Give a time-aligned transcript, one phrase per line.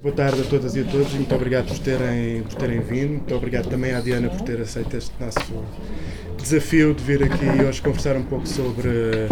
[0.00, 3.14] Boa tarde a todas e a todos muito obrigado por terem, por terem vindo.
[3.14, 5.64] Muito obrigado também à Diana por ter aceito este nosso
[6.40, 9.26] desafio de vir aqui hoje conversar um pouco sobre,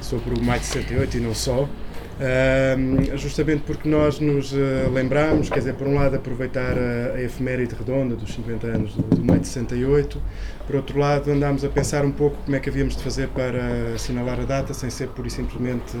[0.00, 1.64] sobre o Maio 68 e não só.
[1.64, 7.22] Uh, justamente porque nós nos uh, lembramos, quer dizer, por um lado aproveitar a, a
[7.22, 10.18] efeméride redonda dos 50 anos do, do Maio de 68,
[10.66, 13.94] por outro lado andámos a pensar um pouco como é que havíamos de fazer para
[13.94, 15.96] assinalar a data sem ser pura e simplesmente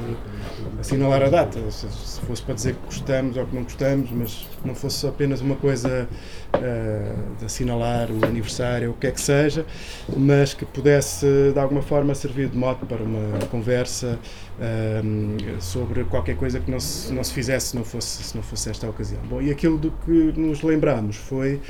[0.80, 4.46] assinalar a data, se, se fosse para dizer que gostamos ou que não gostamos, mas
[4.64, 6.08] não fosse apenas uma coisa
[6.54, 9.64] uh, de assinalar o aniversário, o que é que seja,
[10.16, 14.18] mas que pudesse de alguma forma servir de mote para uma conversa
[15.60, 18.70] sobre qualquer coisa que não se, não se fizesse se não, fosse, se não fosse
[18.70, 19.20] esta ocasião.
[19.28, 21.60] Bom, e aquilo do que nos lembramos foi uh,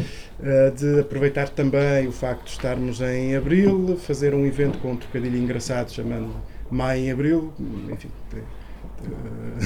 [0.74, 5.38] de aproveitar também o facto de estarmos em abril, fazer um evento com um trocadilho
[5.38, 6.34] engraçado chamando
[6.70, 7.52] Maio em Abril,
[7.90, 8.08] enfim.
[8.96, 9.56] Uh,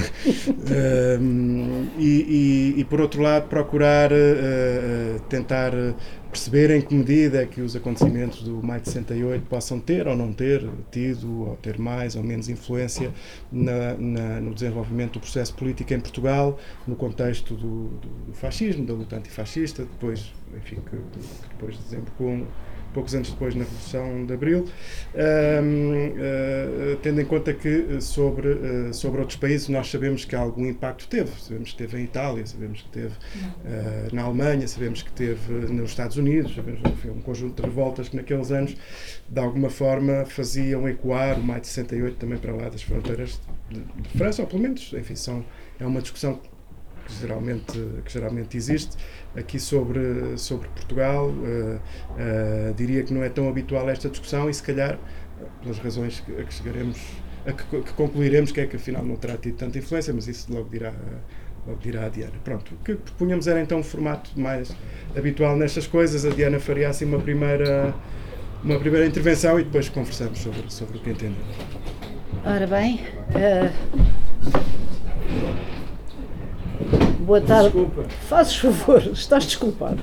[1.97, 5.73] e, e, e, por outro lado procurar uh, tentar
[6.31, 10.15] perceber em que medida é que os acontecimentos do maio de 68 possam ter ou
[10.15, 13.11] não ter tido, ou ter mais ou menos influência
[13.51, 17.89] na, na, no desenvolvimento do processo político em Portugal, no contexto do,
[18.27, 22.47] do fascismo, da luta antifascista, depois, enfim, que, que depois desembocou
[22.93, 24.65] poucos anos depois na Revolução de Abril,
[25.13, 30.65] uh, tendo em conta que eh, sobre, uh, sobre outros países nós sabemos que algum
[30.65, 31.31] impacto teve.
[31.39, 33.13] Sabemos que teve em Itália, sabemos que teve
[34.11, 38.15] na Alemanha, sabemos que teve nos Estados Unidos, sabemos enfim, um conjunto de revoltas que
[38.15, 38.75] naqueles anos
[39.27, 43.79] de alguma forma faziam ecoar o maio de 68 também para lá das fronteiras de,
[43.79, 45.45] de França, ou pelo menos, enfim, são,
[45.79, 46.49] é uma discussão que
[47.19, 47.73] geralmente,
[48.05, 48.95] que geralmente existe.
[49.35, 54.53] Aqui sobre, sobre Portugal, uh, uh, diria que não é tão habitual esta discussão e,
[54.53, 54.99] se calhar,
[55.61, 56.99] pelas razões a que chegaremos,
[57.45, 60.53] a que, que concluiremos, que é que afinal não terá tido tanta influência, mas isso
[60.53, 60.93] logo dirá.
[61.67, 62.33] Logo dirá a Diana.
[62.43, 64.75] Pronto, o que propunhamos era então um formato mais
[65.15, 66.25] habitual nestas coisas.
[66.25, 67.93] A Diana faria assim uma primeira,
[68.63, 71.37] uma primeira intervenção e depois conversamos sobre, sobre o que entendemos.
[72.43, 72.99] Ora bem,
[73.35, 73.71] uh,
[77.19, 77.69] Boa tarde.
[77.69, 78.03] Desculpa.
[78.27, 79.99] Fazes favor, estás desculpado.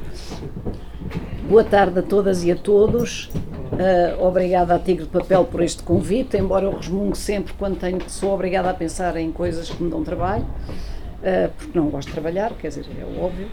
[1.49, 3.31] Boa tarde a todas e a todos.
[3.72, 7.99] Uh, obrigada a Tigre de Papel por este convite, embora eu resmungue sempre quando tenho
[7.99, 12.09] que sou obrigada a pensar em coisas que me dão trabalho, uh, porque não gosto
[12.09, 13.47] de trabalhar, quer dizer, é óbvio.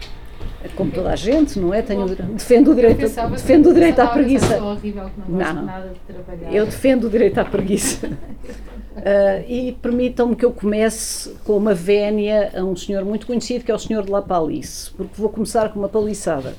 [0.76, 1.82] Como toda a gente, não é?
[1.82, 4.62] Tenho, defendo o direito, defendo o direito à preguiça.
[4.64, 6.54] Horrível, que não, não, nada de trabalhar.
[6.54, 8.10] eu defendo o direito à preguiça.
[8.96, 13.72] Uh, e permitam-me que eu comece com uma vénia a um senhor muito conhecido, que
[13.72, 16.56] é o senhor de La Palice, porque vou começar com uma paliçada.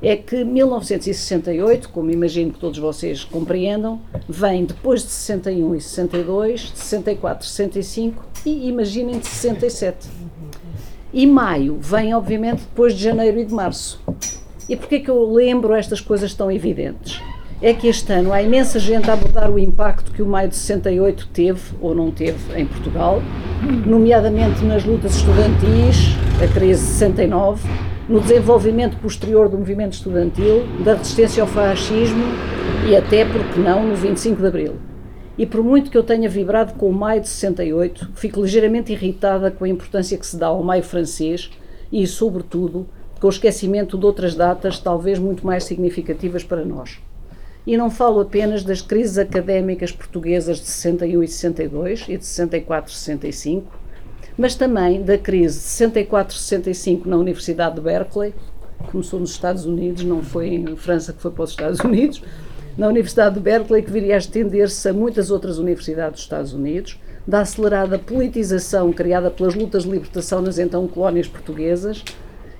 [0.00, 6.60] É que 1968, como imagino que todos vocês compreendam, vem depois de 61 e 62,
[6.60, 10.08] de 64, 65 e imaginem de 67.
[11.12, 14.00] E maio vem, obviamente, depois de janeiro e de março.
[14.68, 17.20] E porquê que eu lembro estas coisas tão evidentes?
[17.60, 20.54] É que este ano há imensa gente a abordar o impacto que o maio de
[20.54, 23.20] 68 teve ou não teve em Portugal,
[23.84, 27.68] nomeadamente nas lutas estudantis, a crise de 69,
[28.08, 32.24] no desenvolvimento posterior do movimento estudantil, da resistência ao fascismo
[32.88, 34.74] e até, porque não, no 25 de Abril.
[35.36, 39.50] E por muito que eu tenha vibrado com o maio de 68, fico ligeiramente irritada
[39.50, 41.50] com a importância que se dá ao maio francês
[41.90, 42.86] e, sobretudo,
[43.20, 47.00] com o esquecimento de outras datas talvez muito mais significativas para nós.
[47.68, 52.90] E não falo apenas das crises académicas portuguesas de 61 e 62 e de 64
[52.90, 53.78] e 65,
[54.38, 58.32] mas também da crise de 64 e 65 na Universidade de Berkeley,
[58.90, 62.22] começou nos Estados Unidos, não foi em França que foi para os Estados Unidos,
[62.78, 66.98] na Universidade de Berkeley, que viria a estender-se a muitas outras universidades dos Estados Unidos,
[67.26, 72.02] da acelerada politização criada pelas lutas de libertação nas então colónias portuguesas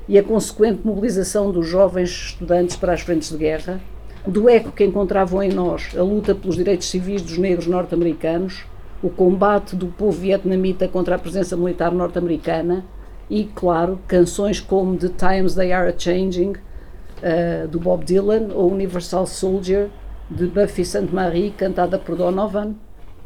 [0.06, 3.80] e a consequente mobilização dos jovens estudantes para as frentes de guerra,
[4.28, 8.64] do eco que encontravam em nós a luta pelos direitos civis dos negros norte-americanos,
[9.02, 12.84] o combate do povo vietnamita contra a presença militar norte-americana
[13.30, 19.26] e, claro, canções como The Times They Are Changing, uh, do Bob Dylan, ou Universal
[19.26, 19.88] Soldier,
[20.30, 22.74] de Buffy Sainte-Marie, cantada por Donovan,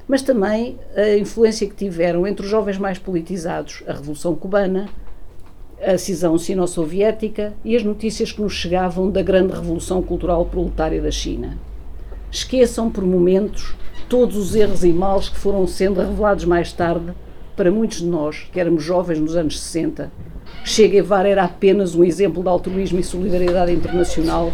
[0.06, 4.88] mas também a influência que tiveram entre os jovens mais politizados a Revolução Cubana,
[5.84, 11.10] a cisão sino-soviética e as notícias que nos chegavam da grande revolução cultural proletária da
[11.10, 11.58] China.
[12.30, 13.74] Esqueçam por momentos
[14.08, 17.12] todos os erros e males que foram sendo revelados mais tarde
[17.56, 20.10] para muitos de nós, que éramos jovens nos anos 60.
[20.64, 24.52] Che Guevara era apenas um exemplo de altruísmo e solidariedade internacional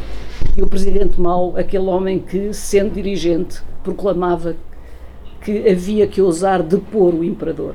[0.56, 4.56] e o presidente Mao, aquele homem que, sendo dirigente, proclamava
[5.40, 7.74] que havia que ousar depor o imperador.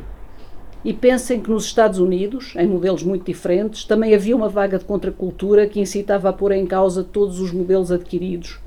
[0.84, 4.84] E pensem que nos Estados Unidos, em modelos muito diferentes, também havia uma vaga de
[4.84, 8.60] contracultura que incitava a pôr em causa todos os modelos adquiridos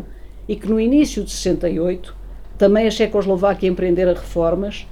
[0.49, 2.17] e que no início de 68
[2.57, 4.87] também a Checoslováquia empreendera reformas,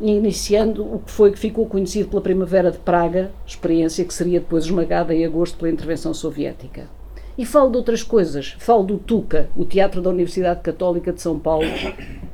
[0.00, 4.64] iniciando o que foi que ficou conhecido pela Primavera de Praga, experiência que seria depois
[4.64, 6.95] esmagada em agosto pela intervenção soviética.
[7.38, 8.56] E falo de outras coisas.
[8.58, 11.66] Falo do TUCA, o Teatro da Universidade Católica de São Paulo,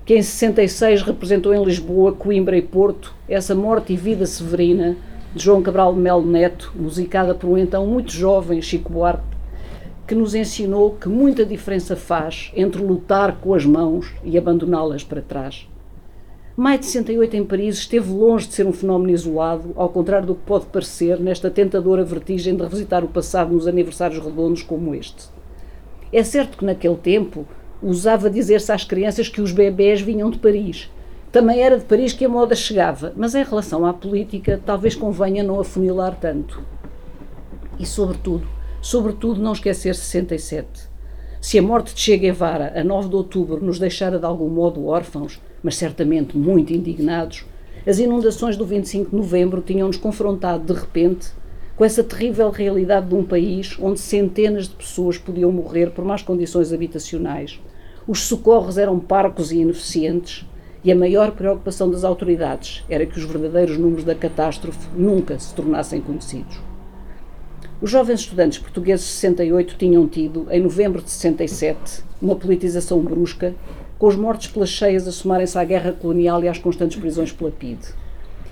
[0.04, 4.96] que em 66 representou em Lisboa, Coimbra e Porto essa morte e vida severina
[5.34, 9.24] de João Cabral de Melo Neto, musicada por um então muito jovem Chico Buarque,
[10.06, 15.20] que nos ensinou que muita diferença faz entre lutar com as mãos e abandoná-las para
[15.20, 15.66] trás.
[16.54, 20.34] Maio de 68 em Paris esteve longe de ser um fenómeno isolado, ao contrário do
[20.34, 25.30] que pode parecer nesta tentadora vertigem de revisitar o passado nos aniversários redondos como este.
[26.12, 27.46] É certo que naquele tempo
[27.82, 30.90] usava dizer-se às crianças que os bebés vinham de Paris.
[31.32, 35.42] Também era de Paris que a moda chegava, mas em relação à política, talvez convenha
[35.42, 36.62] não afunilar tanto.
[37.78, 38.46] E, sobretudo,
[38.82, 40.68] sobretudo não esquecer 67.
[41.40, 44.86] Se a morte de Che Guevara, a 9 de outubro, nos deixara de algum modo
[44.86, 47.44] órfãos, mas certamente muito indignados,
[47.86, 51.30] as inundações do 25 de novembro tinham-nos confrontado de repente
[51.74, 56.22] com essa terrível realidade de um país onde centenas de pessoas podiam morrer por más
[56.22, 57.60] condições habitacionais.
[58.06, 60.46] Os socorros eram parcos e ineficientes
[60.84, 65.54] e a maior preocupação das autoridades era que os verdadeiros números da catástrofe nunca se
[65.54, 66.60] tornassem conhecidos.
[67.80, 73.54] Os jovens estudantes portugueses de 68 tinham tido, em novembro de 67, uma politização brusca
[74.02, 77.52] com os mortos pelas cheias a somarem-se à guerra colonial e às constantes prisões pela
[77.52, 77.86] PIDE.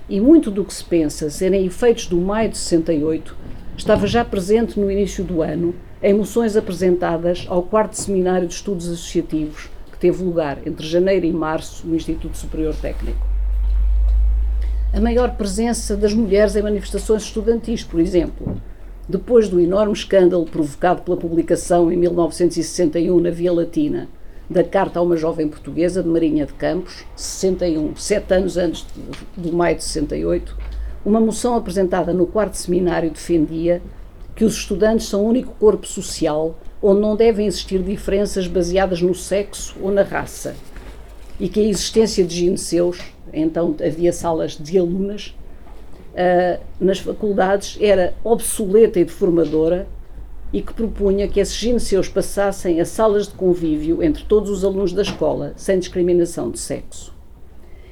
[0.09, 3.37] E muito do que se pensa serem efeitos do maio de 68
[3.77, 8.87] estava já presente no início do ano em moções apresentadas ao quarto seminário de estudos
[8.87, 13.27] associativos que teve lugar entre janeiro e março no Instituto Superior Técnico.
[14.93, 18.57] A maior presença das mulheres em manifestações estudantis, por exemplo,
[19.09, 24.09] depois do enorme escândalo provocado pela publicação em 1961 na Via Latina
[24.51, 28.85] da Carta a uma Jovem Portuguesa de Marinha de Campos, 61, sete anos antes
[29.37, 30.57] do maio de 68,
[31.05, 33.81] uma moção apresentada no quarto seminário defendia
[34.35, 39.15] que os estudantes são o único corpo social onde não devem existir diferenças baseadas no
[39.15, 40.57] sexo ou na raça
[41.39, 42.99] e que a existência de gineceus,
[43.33, 45.35] então havia salas de alunas,
[46.13, 49.87] uh, nas faculdades era obsoleta e deformadora
[50.53, 54.93] e que propunha que esses gineceus passassem a salas de convívio entre todos os alunos
[54.93, 57.15] da escola, sem discriminação de sexo.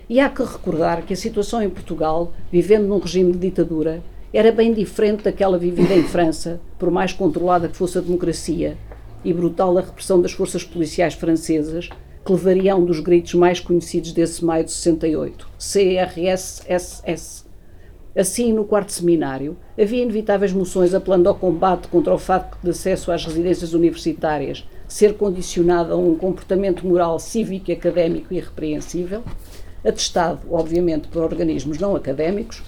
[0.08, 4.02] E há que recordar que a situação em Portugal, vivendo num regime de ditadura,
[4.32, 8.76] era bem diferente daquela vivida em França, por mais controlada que fosse a democracia
[9.24, 11.88] e brutal a repressão das forças policiais francesas,
[12.24, 17.47] que levaria a um dos gritos mais conhecidos desse maio de 68, CRS-SS,
[18.16, 23.12] Assim, no quarto seminário, havia inevitáveis moções apelando ao combate contra o facto de acesso
[23.12, 29.22] às residências universitárias ser condicionado a um comportamento moral, cívico e académico irrepreensível,
[29.84, 32.62] atestado, obviamente, por organismos não académicos,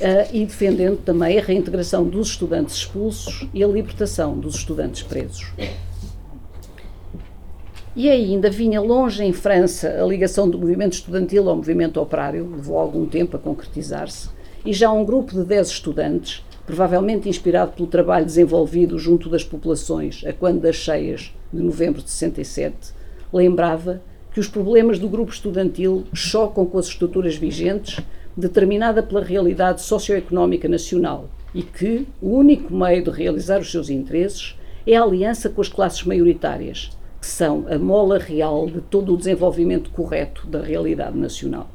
[0.00, 5.52] uh, e defendendo também a reintegração dos estudantes expulsos e a libertação dos estudantes presos.
[7.96, 12.78] E ainda vinha longe em França a ligação do movimento estudantil ao movimento operário, levou
[12.78, 14.28] algum tempo a concretizar-se,
[14.64, 20.24] e já um grupo de 10 estudantes, provavelmente inspirado pelo trabalho desenvolvido junto das populações
[20.26, 22.94] a quando das cheias de novembro de 67,
[23.32, 24.00] lembrava
[24.32, 28.00] que os problemas do grupo estudantil chocam com as estruturas vigentes,
[28.36, 34.56] determinada pela realidade socioeconómica nacional, e que o único meio de realizar os seus interesses
[34.86, 36.90] é a aliança com as classes maioritárias,
[37.20, 41.70] que são a mola real de todo o desenvolvimento correto da realidade nacional.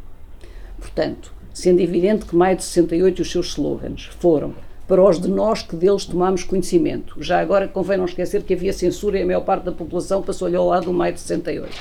[0.78, 4.54] Portanto, sendo evidente que maio de 68 os seus slogans foram
[4.90, 7.22] para os de nós que deles tomamos conhecimento.
[7.22, 10.56] Já agora convém não esquecer que havia censura e a maior parte da população passou-lhe
[10.56, 11.72] ao lado do maio de 68.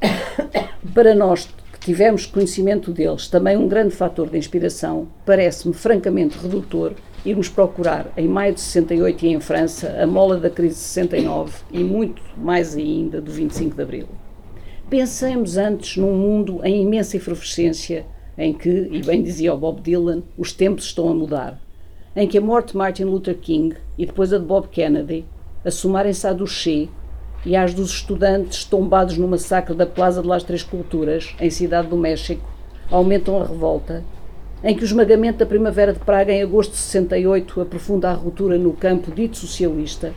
[0.94, 6.94] para nós que tivemos conhecimento deles, também um grande fator de inspiração, parece-me francamente redutor
[7.22, 11.52] irmos procurar em maio de 68 e em França a mola da crise de 69
[11.70, 14.06] e muito mais ainda do 25 de Abril.
[14.88, 18.06] Pensemos antes num mundo em imensa efervescência
[18.38, 21.60] em que, e bem dizia o Bob Dylan, os tempos estão a mudar,
[22.14, 25.24] em que a morte de Martin Luther King e depois a de Bob Kennedy,
[25.64, 26.44] a somarem-se à do
[27.44, 31.88] e às dos estudantes tombados no massacre da Plaza de las Três Culturas, em Cidade
[31.88, 32.48] do México,
[32.90, 34.04] aumentam a revolta,
[34.62, 38.58] em que o esmagamento da Primavera de Praga em agosto de 68 aprofunda a ruptura
[38.58, 40.12] no campo dito socialista,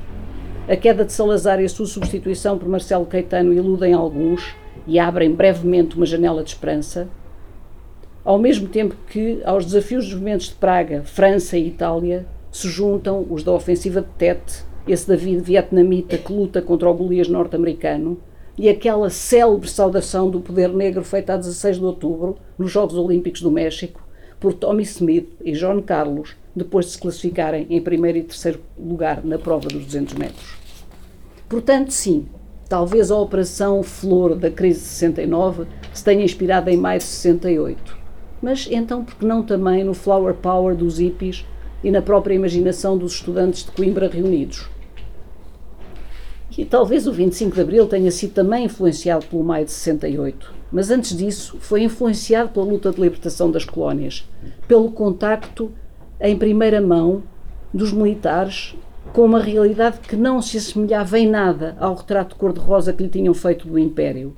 [0.68, 5.32] a queda de Salazar e a sua substituição por Marcelo Caetano iludem alguns e abrem
[5.32, 7.10] brevemente uma janela de esperança,
[8.24, 13.26] ao mesmo tempo que aos desafios dos movimentos de Praga, França e Itália se juntam
[13.30, 18.18] os da ofensiva de Tet, esse David vietnamita que luta contra o Golias norte-americano,
[18.58, 23.42] e aquela célebre saudação do poder negro feita a 16 de outubro, nos Jogos Olímpicos
[23.42, 24.06] do México,
[24.40, 29.24] por Tommy Smith e John Carlos, depois de se classificarem em primeiro e terceiro lugar
[29.24, 30.58] na prova dos 200 metros.
[31.48, 32.28] Portanto, sim,
[32.68, 37.99] talvez a Operação Flor da crise de 69 se tenha inspirado em maio de 68.
[38.42, 41.46] Mas então, por que não também no Flower Power dos hippies
[41.84, 44.70] e na própria imaginação dos estudantes de Coimbra reunidos?
[46.58, 50.92] E talvez o 25 de Abril tenha sido também influenciado pelo maio de 68, mas
[50.92, 54.28] antes disso foi influenciado pela luta de libertação das colónias,
[54.68, 55.72] pelo contacto
[56.20, 57.24] em primeira mão
[57.74, 58.76] dos militares
[59.14, 63.34] com uma realidade que não se assemelhava em nada ao retrato cor-de-rosa que lhe tinham
[63.34, 64.36] feito do Império.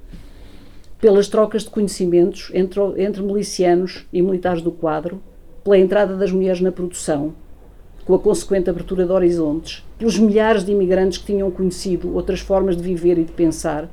[1.01, 5.19] Pelas trocas de conhecimentos entre, entre milicianos e militares do quadro,
[5.63, 7.33] pela entrada das mulheres na produção,
[8.05, 12.77] com a consequente abertura de horizontes, pelos milhares de imigrantes que tinham conhecido outras formas
[12.77, 13.89] de viver e de pensar,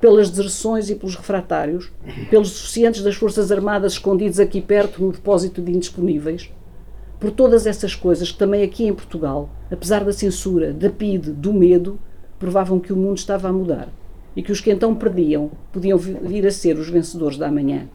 [0.00, 1.92] pelas deserções e pelos refratários,
[2.30, 6.50] pelos suficientes das Forças Armadas escondidos aqui perto no depósito de indisponíveis,
[7.20, 11.52] por todas essas coisas que também aqui em Portugal, apesar da censura, da PIDE, do
[11.52, 11.98] medo,
[12.38, 13.90] provavam que o mundo estava a mudar
[14.36, 17.88] e que os que então perdiam podiam vir a ser os vencedores da manhã.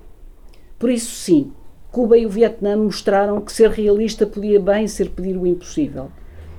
[0.79, 1.51] Por isso, sim,
[1.91, 6.09] Cuba e o Vietnã mostraram que ser realista podia bem ser pedir o impossível.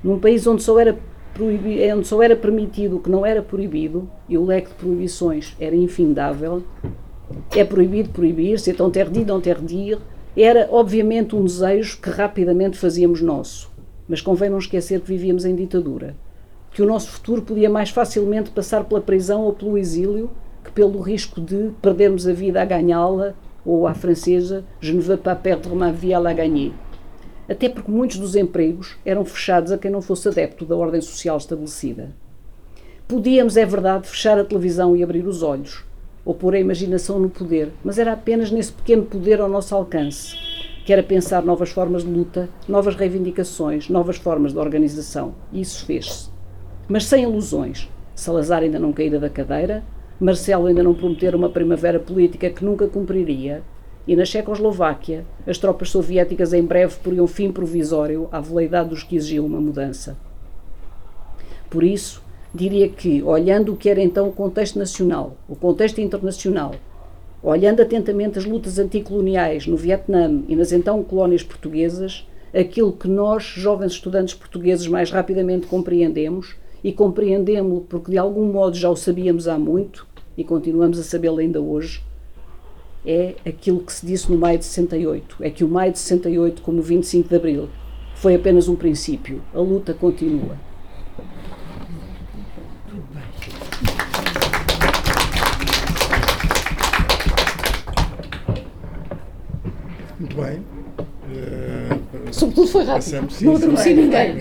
[0.05, 0.97] Num país onde só era,
[1.97, 5.75] onde só era permitido o que não era proibido, e o leque de proibições era
[5.75, 6.62] infindável,
[7.57, 9.99] é proibido proibir, c'est interdit d'interdire,
[10.37, 13.71] era, obviamente, um desejo que rapidamente fazíamos nosso.
[14.09, 16.15] Mas convém não esquecer que vivíamos em ditadura.
[16.73, 20.31] Que o nosso futuro podia mais facilmente passar pela prisão ou pelo exílio
[20.64, 25.19] que pelo risco de perdermos a vida a ganhá-la ou à francesa Je ne veux
[25.19, 26.73] pas perdre ma vie à la gagner.
[27.49, 31.37] Até porque muitos dos empregos eram fechados a quem não fosse adepto da ordem social
[31.37, 32.14] estabelecida.
[33.07, 35.85] Podíamos, é verdade, fechar a televisão e abrir os olhos,
[36.25, 40.35] ou pôr a imaginação no poder, mas era apenas nesse pequeno poder ao nosso alcance,
[40.87, 45.35] que era pensar novas formas de luta, novas reivindicações, novas formas de organização.
[45.52, 46.32] E isso fez-se.
[46.89, 47.89] Mas sem ilusões.
[48.15, 49.83] Salazar ainda não caíra da cadeira,
[50.21, 53.62] Marcelo ainda não prometera uma primavera política que nunca cumpriria,
[54.07, 59.17] e na Checoslováquia as tropas soviéticas em breve poriam fim provisório à veleidade dos que
[59.17, 60.17] exigiam uma mudança.
[61.71, 62.23] Por isso,
[62.55, 66.75] diria que, olhando o que era então o contexto nacional, o contexto internacional,
[67.43, 73.43] olhando atentamente as lutas anticoloniais no Vietnã e nas então colónias portuguesas, aquilo que nós,
[73.43, 79.47] jovens estudantes portugueses, mais rapidamente compreendemos, e compreendemos-lo porque de algum modo já o sabíamos
[79.49, 82.03] há muito e continuamos a sabê-lo ainda hoje,
[83.05, 85.37] é aquilo que se disse no maio de 68.
[85.41, 87.69] É que o maio de 68, como o 25 de abril,
[88.15, 89.43] foi apenas um princípio.
[89.53, 90.57] A luta continua.
[100.19, 100.61] Muito bem.
[101.33, 103.31] Uh, Sobretudo foi rápido.
[103.31, 104.37] Sim, não adormeci ninguém.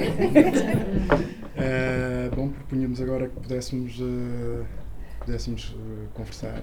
[1.57, 4.65] uh, bom, propunhamos agora que pudéssemos, uh,
[5.19, 5.75] pudéssemos
[6.13, 6.61] conversar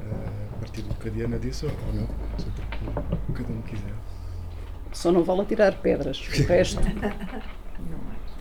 [0.00, 2.06] a partir do que a Diana disse ou não,
[2.38, 2.62] sobre
[3.12, 3.94] o que cada um quiser.
[4.92, 6.80] Só não vale tirar pedras, o resto.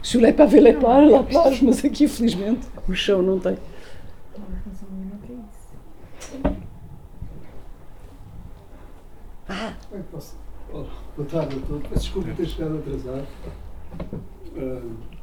[0.04, 3.58] Je l'ai pas vu les la plage, mas aqui felizmente o chão não tem.
[9.50, 9.74] Ah!
[9.92, 10.38] Bem, posso.
[10.74, 10.86] Oh,
[11.16, 11.88] boa tarde a todos.
[11.88, 13.28] Peço desculpa ter chegado atrasado.
[14.56, 15.17] Uh,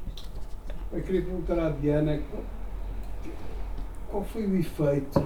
[0.94, 2.20] eu queria perguntar à Diana
[4.08, 5.20] qual foi o efeito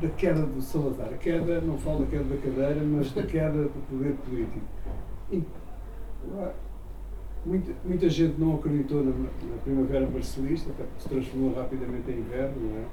[0.00, 1.08] da queda do Salazar.
[1.12, 4.64] A queda, não falo da queda da cadeira, mas da queda do poder político.
[5.32, 5.42] E,
[7.44, 12.18] muita, muita gente não acreditou na, na primavera barcelista, até porque se transformou rapidamente em
[12.18, 12.84] inverno, não é?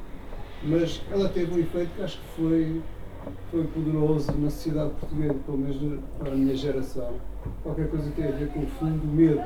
[0.66, 2.82] Mas ela teve um efeito que acho que foi,
[3.52, 7.14] foi poderoso na sociedade portuguesa, pelo menos para a minha geração.
[7.62, 9.42] Qualquer coisa tem a ver com o fundo do medo.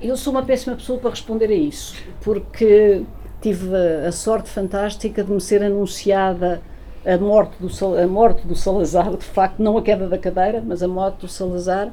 [0.00, 3.02] Eu sou uma péssima pessoa para responder a isso, porque
[3.40, 6.62] tive a sorte fantástica de me ser anunciada
[7.04, 10.82] a morte do, a morte do Salazar, de facto, não a queda da cadeira, mas
[10.82, 11.92] a morte do Salazar,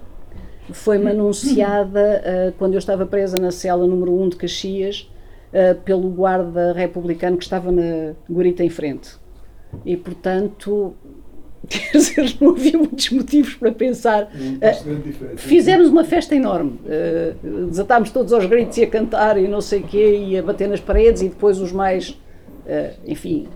[0.72, 5.12] foi-me anunciada uh, quando eu estava presa na cela número 1 de Caxias,
[5.52, 9.20] uh, pelo guarda republicano que estava na guarita em frente.
[9.86, 10.94] E, portanto,
[11.68, 14.24] quer dizer, não havia muitos motivos para pensar.
[14.24, 16.80] Uh, fizemos uma festa enorme.
[16.86, 20.44] Uh, desatámos todos aos gritos e a cantar e não sei o quê, e a
[20.44, 23.48] bater nas paredes, e depois os mais, uh, enfim,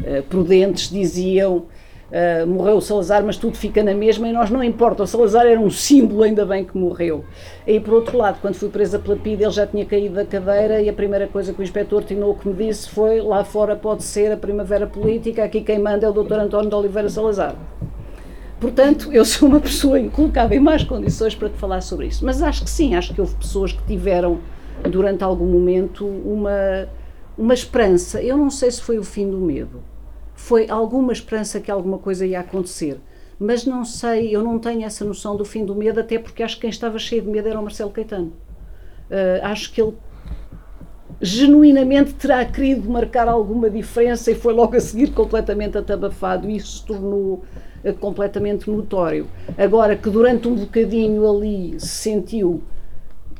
[0.00, 1.66] uh, prudentes diziam
[2.12, 5.02] Uh, morreu o Salazar, mas tudo fica na mesma e nós não importa.
[5.02, 7.24] O Salazar era um símbolo, ainda bem que morreu.
[7.66, 10.82] E por outro lado, quando fui presa pela PID, ele já tinha caído da cadeira
[10.82, 14.30] e a primeira coisa que o inspetor Tinoco me disse foi: lá fora pode ser
[14.30, 16.34] a primavera política, aqui quem manda é o Dr.
[16.34, 17.56] António de Oliveira Salazar.
[18.60, 22.26] Portanto, eu sou uma pessoa colocada em mais condições para te falar sobre isso.
[22.26, 24.38] Mas acho que sim, acho que houve pessoas que tiveram,
[24.82, 26.86] durante algum momento, uma,
[27.38, 28.22] uma esperança.
[28.22, 29.91] Eu não sei se foi o fim do medo
[30.42, 32.98] foi alguma esperança que alguma coisa ia acontecer.
[33.38, 36.56] Mas não sei, eu não tenho essa noção do fim do medo, até porque acho
[36.56, 38.32] que quem estava cheio de medo era o Marcelo Caetano.
[39.08, 39.94] Uh, acho que ele
[41.20, 46.78] genuinamente terá querido marcar alguma diferença e foi logo a seguir completamente atabafado e isso
[46.78, 47.44] se tornou
[47.84, 49.28] uh, completamente notório.
[49.56, 52.60] Agora que durante um bocadinho ali se sentiu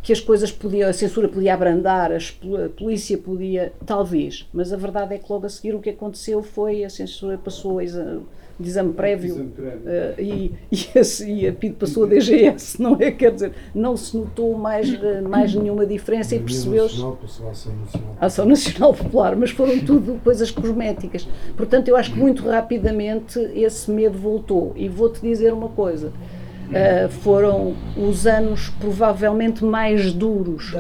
[0.03, 5.15] que as coisas podiam, a censura podia abrandar, a polícia podia, talvez, mas a verdade
[5.15, 8.23] é que logo a seguir o que aconteceu foi a censura passou a exame,
[8.59, 9.81] de exame prévio, exame prévio.
[9.81, 13.13] Uh, e, e, a, e a PID passou a DGS, não é?
[13.13, 14.89] Quer dizer, não se notou mais,
[15.23, 17.01] mais nenhuma diferença e percebeu-se.
[17.21, 18.17] passou à Ação Nacional.
[18.21, 21.29] Ação Nacional Popular, mas foram tudo coisas cosméticas.
[21.57, 24.73] Portanto, eu acho que muito rapidamente esse medo voltou.
[24.75, 26.13] E vou-te dizer uma coisa
[26.73, 30.75] Uh, foram os anos provavelmente mais duros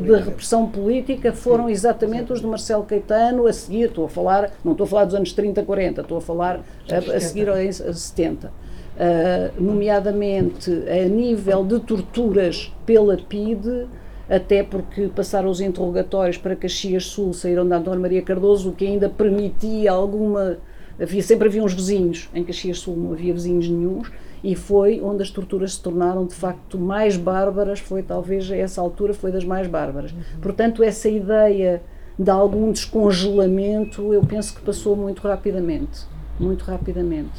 [0.00, 4.72] de repressão política foram exatamente os de Marcelo Caetano a seguir, estou a falar, não
[4.72, 6.60] estou a falar dos anos 30, 40, estou a falar
[6.90, 8.46] a, a seguir aos 70.
[8.46, 13.86] Uh, nomeadamente a nível de torturas pela PIDE,
[14.30, 18.86] até porque passaram os interrogatórios para Caxias Sul, saíram da António Maria Cardoso, o que
[18.86, 20.56] ainda permitia alguma.
[20.98, 24.10] Havia, sempre havia uns vizinhos, em Caxias Sul não havia vizinhos nenhums,
[24.44, 28.78] e foi onde as torturas se tornaram de facto mais bárbaras, foi talvez a essa
[28.78, 30.12] altura foi das mais bárbaras.
[30.12, 30.20] Uhum.
[30.42, 31.82] Portanto, essa ideia
[32.18, 36.02] de algum descongelamento, eu penso que passou muito rapidamente,
[36.38, 37.32] muito rapidamente.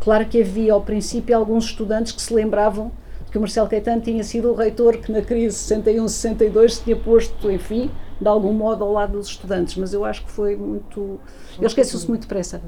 [0.00, 2.90] Claro que havia ao princípio alguns estudantes que se lembravam
[3.30, 7.50] que o Marcelo Caetano tinha sido o reitor que na crise 61-62 se tinha posto,
[7.50, 11.20] enfim, de algum modo ao lado dos estudantes, mas eu acho que foi muito.
[11.58, 12.62] Ele esqueceu-se muito depressa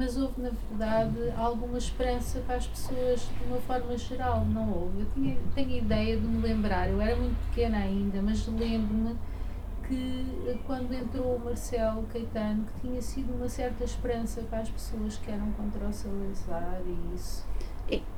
[0.00, 5.00] mas houve, na verdade, alguma esperança para as pessoas de uma forma geral, não houve?
[5.00, 9.14] Eu tinha, tenho ideia de me lembrar, eu era muito pequena ainda, mas lembro-me
[9.86, 14.70] que eh, quando entrou o Marcelo Caetano, que tinha sido uma certa esperança para as
[14.70, 17.46] pessoas que eram contra o Salazar e isso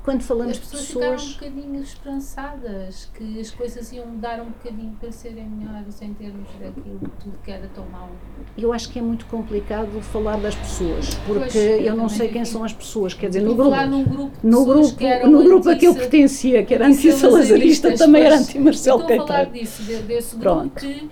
[0.03, 4.41] quando falamos as pessoas, de pessoas ficaram um bocadinho esperançadas que as coisas iam mudar
[4.41, 8.11] um bocadinho para serem melhores em termos daquilo tudo que era tão mau.
[8.59, 12.45] Eu acho que é muito complicado falar das pessoas, porque pois, eu, não sei quem
[12.45, 15.95] são as pessoas, quer dizer, no grupo, grupo no grupo, no grupo a que eu
[15.95, 19.27] pertencia, que era anti-salazarista, também era anti-Marcelo Caetano.
[19.27, 20.81] Falar disso, desse grupo Pronto.
[20.81, 21.09] que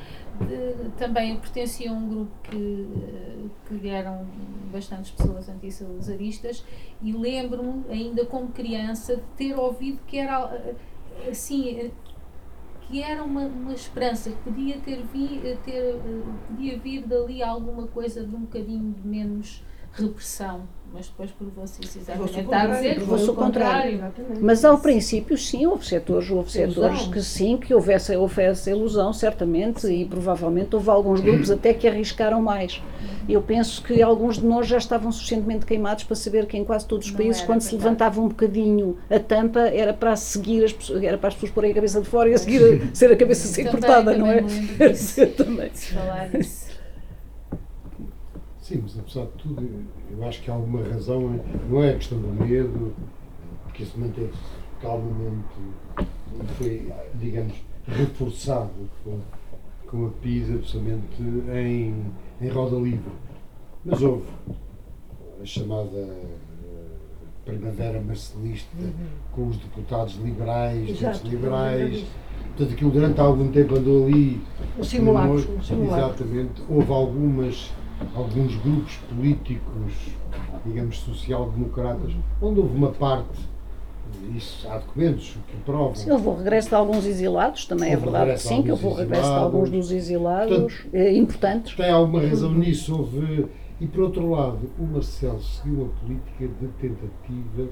[0.96, 4.26] também pertencia a um grupo que, que eram
[4.72, 6.64] bastantes pessoas antissalazaristas
[7.02, 10.74] e lembro-me ainda como criança de ter ouvido que era
[11.28, 11.90] assim
[12.82, 16.00] que era uma, uma esperança que podia ter, vi, ter
[16.48, 21.98] podia vir dali alguma coisa de um bocadinho de menos repressão mas depois provou-se isso
[21.98, 22.40] exatamente.
[22.40, 24.12] Está a dizer provou-se o contrário.
[24.40, 29.12] Mas ao princípio, sim, houve setores, houve setores que sim, que houvesse, houve essa ilusão,
[29.12, 32.82] certamente, e provavelmente houve alguns grupos até que arriscaram mais.
[33.28, 36.86] Eu penso que alguns de nós já estavam suficientemente queimados para saber que em quase
[36.86, 41.02] todos os países, quando se levantava um bocadinho a tampa, era para seguir as pessoas,
[41.02, 43.16] era para as pessoas porem a cabeça de fora e a seguir a, ser a
[43.16, 44.42] cabeça ser cortada, não é?
[45.36, 45.70] também.
[45.72, 46.69] Se falar disso.
[48.70, 49.68] Sim, mas apesar de tudo,
[50.12, 52.94] eu acho que há alguma razão, não é a questão do medo,
[53.64, 54.38] porque isso manteve-se
[54.80, 55.44] calmamente
[56.56, 57.54] foi, digamos,
[57.88, 58.70] reforçado
[59.02, 59.18] com,
[59.88, 61.20] com a PISA, absolutamente
[61.52, 63.10] em, em roda livre.
[63.84, 64.28] Mas houve
[65.42, 66.86] a chamada eh,
[67.44, 68.92] Primavera Marcelista uhum.
[69.32, 72.04] com os deputados liberais, Exato, liberais.
[72.56, 74.40] Portanto, aquilo durante algum tempo andou ali.
[74.78, 75.58] O simulacro.
[75.58, 76.62] Exatamente.
[76.68, 77.72] Houve algumas
[78.14, 79.92] alguns grupos políticos,
[80.64, 83.38] digamos, social-democratas, onde houve uma parte,
[84.34, 85.94] isso há documentos que provam.
[85.94, 88.92] Sim, houve o regresso de alguns exilados, também é verdade que sim, que houve o
[88.92, 91.76] regresso de alguns dos exilados Portanto, eh, importantes.
[91.76, 93.46] Tem alguma razão nisso, houve.
[93.80, 97.70] E por outro lado, o Marcelo seguiu uma política de tentativa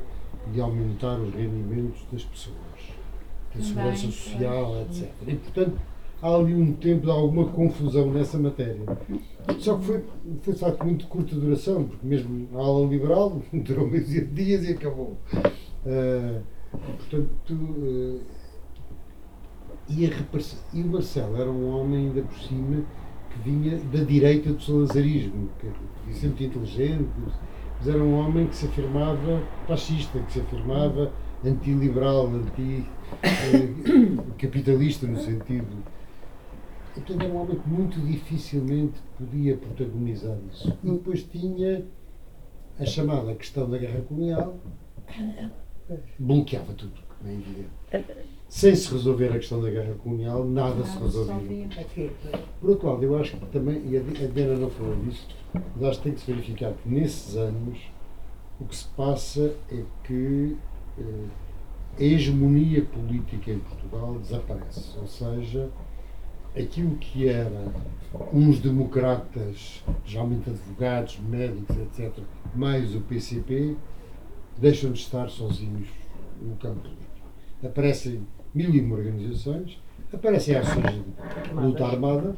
[0.51, 2.57] de aumentar os rendimentos das pessoas,
[3.55, 5.11] da segurança social, etc.
[5.27, 5.79] E portanto
[6.23, 8.83] há ali um tempo de alguma confusão nessa matéria.
[9.59, 10.05] Só que foi,
[10.43, 14.73] foi de facto muito curta duração, porque mesmo a ala liberal durou meses dias e
[14.73, 15.17] acabou.
[15.87, 18.21] Uh, portanto, uh,
[19.89, 20.11] e,
[20.75, 24.63] e o Marcelo era um homem ainda por cima que que vinha da direita do
[24.63, 25.73] salazarismo, que é
[26.13, 27.09] sempre inteligente,
[27.77, 31.13] mas era um homem que se afirmava fascista, que se afirmava
[31.45, 35.67] antiliberal, anticapitalista no sentido.
[36.99, 40.77] Portanto, era um homem que muito dificilmente podia protagonizar isso.
[40.83, 41.85] E depois tinha
[42.79, 44.57] a chamada questão da guerra colonial,
[46.19, 47.69] bloqueava tudo, como é evidente.
[48.49, 51.69] Sem se resolver a questão da guerra colonial, nada se resolvia.
[52.61, 55.99] Por outro lado, eu acho que também, e a Diana não falou disso, mas acho
[55.99, 57.79] que tem que se verificar que nesses anos
[58.61, 60.57] o que se passa é que
[60.99, 61.27] eh,
[61.99, 64.99] a hegemonia política em Portugal desaparece.
[64.99, 65.69] Ou seja,
[66.59, 67.73] aquilo que era
[68.33, 72.13] uns democratas, geralmente advogados, médicos, etc.,
[72.55, 73.77] mais o PCP,
[74.57, 75.89] deixam de estar sozinhos
[76.41, 77.09] no campo político.
[77.65, 79.79] Aparecem mil e uma organizações,
[80.13, 82.37] aparecem ações de luta armada,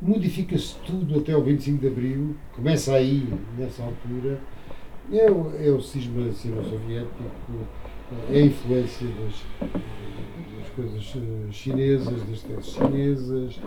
[0.00, 4.40] modifica-se tudo até o 25 de Abril, começa aí, nessa altura,
[5.12, 7.22] é o, é o cisma sino-soviético,
[8.30, 9.72] é a influência das,
[10.78, 13.60] coisas eh, chinesas, das teses chinesas.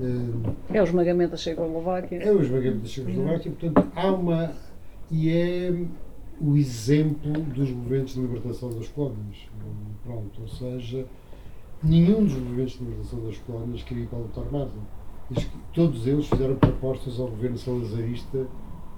[0.00, 2.22] Eh, é o esmagamento da Checoslováquia.
[2.22, 4.52] É o esmagamento da Checoslováquia, portanto, há uma.
[5.10, 5.74] E é
[6.40, 9.48] o exemplo dos movimentos de libertação das colónias.
[10.04, 11.04] Pronto, ou seja,
[11.82, 14.70] nenhum dos movimentos de libertação das colónias queria ir para a luta armada.
[15.74, 18.46] Todos eles fizeram propostas ao governo salazarista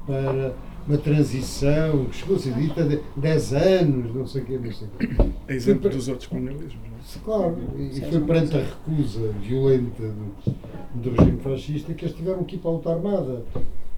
[0.06, 0.54] para
[0.86, 4.72] uma transição que chegou a ser dita de 10 anos, não sei o quê, não
[4.72, 5.08] sei o quê.
[5.48, 6.91] É exemplo dos outros colonialismos?
[7.24, 10.54] Claro, e foi perante a recusa violenta do,
[10.94, 13.44] do regime fascista que eles tiveram que ir para a luta armada.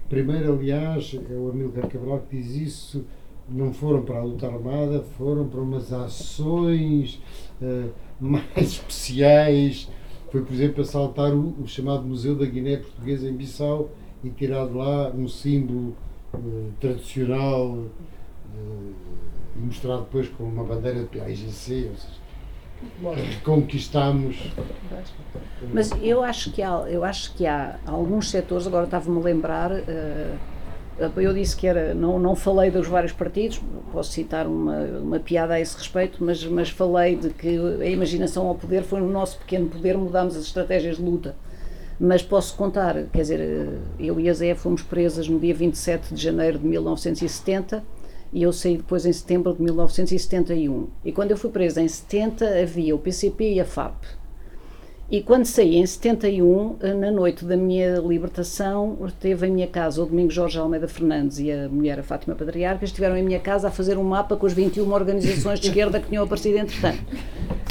[0.09, 3.05] Primeiro, aliás, é o Amílcar Cabral que diz isso,
[3.49, 7.21] não foram para a luta armada, foram para umas ações
[7.61, 7.89] uh,
[8.19, 9.89] mais especiais.
[10.31, 13.89] Foi, por exemplo, assaltar o, o chamado Museu da Guiné Portuguesa em Bissau
[14.23, 15.95] e tirar de lá um símbolo
[16.33, 18.93] uh, tradicional uh,
[19.55, 21.45] e mostrar depois com uma bandeira de PAIGC,
[21.89, 22.24] ou seja,
[23.15, 24.51] reconquistamos.
[25.73, 29.71] Mas eu acho que há, eu acho que há alguns setores, agora estava-me a lembrar,
[29.71, 30.37] uh,
[31.17, 35.55] eu disse que era, não, não falei dos vários partidos, posso citar uma, uma piada
[35.55, 39.37] a esse respeito, mas, mas falei de que a imaginação ao poder foi no nosso
[39.39, 41.35] pequeno poder, mudámos as estratégias de luta
[41.99, 46.21] mas posso contar, quer dizer, eu e a Zé fomos presas no dia 27 de
[46.21, 47.83] janeiro de 1970
[48.35, 50.89] e eu saí depois em setembro de 1971.
[51.05, 53.95] E quando eu fui presa em 70 havia o PCP e a FAP.
[55.09, 60.05] E quando saí em 71, na noite da minha libertação, teve em minha casa o
[60.05, 63.71] Domingo Jorge Almeida Fernandes e a mulher, a Fátima Patriarca, estiveram em minha casa a
[63.71, 67.03] fazer um mapa com as 21 organizações de esquerda que tinham aparecido entretanto.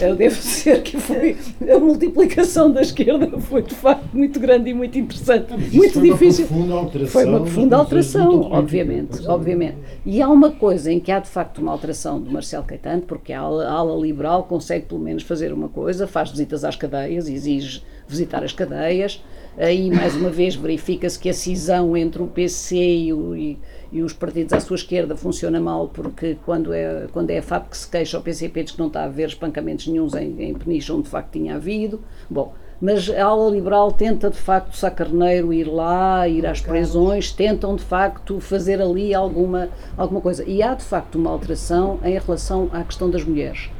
[0.01, 1.37] Eu devo dizer que foi,
[1.73, 5.53] a multiplicação da esquerda foi de facto muito grande e muito interessante.
[5.53, 6.47] muito foi difícil.
[6.51, 9.77] Uma profunda alteração, foi uma profunda alteração, obviamente, obviamente.
[10.05, 13.33] E há uma coisa em que há de facto uma alteração do Marcelo Caetano, porque
[13.33, 17.23] a ala, a ala liberal consegue pelo menos fazer uma coisa, faz visitas às cadeias,
[17.28, 19.22] exige visitar as cadeias.
[19.56, 23.56] Aí, mais uma vez, verifica-se que a cisão entre o PC e, o, e,
[23.92, 27.70] e, os partidos à sua esquerda funciona mal, porque quando é, quando é a FAP
[27.70, 30.54] que se queixa, o PCP diz que não está a haver espancamentos nenhums em, em
[30.54, 32.00] Peniche, onde de facto tinha havido.
[32.28, 37.30] Bom, mas a ala liberal tenta de facto, Sá Carneiro, ir lá, ir às prisões,
[37.30, 40.44] tentam de facto fazer ali alguma, alguma coisa.
[40.44, 43.70] E há de facto uma alteração em relação à questão das mulheres.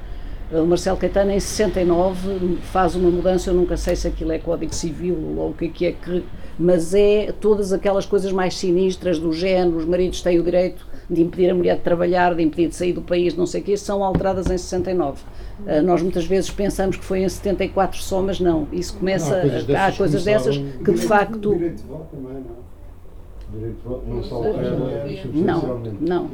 [0.52, 4.74] O Marcelo Caetano, em 69, faz uma mudança, eu nunca sei se aquilo é Código
[4.74, 6.24] Civil ou o que é que é, que,
[6.59, 11.22] mas é todas aquelas coisas mais sinistras do género, os maridos têm o direito de
[11.22, 13.76] impedir a mulher de trabalhar, de impedir de sair do país, não sei o quê,
[13.76, 15.22] são alteradas em 69.
[15.66, 18.68] Uh, nós muitas vezes pensamos que foi em 74 só, mas não.
[18.72, 19.30] Isso começa.
[19.30, 21.54] Não, há coisas dessas, há coisas dessas que de facto.
[21.54, 22.74] Direito de voto também, não?
[24.07, 24.77] Não se altera
[25.33, 26.31] Não, não.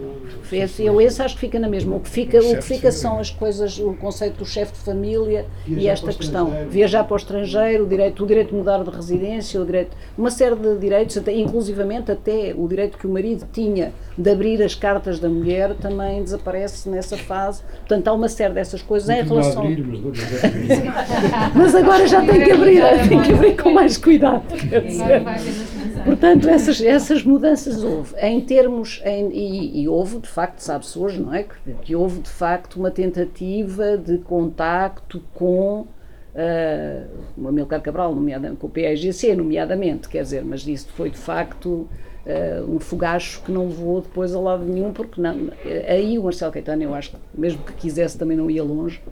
[0.53, 1.97] Esse, eu esse acho que fica na mesma.
[1.97, 5.47] O que fica, o que fica são as coisas, o conceito do chefe de família
[5.67, 6.53] Viajar e esta questão.
[6.69, 10.31] Viajar para o estrangeiro, o direito, o direito de mudar de residência, o direito, uma
[10.31, 14.75] série de direitos, até, inclusivamente até o direito que o marido tinha de abrir as
[14.75, 17.63] cartas da mulher também desaparece nessa fase.
[17.63, 19.63] Portanto, há uma série dessas coisas em relação.
[19.63, 24.43] Abrir, mas, mas agora já tem que abrir, tem que abrir com mais cuidado.
[26.05, 28.15] Portanto, essas, essas mudanças houve.
[28.21, 31.45] Em termos, em, e, e, houve, de facto, sabe-se hoje, não é?
[31.45, 38.61] Que, que, houve, de facto, uma tentativa de contacto com uh, o Amilcar Cabral, nomeadamente,
[38.61, 41.89] com o PAGC, nomeadamente, quer dizer, mas isso foi, de facto, uh,
[42.69, 45.51] um fogacho que não levou depois a lado nenhum, porque não,
[45.89, 49.03] aí o Marcelo Caetano, eu acho que, mesmo que quisesse, também não ia longe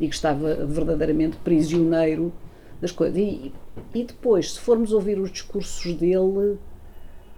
[0.00, 2.32] e que estava verdadeiramente prisioneiro
[2.80, 3.16] das coisas.
[3.16, 3.52] E,
[3.94, 6.58] e depois, se formos ouvir os discursos dele,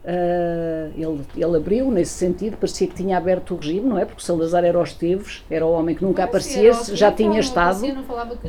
[0.05, 4.05] Uh, ele, ele abriu nesse sentido, parecia que tinha aberto o regime, não é?
[4.05, 7.81] Porque Salazar era os Teves, era o homem que nunca aparecesse, já tinha estado,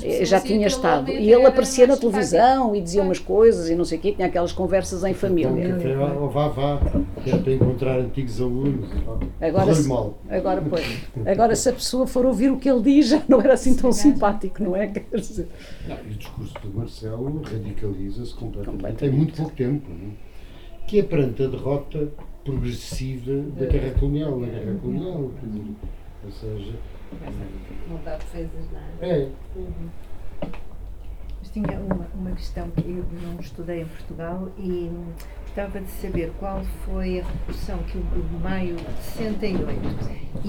[0.03, 1.09] eh, já tinha estado.
[1.09, 4.27] E ele aparecia na televisão e dizia umas coisas e não sei o quê, tinha
[4.27, 5.77] aquelas conversas em família.
[5.79, 6.81] Então, vá, vá,
[7.23, 8.89] que é para encontrar antigos alunos.
[9.39, 9.89] Agora, se,
[10.29, 10.85] agora, pois,
[11.25, 13.93] agora, se a pessoa for ouvir o que ele diz, já não era assim tão
[13.93, 14.87] simpático, não é?
[14.87, 15.47] Quer dizer.
[15.87, 18.65] Não, e o discurso do Marcelo radicaliza-se completamente.
[18.65, 18.97] completamente.
[18.97, 19.89] Tem muito pouco tempo.
[19.89, 20.34] Não é?
[20.87, 22.09] Que é perante a derrota
[22.43, 25.31] progressiva da guerra colonial, da guerra colonial,
[26.23, 26.73] ou seja...
[27.89, 29.19] Não dá defesas, não é?
[29.21, 29.29] É.
[31.39, 34.91] Mas tinha uma, uma questão que eu não estudei em Portugal e
[35.41, 39.79] gostava de saber qual foi a repercussão que o maio de 68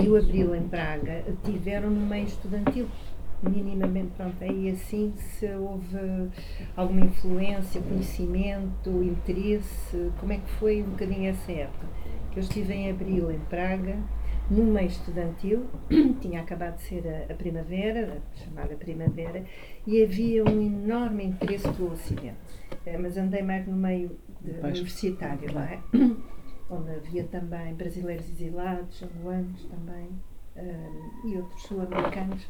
[0.02, 2.88] e o abril em Praga tiveram no meio estudantil
[3.42, 6.30] minimamente pronto, aí assim se houve
[6.76, 11.86] alguma influência, conhecimento, interesse, como é que foi um bocadinho essa época?
[12.32, 13.98] Que eu estive em abril em Praga,
[14.50, 15.66] no meio estudantil,
[16.20, 19.44] tinha acabado de ser a, a primavera, a chamada primavera,
[19.86, 22.36] e havia um enorme interesse pelo Ocidente.
[22.84, 25.80] É, mas andei mais no meio de, universitário, não é?
[26.70, 30.08] Onde havia também brasileiros exilados, angolanos também,
[30.56, 32.48] um, e outros sul-americanos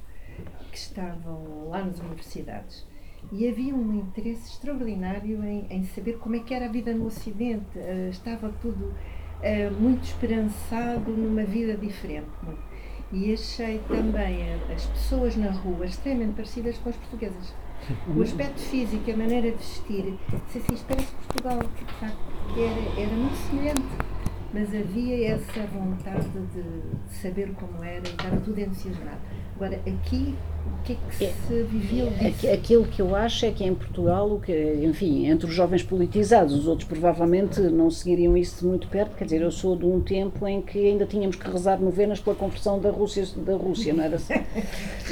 [0.70, 2.86] que estavam lá nas universidades.
[3.32, 7.06] E havia um interesse extraordinário em, em saber como é que era a vida no
[7.06, 7.76] Ocidente.
[7.76, 12.28] Uh, estava tudo uh, muito esperançado numa vida diferente.
[13.12, 17.54] E achei também as pessoas na rua extremamente parecidas com as portuguesas.
[18.14, 22.18] O aspecto físico, a maneira de vestir, disse assim, parece Portugal, de facto,
[22.56, 24.16] era, era muito semelhante
[24.56, 29.20] mas havia essa vontade de, de saber como era e estava tudo entusiasmado.
[29.56, 32.48] Agora, aqui o que é que é, se viveu disso?
[32.50, 34.52] Aquilo que eu acho é que em Portugal, o que,
[34.82, 39.24] enfim, entre os jovens politizados, os outros provavelmente não seguiriam isso de muito perto, quer
[39.24, 42.78] dizer, eu sou de um tempo em que ainda tínhamos que rezar novenas pela conversão
[42.78, 44.34] da Rússia, da Rússia não era assim?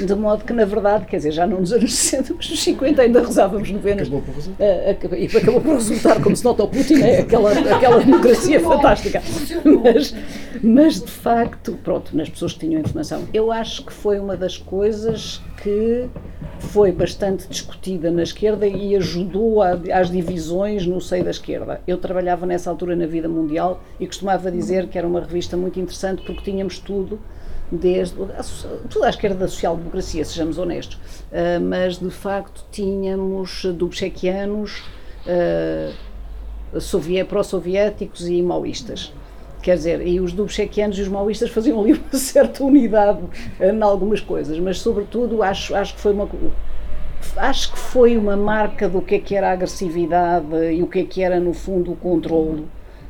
[0.05, 3.01] De modo que, na verdade, quer dizer, já não nos anos 60, mas nos 50
[3.01, 4.07] ainda rezávamos novenas.
[4.07, 4.63] Acabou por resultar.
[4.63, 9.21] Uh, e acabou por resultar, como se nota o Putin, é aquela, aquela democracia fantástica.
[9.83, 10.15] Mas,
[10.61, 14.57] mas, de facto, pronto, nas pessoas que tinham informação, eu acho que foi uma das
[14.57, 16.09] coisas que
[16.59, 21.81] foi bastante discutida na esquerda e ajudou a, às divisões no seio da esquerda.
[21.87, 25.79] Eu trabalhava nessa altura na Vida Mundial e costumava dizer que era uma revista muito
[25.79, 27.19] interessante porque tínhamos tudo,
[27.71, 28.15] desde
[28.89, 34.83] toda a esquerda da social-democracia, sejamos honestos, uh, mas de facto tínhamos dubchequianos,
[35.25, 35.93] uh,
[37.27, 39.13] pró-soviéticos e maoístas.
[39.65, 43.21] Quer dizer, e os dubchequianos e os maoístas faziam ali uma certa unidade
[43.59, 46.29] em algumas coisas, mas sobretudo acho, acho que foi uma
[47.37, 50.99] acho que foi uma marca do que é que era a agressividade e o que
[50.99, 52.67] é que era no fundo o controle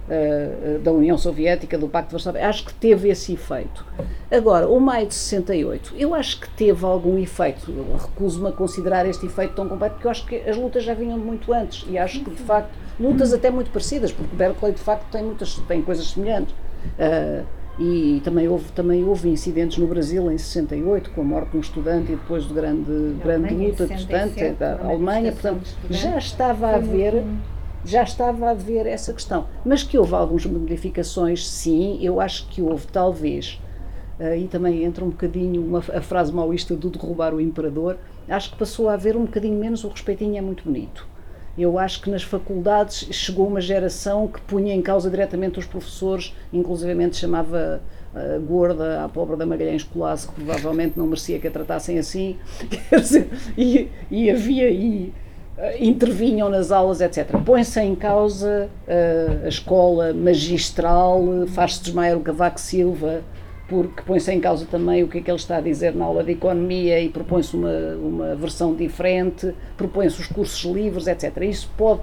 [0.07, 2.47] uh, da União Soviética, do Pacto de Varsóvia.
[2.47, 3.85] Acho que teve esse efeito.
[4.31, 7.71] Agora, o maio de 68, eu acho que teve algum efeito.
[7.99, 11.17] Recuso-me a considerar este efeito tão completo, porque eu acho que as lutas já vinham
[11.17, 15.09] muito antes e acho que de facto lutas até muito parecidas, porque Berkeley de facto
[15.11, 16.53] tem muitas tem coisas semelhantes.
[16.99, 17.45] Uh,
[17.77, 21.59] e também houve, também houve incidentes no Brasil em 68, com a morte de um
[21.59, 26.75] estudante e depois de grande, grande luta de estudante da Alemanha, portanto já estava a
[26.75, 27.21] haver
[27.85, 29.47] já estava a haver essa questão.
[29.63, 33.61] Mas que houve algumas modificações, sim, eu acho que houve, talvez,
[34.19, 38.51] uh, e também entra um bocadinho uma, a frase maoísta do derrubar o imperador, acho
[38.51, 41.07] que passou a haver um bocadinho menos o respeitinho é muito bonito.
[41.57, 46.35] Eu acho que nas faculdades chegou uma geração que punha em causa diretamente os professores,
[46.51, 47.81] inclusivamente chamava
[48.13, 52.37] uh, gorda à pobre da Magalhães Colasso, que provavelmente não merecia que a tratassem assim,
[52.91, 55.13] dizer, e, e havia aí
[55.79, 57.37] intervinham nas aulas, etc.
[57.45, 63.21] Põe-se em causa uh, a escola magistral, faz-se desmaiar o Cavaco Silva,
[63.67, 66.23] porque põe-se em causa também o que é que ele está a dizer na aula
[66.23, 71.35] de economia e propõe-se uma, uma versão diferente, propõe-se os cursos livres, etc.
[71.41, 72.01] Isso pode.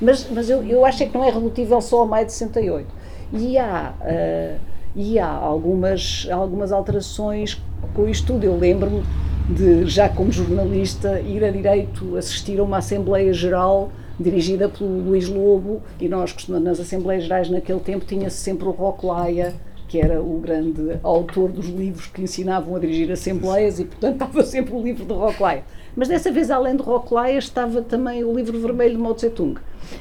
[0.00, 2.86] Mas, mas eu, eu acho é que não é redutível só a maio de 68.
[3.32, 7.60] E há, uh, e há algumas, algumas alterações
[7.94, 8.44] com o estudo.
[8.44, 9.02] Eu lembro-me
[9.48, 15.28] de, já como jornalista, ir a direito assistir a uma Assembleia Geral dirigida pelo Luís
[15.28, 19.52] Lobo, e nós, nas Assembleias Gerais naquele tempo, tinha-se sempre o Roclaia
[19.94, 24.42] que era o grande autor dos livros que ensinavam a dirigir assembleias e, portanto, estava
[24.42, 25.62] sempre o livro de Rocklaya.
[25.96, 29.58] Mas dessa vez, além de Rocklaya, estava também o livro vermelho de Mao Tse-tung.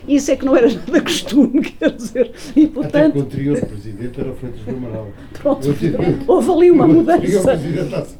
[0.07, 2.31] Isso é que não era nada costume, quer dizer.
[2.55, 5.07] E Até que o portanto, anterior presidente era o Freitas do Amaral.
[5.33, 5.67] pronto,
[6.27, 7.59] houve ali uma mudança.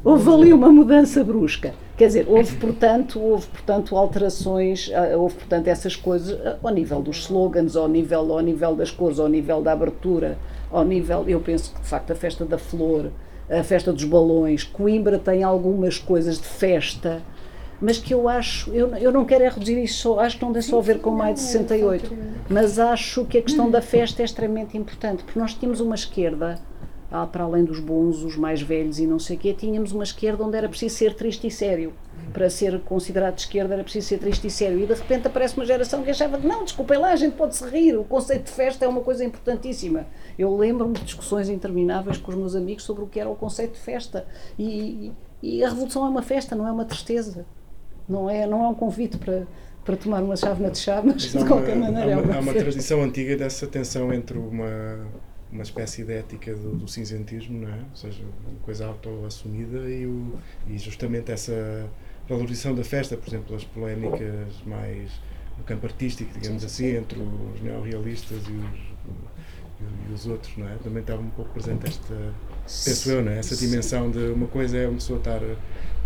[0.04, 1.74] Houve ali uma mudança brusca.
[1.98, 7.02] Quer dizer, houve, portanto, houve, portanto, alterações, ah, houve, portanto, essas coisas ah, ao nível
[7.02, 10.38] dos slogans, ao nível, ao nível das cores, ao nível da abertura,
[10.72, 13.12] ao nível, eu penso que, de facto, a festa da flor,
[13.50, 17.22] a festa dos balões, Coimbra tem algumas coisas de festa,
[17.82, 20.62] mas que eu acho, eu, eu não quero é reduzir isso acho que não tem
[20.62, 22.14] só a ver com maio de 68,
[22.50, 26.60] mas acho que a questão da festa é extremamente importante, porque nós tínhamos uma esquerda
[27.14, 30.04] ah, para além dos bons, os mais velhos e não sei o quê, tínhamos uma
[30.04, 31.94] esquerda onde era preciso ser triste e sério.
[32.34, 34.80] Para ser considerado de esquerda era preciso ser triste e sério.
[34.80, 37.64] E de repente aparece uma geração que achava que não, desculpem lá, a gente pode-se
[37.66, 40.08] rir, o conceito de festa é uma coisa importantíssima.
[40.40, 43.74] Eu lembro-me de discussões intermináveis com os meus amigos sobre o que era o conceito
[43.74, 44.26] de festa.
[44.58, 47.46] E, e a revolução é uma festa, não é uma tristeza.
[48.08, 49.48] Não é, não é um convite para,
[49.86, 52.16] para tomar uma chávena de chá, mas Mas de há qualquer uma, maneira há é
[52.16, 55.08] uma, uma, há uma tradição antiga dessa tensão entre uma,
[55.52, 57.80] uma espécie de ética do, do cinzentismo, não é?
[57.90, 60.34] Ou seja, uma coisa auto-assumida e, o,
[60.68, 61.90] e justamente essa
[62.28, 65.12] valorização da festa, por exemplo, as polémicas mais
[65.58, 68.80] no campo artístico, digamos assim, entre os neorrealistas e os,
[69.80, 70.76] e, e os outros, não é?
[70.84, 72.16] Também estava um pouco presente esta,
[72.64, 73.40] penso eu, não é?
[73.40, 75.42] Essa dimensão de uma coisa é uma pessoa estar,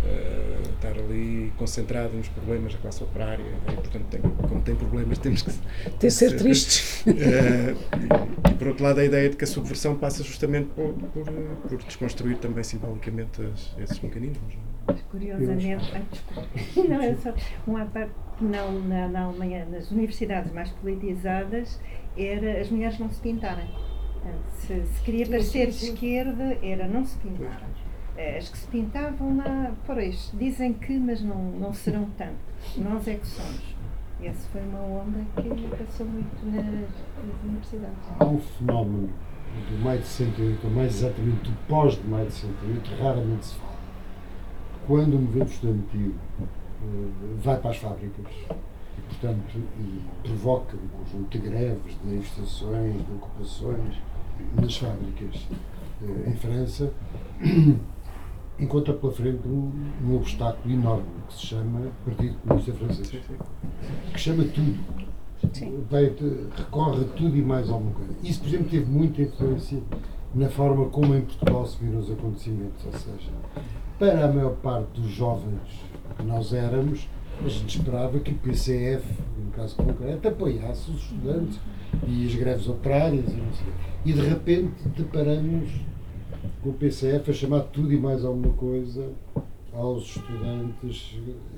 [0.04, 5.18] eh, estar ali concentrada nos problemas da classe operária e, portanto, tem, como tem problemas,
[5.18, 7.04] temos que Tem de ser tristes.
[7.06, 7.74] eh,
[8.46, 11.24] e, e, por outro lado, a ideia de que a subversão passa justamente por, por,
[11.68, 14.54] por desconstruir também simbolicamente as- esses mecanismos.
[14.54, 14.68] não é?
[14.88, 15.92] Mas, Curiosamente,
[16.76, 17.34] não é só
[17.66, 21.78] uma parte que não na, na Alemanha, nas universidades mais politizadas,
[22.16, 23.66] era as mulheres não se pintarem.
[23.66, 27.62] Portanto, Se, se queria parecer de esquerda, era não se pintar.
[28.18, 32.34] Eh, As que se pintavam lá, pois, dizem que, mas não, não serão tanto.
[32.76, 33.76] Nós é que somos.
[34.20, 37.96] Essa foi uma onda que passou muito nas, nas universidades.
[38.18, 39.08] Há um fenómeno
[39.70, 43.54] do maio de 68, ou mais exatamente do pós de maio de 68, raramente se
[43.54, 43.78] fala.
[44.88, 47.08] Quando o movimento estudantil eh,
[47.40, 53.12] vai para as fábricas e, portanto, e provoca um conjunto de greves, de manifestações, de
[53.12, 53.94] ocupações
[54.60, 55.46] nas fábricas
[56.02, 56.92] eh, em França,
[58.58, 59.72] encontra pela frente um,
[60.04, 63.10] um obstáculo enorme que se chama Partido Comunista Francês
[64.12, 65.08] que chama tudo.
[65.88, 66.12] Vai,
[66.56, 68.12] recorre a tudo e mais alguma coisa.
[68.24, 69.80] Isso, por exemplo, teve muita influência
[70.34, 72.84] na forma como em Portugal se viram os acontecimentos.
[72.84, 73.30] Ou seja,
[73.98, 75.60] para a maior parte dos jovens
[76.16, 77.08] que nós éramos,
[77.44, 79.06] a gente esperava que o PCF,
[79.38, 81.58] no caso concreto, apoiasse os estudantes
[82.06, 83.72] e as greves operárias e não sei.
[84.04, 85.70] E de repente deparamos
[86.62, 89.10] com o PCF a chamar tudo e mais alguma coisa
[89.72, 91.16] aos estudantes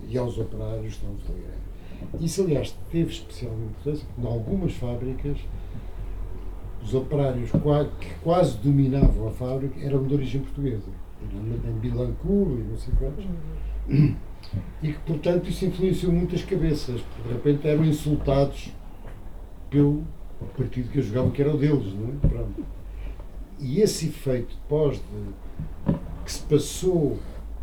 [0.08, 2.24] e aos operários que estavam a greve.
[2.24, 5.38] Isso, aliás, teve especialmente importância, porque em algumas fábricas
[6.82, 7.50] os operários
[8.00, 10.90] que quase dominavam a fábrica eram de origem portuguesa.
[11.22, 13.26] Em Bilancourt e não sei quantos.
[14.82, 18.72] E que, portanto, isso influenciou muitas cabeças, porque de repente eram insultados
[19.68, 20.02] pelo
[20.56, 22.28] partido que eu jogava, que era o deles, não é?
[22.28, 22.64] Pronto.
[23.60, 25.94] E esse efeito pós de,
[26.24, 27.18] que se passou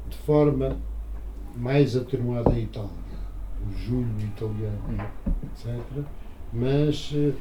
[0.07, 0.77] de forma
[1.55, 2.89] mais atenuada em Itália,
[3.67, 5.09] o julho italiano,
[5.51, 6.05] etc.
[6.53, 7.33] Mas eh,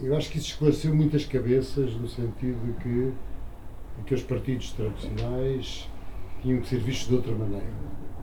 [0.00, 3.12] eu acho que isso esclareceu muitas cabeças no sentido de que
[4.00, 5.88] aqueles partidos tradicionais
[6.42, 7.66] tinham que ser vistos de outra maneira.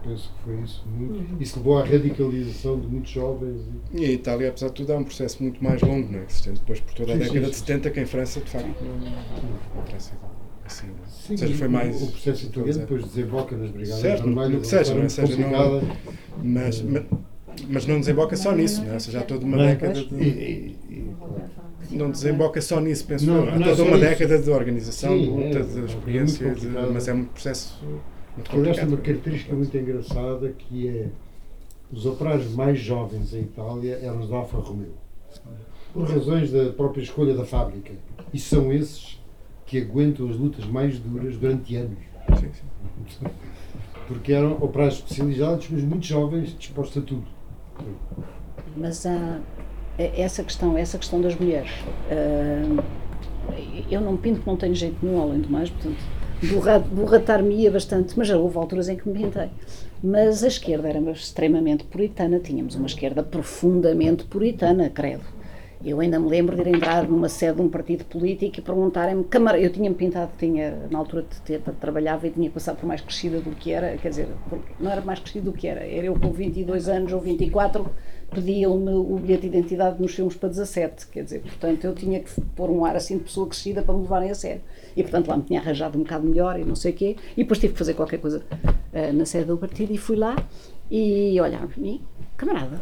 [0.03, 1.41] Penso que foi isso muito.
[1.43, 3.61] Isso levou à radicalização de muitos jovens.
[3.93, 6.25] e- E a Itália, apesar de tudo, é um processo muito mais longo, não é?
[6.25, 7.65] que se estende depois por toda a Sim, década sim, de sim.
[7.65, 10.13] 70, que em França, de facto, não, não interessa
[10.65, 10.87] assim.
[10.87, 11.07] não é?
[11.07, 12.01] Sim, Ou seja, foi o- mais.
[12.01, 15.09] O processo italiano depois desemboca nas brigadas Certo, no- vermelhas, no que seja, não é?
[15.09, 15.81] Seja, não-.
[16.43, 17.03] Mas, mas,
[17.69, 18.93] mas não desemboca só nisso, não é?
[18.95, 19.75] Ou seja, há toda uma Não é?
[19.75, 20.15] década de.
[20.15, 21.11] e- e-
[21.91, 23.49] Não desemboca só nisso, penso Não, eu.
[23.49, 24.05] Há não é toda uma isso.
[24.09, 27.77] década de organização, de luta, é, de é experiência, de- mas é um processo
[28.51, 31.07] Aliás, tem uma característica muito engraçada que é
[31.91, 34.93] os operários mais jovens em Itália eram os da Alfa Romeo.
[35.93, 37.93] Por razões da própria escolha da fábrica.
[38.33, 39.19] E são esses
[39.65, 41.97] que aguentam as lutas mais duras durante anos.
[42.39, 42.49] Sim,
[43.09, 43.25] sim.
[44.07, 47.23] Porque eram operários especializados, mas muito jovens, dispostos a tudo.
[48.77, 49.39] Mas há
[49.97, 51.71] é- essa questão, essa questão das mulheres.
[52.09, 52.83] ah,
[53.89, 55.97] eu não pinto, não tenho jeito nenhum, além do mais, portanto,
[56.91, 59.49] borratar-me-ia bastante, mas já houve alturas em que me pintei.
[60.03, 65.23] Mas a esquerda era extremamente puritana, tínhamos uma esquerda profundamente puritana, credo.
[65.83, 69.25] Eu ainda me lembro de ir entrar numa sede de um partido político e perguntarem-me,
[69.59, 73.39] eu tinha-me pintado, tinha, na altura de, de, trabalhava e tinha passado por mais crescida
[73.39, 74.27] do que era, quer dizer,
[74.79, 77.89] não era mais crescida do que era, era eu com 22 anos ou 24,
[78.33, 82.41] pediam-me o bilhete de identidade nos filmes para 17, quer dizer, portanto eu tinha que
[82.55, 84.61] pôr um ar assim de pessoa crescida para me levarem a sério.
[84.95, 87.43] E portanto lá me tinha arranjado um bocado melhor e não sei o quê, e
[87.43, 90.35] depois tive que fazer qualquer coisa uh, na sede do partido e fui lá
[90.89, 92.01] e olharam para mim,
[92.37, 92.81] camarada,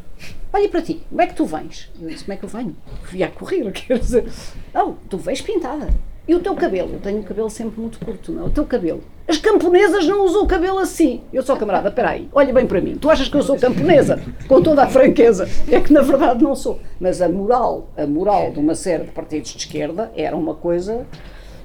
[0.53, 1.91] olha para ti, como é que tu vens?
[1.99, 2.75] Eu disse, como é que eu venho?
[3.03, 4.25] Fui a correr, quer dizer,
[4.73, 5.89] não, tu vens pintada.
[6.29, 6.91] E o teu cabelo?
[6.93, 8.45] Eu tenho o cabelo sempre muito curto, não?
[8.45, 9.01] O teu cabelo.
[9.27, 11.21] As camponesas não usam o cabelo assim.
[11.33, 12.95] Eu sou camarada, peraí, olha bem para mim.
[13.01, 14.21] Tu achas que eu sou camponesa?
[14.47, 15.49] Com toda a franqueza.
[15.67, 16.79] É que na verdade não sou.
[16.99, 21.03] Mas a moral, a moral de uma série de partidos de esquerda era uma coisa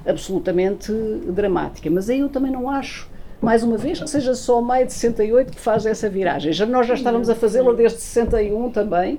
[0.07, 0.91] absolutamente
[1.27, 1.91] dramática.
[1.91, 3.07] Mas aí eu também não acho
[3.43, 6.55] mais uma vez, que seja só maio de 68 que faz essa viragem.
[6.55, 9.17] Já, nós já estávamos a fazê-la desde 61 também,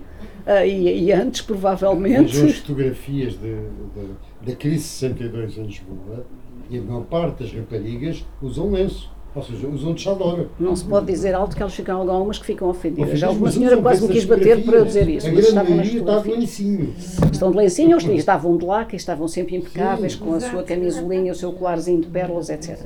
[0.48, 2.44] uh, e, e, antes, provavelmente.
[2.44, 4.16] As fotografias de, de,
[4.46, 6.26] da crise de 62 em Lisboa,
[6.70, 9.14] e a maior parte das raparigas usam lenço.
[9.36, 10.48] Ou seja, usam de chadora.
[10.58, 13.20] Não se pode dizer alto que elas ficam algumas que ficam ofendidas.
[13.20, 15.28] Já uma senhora quase me quis bater para eu dizer isso.
[15.28, 16.94] A grande maioria está de lencinho.
[17.34, 21.34] Estão de lencinho, os estavam de laca, estavam sempre impecáveis, Sim, com a sua camisolinha,
[21.34, 22.80] o seu colarzinho de pérolas, etc.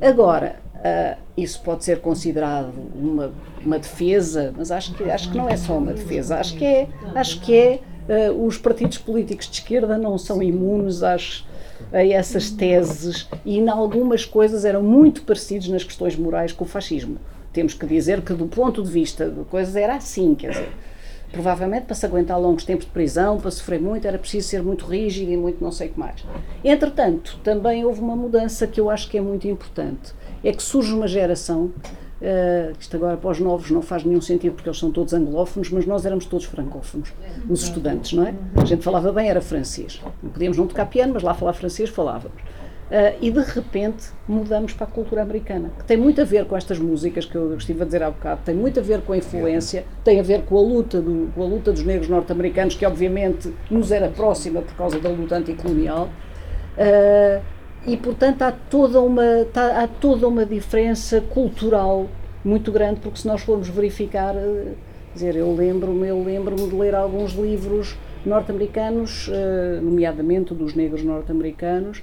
[0.00, 3.32] Agora, Uh, isso pode ser considerado uma,
[3.66, 6.36] uma defesa, mas acho que, acho que não é só uma defesa.
[6.36, 11.02] Acho que é, acho que é uh, os partidos políticos de esquerda não são imunes
[11.02, 11.44] às,
[11.92, 16.68] a essas teses e, em algumas coisas, eram muito parecidos nas questões morais com o
[16.68, 17.18] fascismo.
[17.52, 20.68] Temos que dizer que, do ponto de vista de coisas, era assim, quer dizer.
[21.30, 24.86] Provavelmente para se aguentar longos tempos de prisão, para sofrer muito, era preciso ser muito
[24.86, 26.24] rígido e muito não sei o que mais.
[26.64, 30.92] Entretanto, também houve uma mudança que eu acho que é muito importante é que surge
[30.92, 31.70] uma geração,
[32.20, 35.70] uh, isto agora para os novos não faz nenhum sentido porque eles são todos anglófonos,
[35.70, 37.12] mas nós éramos todos francófonos,
[37.48, 38.34] os estudantes, não é?
[38.56, 40.00] A gente falava bem, era francês.
[40.22, 42.40] Não podíamos não tocar piano, mas lá falar francês falávamos.
[42.88, 46.56] Uh, e de repente mudamos para a cultura americana, que tem muito a ver com
[46.56, 49.16] estas músicas que eu estive a dizer há bocado, tem muito a ver com a
[49.18, 52.86] influência, tem a ver com a luta, do, com a luta dos negros norte-americanos, que
[52.86, 56.08] obviamente nos era próxima por causa da luta anticolonial.
[56.78, 62.06] Uh, e portanto há toda uma tá, há toda uma diferença cultural
[62.44, 64.72] muito grande porque se nós formos verificar eh,
[65.14, 72.02] dizer eu lembro-me eu lembro-me de ler alguns livros norte-americanos eh, nomeadamente dos negros norte-americanos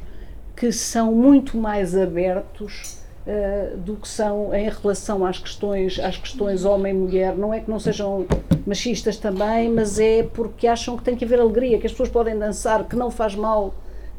[0.55, 6.63] que são muito mais abertos uh, do que são em relação às questões às questões
[6.63, 8.25] homem-mulher não é que não sejam
[8.65, 12.37] machistas também mas é porque acham que tem que haver alegria que as pessoas podem
[12.39, 13.73] dançar que não faz mal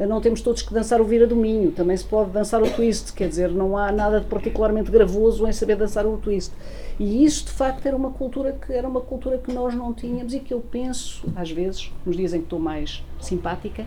[0.05, 3.15] não temos todos que dançar o vira do Minho, também se pode dançar o twist,
[3.15, 6.53] quer dizer, não há nada de particularmente gravoso em saber dançar o twist.
[6.99, 10.35] E isso de facto era uma cultura que era uma cultura que nós não tínhamos
[10.35, 13.87] e que eu penso, às vezes, nos dizem que estou mais simpática,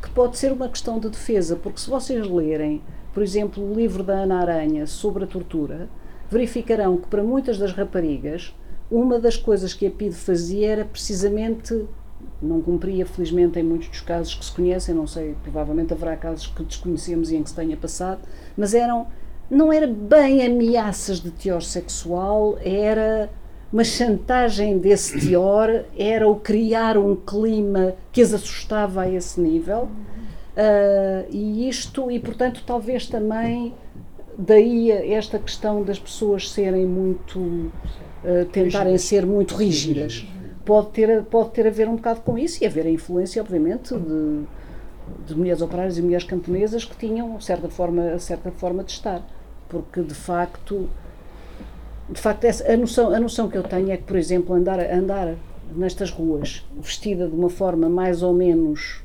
[0.00, 2.80] que pode ser uma questão de defesa, porque se vocês lerem,
[3.12, 5.90] por exemplo, o livro da Ana Aranha sobre a tortura,
[6.30, 8.54] verificarão que para muitas das raparigas,
[8.90, 11.86] uma das coisas que a PIDE fazia era precisamente
[12.40, 16.46] não cumpria, felizmente, em muitos dos casos que se conhecem, não sei, provavelmente haverá casos
[16.46, 18.20] que desconhecemos e em que se tenha passado,
[18.56, 19.08] mas eram,
[19.50, 23.28] não era bem ameaças de teor sexual, era
[23.72, 29.88] uma chantagem desse teor, era o criar um clima que as assustava a esse nível,
[30.56, 33.74] uh, e isto, e portanto, talvez também
[34.38, 40.24] daí esta questão das pessoas serem muito, uh, tentarem ser muito rígidas
[40.68, 43.94] pode ter, pode ter a ver um bocado com isso e haver a influência, obviamente,
[43.96, 44.44] de,
[45.26, 49.22] de mulheres operárias e mulheres camponesas que tinham certa forma, certa forma de estar.
[49.66, 50.86] Porque, de facto,
[52.10, 54.78] de facto essa, a, noção, a noção que eu tenho é que, por exemplo, andar,
[54.78, 55.36] andar
[55.74, 59.02] nestas ruas vestida de uma forma mais ou menos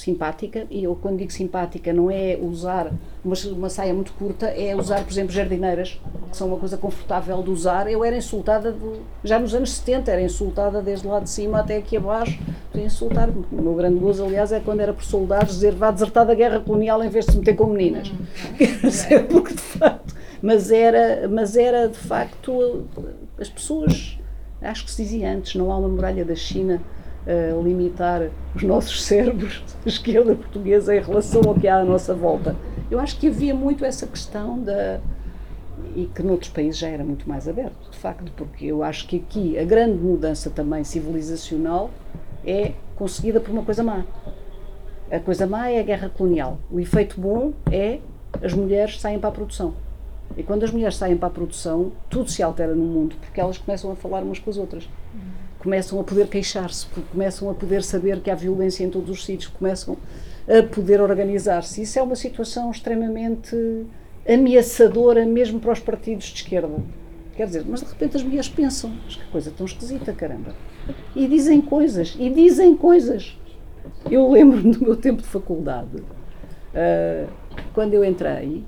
[0.00, 2.92] simpática, e eu quando digo simpática não é usar
[3.24, 7.42] uma, uma saia muito curta, é usar, por exemplo, jardineiras, que são uma coisa confortável
[7.42, 7.90] de usar.
[7.90, 11.76] Eu era insultada, de, já nos anos 70, era insultada desde lá de cima até
[11.78, 12.38] aqui abaixo,
[12.72, 13.28] de insultar.
[13.28, 16.60] O meu grande gozo, aliás, é quando era por soldados dizer vá desertar da guerra
[16.60, 18.12] colonial em vez de se meter com meninas.
[18.58, 19.24] Uhum.
[19.28, 22.84] Porque, de facto, mas era, mas era, de facto,
[23.38, 24.18] as pessoas,
[24.60, 26.80] acho que se dizia antes, não há uma muralha da China
[27.28, 32.14] uh, limitar os nossos cérebros da esquerda portuguesa em relação ao que há à nossa
[32.14, 32.56] volta.
[32.90, 34.98] Eu acho que havia muito essa questão da.
[35.94, 39.16] e que noutros países já era muito mais aberto, de facto, porque eu acho que
[39.16, 41.90] aqui a grande mudança também civilizacional
[42.44, 44.04] é conseguida por uma coisa má.
[45.10, 46.58] A coisa má é a guerra colonial.
[46.70, 48.00] O efeito bom é
[48.42, 49.74] as mulheres saem para a produção.
[50.36, 53.58] E quando as mulheres saem para a produção, tudo se altera no mundo, porque elas
[53.58, 54.88] começam a falar umas com as outras.
[55.58, 59.50] Começam a poder queixar-se, começam a poder saber que há violência em todos os sítios,
[59.50, 59.96] começam
[60.48, 61.82] a poder organizar-se.
[61.82, 63.56] Isso é uma situação extremamente
[64.28, 66.76] ameaçadora mesmo para os partidos de esquerda.
[67.36, 70.54] Quer dizer, mas de repente as mulheres pensam, mas que coisa tão esquisita, caramba.
[71.14, 73.38] E dizem coisas, e dizem coisas.
[74.10, 77.28] Eu lembro-me do meu tempo de faculdade, uh,
[77.72, 78.64] quando eu entrei,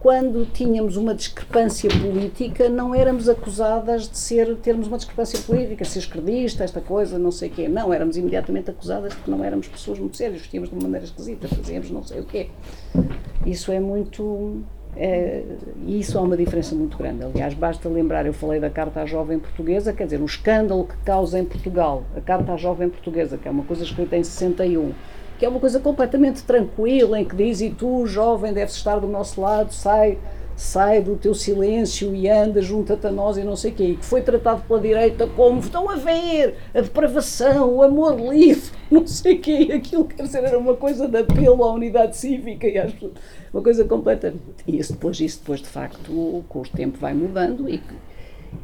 [0.00, 6.00] quando tínhamos uma discrepância política, não éramos acusadas de ser, termos uma discrepância política, ser
[6.00, 7.68] esquerdista, esta coisa, não sei o quê.
[7.68, 11.48] Não, éramos imediatamente acusadas porque não éramos pessoas muito sérias, vestíamos de uma maneira esquisita,
[11.48, 12.48] fazíamos não sei o quê.
[13.46, 14.64] Isso é muito
[14.96, 15.42] é,
[15.86, 17.24] e isso há uma diferença muito grande.
[17.24, 20.96] Aliás, basta lembrar, eu falei da Carta à Jovem Portuguesa, quer dizer, o escândalo que
[20.98, 24.92] causa em Portugal, a Carta à Jovem Portuguesa, que é uma coisa escrita em 61,
[25.44, 29.06] que é uma coisa completamente tranquila, em que diz, e tu, jovem, deves estar do
[29.06, 30.18] nosso lado, sai
[30.56, 33.96] sai do teu silêncio e anda, junta-te a nós e não sei o quê, e
[33.96, 36.54] que foi tratado pela direita como estão a ver?
[36.72, 41.08] A depravação, o amor livre, não sei o quê, aquilo quer dizer, era uma coisa
[41.08, 42.92] de apelo à unidade cívica e às
[43.52, 44.32] uma coisa completa.
[44.66, 47.82] E isso depois, isso depois de facto, com o tempo vai mudando e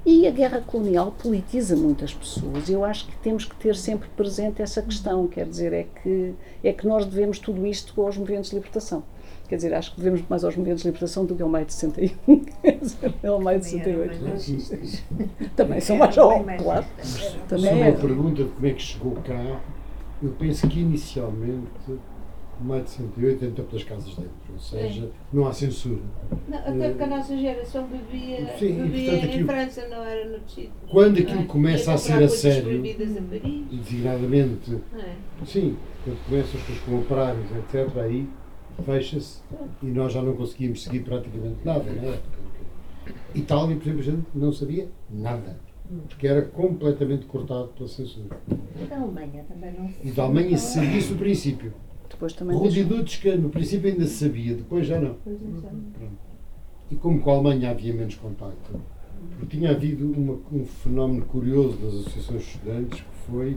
[0.05, 2.69] e a guerra colonial politiza muitas pessoas.
[2.69, 6.73] Eu acho que temos que ter sempre presente essa questão, quer dizer, é que, é
[6.73, 9.03] que nós devemos tudo isto aos movimentos de libertação.
[9.49, 11.73] Quer dizer, acho que devemos mais aos movimentos de libertação do que ao maio de
[11.73, 12.45] 61.
[13.29, 15.51] ao maio de 68.
[15.57, 16.87] Também são mais jovens, claro.
[17.49, 19.61] Também Sobre a pergunta de como é que chegou cá,
[20.23, 21.99] eu penso que inicialmente
[22.61, 25.09] o maio de 68 entra pelas casas dentro, ou seja, é.
[25.33, 26.01] não há censura.
[26.47, 30.29] Não, até porque a nossa geração bebia, Sim, bebia portanto, aquilo, em França, não era
[30.29, 30.73] no tecido.
[30.91, 31.45] Quando aquilo é?
[31.45, 32.83] começa a ser a sério,
[33.71, 35.15] designadamente, é.
[35.47, 38.29] sim, quando começam as coisas com operários, etc., aí
[38.85, 39.41] fecha-se
[39.83, 42.41] e nós já não conseguíamos seguir praticamente nada na época.
[43.35, 45.59] Itália, por exemplo, a gente não sabia nada,
[46.09, 48.37] porque era completamente cortado pela censura.
[48.81, 51.73] E da Alemanha também não E da Alemanha sabia-se o princípio.
[52.11, 55.17] Depois também Rudi Dutschke, no princípio ainda sabia, depois já não.
[56.91, 58.81] E como com a Alemanha havia menos contacto,
[59.39, 63.57] porque tinha havido uma, um fenómeno curioso das associações de estudantes que foi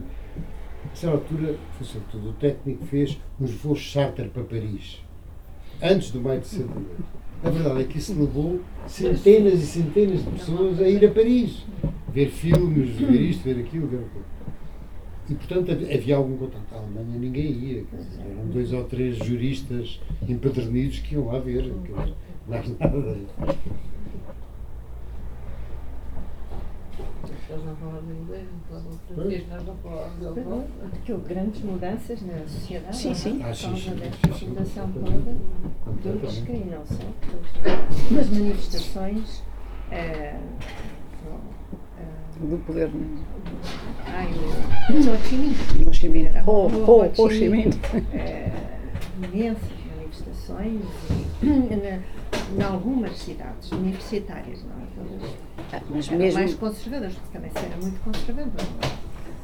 [0.88, 5.00] Nessa altura, foi sobretudo o técnico fez uns voos charter para Paris.
[5.82, 7.04] Antes do maio de 68.
[7.42, 11.64] A verdade é que isso levou centenas e centenas de pessoas a ir a Paris,
[12.12, 14.24] ver filmes, ver isto, ver aquilo, ver aquilo.
[15.28, 16.74] E, portanto, havia algum contato.
[16.74, 17.84] A Alemanha ninguém ia.
[18.30, 21.72] eram dois ou três juristas empadronidos que iam lá ver.
[22.46, 23.16] Mais nada.
[27.48, 30.26] Eles não falavam inglês, não falavam francês, nós não falávamos
[31.08, 32.96] houve grandes mudanças na sociedade.
[32.96, 33.40] Sim, sim.
[33.42, 35.36] Ah, sim, sim, desta fundação toda,
[36.02, 38.14] todos que não só.
[38.14, 39.42] Nas manifestações.
[39.90, 40.40] Uh,
[42.40, 42.90] do poder.
[44.06, 44.28] Ai,
[44.90, 45.54] o Ho Chi Minh.
[45.86, 46.28] Ho Chi Minh.
[46.46, 47.70] Ho, Ho, Ho Chi Minh.
[49.32, 50.82] Imensas manifestações
[51.42, 54.86] em algumas cidades universitárias, não é?
[54.94, 55.30] Todas
[55.72, 56.38] ah, mas mesmo...
[56.38, 58.66] mais conservadoras, porque também era muito conservador.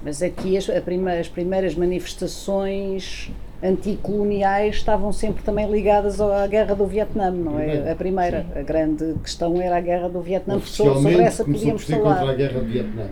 [0.02, 3.30] Mas aqui as, prima, as primeiras manifestações
[3.62, 7.92] anticoloniais estavam sempre também ligadas à guerra do Vietnã, não é?
[7.92, 8.58] A primeira, Sim.
[8.58, 12.16] a grande questão era a guerra do Vietnã, sobre essa podíamos falar.
[12.16, 13.08] contra a guerra do Vietnã.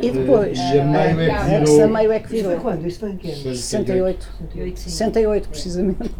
[0.00, 1.82] E depois, e a meio é que virou.
[1.82, 2.52] A meio é que virou.
[2.52, 2.86] Isto foi quando?
[2.86, 4.32] Isto foi em que 68.
[4.40, 6.10] 68, 68 precisamente.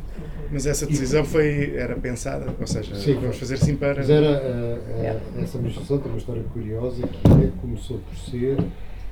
[0.51, 3.95] Mas essa decisão foi, era pensada, ou seja, Sim, vamos fazer assim para.
[3.95, 8.59] Mas era, uh, uh, essa administração tem uma história curiosa que é, começou por ser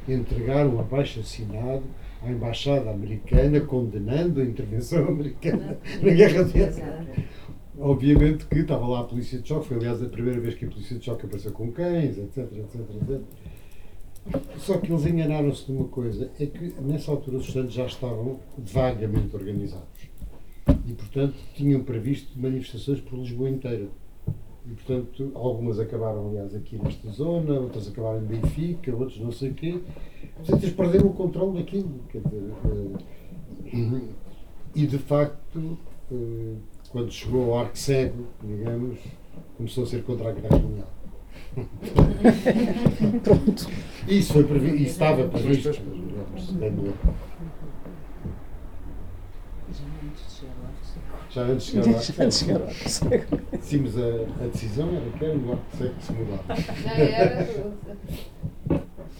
[0.07, 1.83] entregar um abaixo assinado
[2.23, 7.07] à Embaixada Americana condenando a intervenção americana na Guerra de Vietnã.
[7.79, 10.69] Obviamente que estava lá a Polícia de Choque, foi aliás a primeira vez que a
[10.69, 13.21] Polícia de Choque apareceu com cães, etc, etc, etc.
[14.59, 18.39] Só que eles enganaram-se de uma coisa, é que nessa altura os estudantes já estavam
[18.59, 20.11] vagamente organizados
[20.87, 23.89] e, portanto, tinham previsto manifestações por Lisboa inteira.
[24.67, 29.51] E, portanto, algumas acabaram, aliás, aqui nesta zona, outras acabaram em Benfica, outros não sei
[29.51, 29.81] o quê.
[30.37, 32.01] Portanto, eles perderam o controle daquilo.
[32.11, 32.99] Quer dizer, uh,
[34.75, 35.79] e, de facto,
[36.11, 36.57] uh,
[36.91, 38.99] quando chegou ao arco cego, digamos,
[39.57, 40.91] começou a ser contra a guerra colonial.
[43.25, 43.67] Pronto.
[44.07, 45.83] Isso, foi previsto, isso estava previsto.
[51.31, 52.01] Já antes de chegar lá.
[52.01, 53.59] Já antes de chegar lá.
[53.59, 56.55] Tínhamos a, a decisão, era que era no arco seco que se mudava.
[56.83, 57.49] Já era.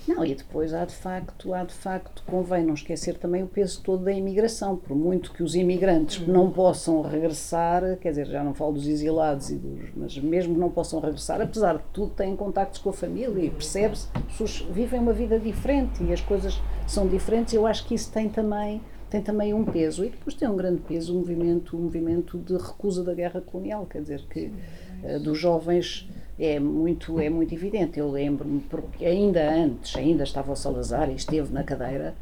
[0.09, 3.81] Não, e depois há de facto, há de facto, convém não esquecer também o peso
[3.83, 8.55] todo da imigração, por muito que os imigrantes não possam regressar, quer dizer, já não
[8.55, 12.35] falo dos exilados e dos, mas mesmo que não possam regressar, apesar de tudo, têm
[12.35, 16.61] contactos com a família e percebe-se, as pessoas vivem uma vida diferente e as coisas
[16.87, 18.81] são diferentes, eu acho que isso tem também
[19.11, 22.57] tem também um peso e depois tem um grande peso o movimento o movimento de
[22.57, 24.53] recusa da guerra colonial quer dizer que
[25.03, 26.09] uh, dos jovens
[26.41, 28.01] é muito, é muito evidente.
[28.01, 32.15] Eu lembro-me, porque ainda antes, ainda estava o Salazar e esteve na cadeira,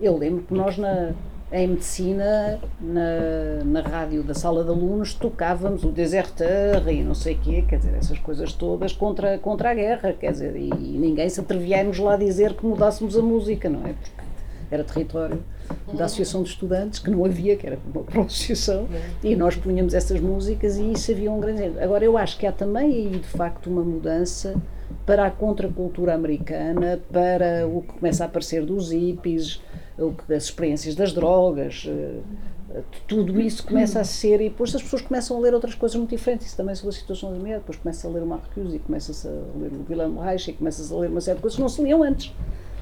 [0.00, 1.12] eu lembro que nós na,
[1.50, 7.34] em medicina, na, na rádio da sala de alunos, tocávamos o Deserteur e não sei
[7.34, 10.98] o quê, quer dizer, essas coisas todas contra, contra a guerra, quer dizer, e, e
[10.98, 13.94] ninguém se atrevia a nos lá dizer que mudássemos a música, não é?
[13.94, 14.10] Porque
[14.70, 15.42] era território
[15.92, 18.88] da Associação de Estudantes, que não havia, que era uma associação,
[19.22, 21.78] e nós punhamos essas músicas e isso havia um grande.
[21.78, 24.54] Agora, eu acho que há também aí, de facto, uma mudança
[25.04, 29.60] para a contracultura americana, para o que começa a aparecer dos hippies,
[29.98, 32.20] o que, as experiências das drogas, eh,
[33.06, 36.10] tudo isso começa a ser, e depois as pessoas começam a ler outras coisas muito
[36.10, 38.78] diferentes, isso também sobre a situação da mulher, depois começa a ler o Marcuse e
[38.78, 41.62] começa-se a ler o Wilhelm Reich e começa-se a ler uma série de coisas que
[41.62, 42.34] não se liam antes.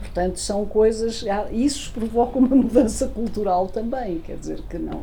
[0.05, 1.25] Portanto, são coisas.
[1.51, 4.99] Isso provoca uma mudança cultural também, quer dizer que não.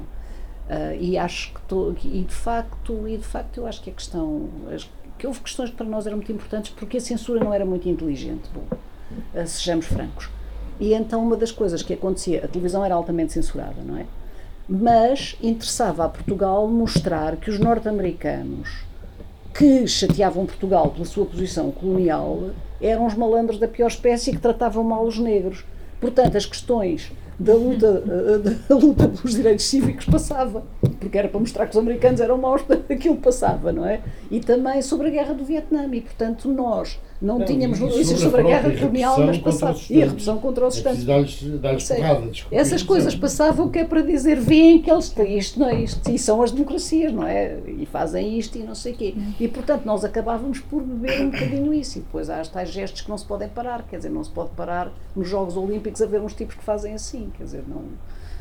[0.70, 3.94] Uh, e acho que tô, e de facto e de facto eu acho que a
[3.94, 4.48] questão
[5.18, 7.90] que houve questões que para nós eram muito importantes porque a censura não era muito
[7.90, 8.64] inteligente bom
[9.38, 10.30] uh, sejamos francos
[10.80, 14.06] e então uma das coisas que acontecia a televisão era altamente censurada não é
[14.70, 18.86] mas interessava a Portugal mostrar que os norte-americanos
[19.54, 22.52] que chateavam Portugal pela sua posição colonial
[22.82, 25.64] eram os malandros da pior espécie que tratavam mal os negros.
[26.00, 30.64] Portanto, as questões da luta, eh, da luta pelos direitos cívicos passava,
[31.00, 34.02] porque era para mostrar que os americanos eram maus, aquilo passava, não é?
[34.30, 38.42] E também sobre a guerra do Vietnã, e portanto nós não, não tínhamos notícias sobre,
[38.42, 39.80] a guerra colonial, mas passava.
[39.90, 40.76] E a repressão contra os.
[40.78, 40.82] É
[42.52, 46.10] Essas coisas passavam que é para dizer, veem que eles têm isto, não é isto,
[46.10, 47.60] e são as democracias, não é?
[47.68, 49.14] E fazem isto e não sei o quê.
[49.40, 53.10] E portanto nós acabávamos por beber um bocadinho isso, e depois há tais gestos que
[53.10, 56.22] não se podem parar, quer dizer, não se pode parar nos Jogos Olímpicos a ver
[56.22, 57.84] uns tipos que fazem assim, quer dizer, não.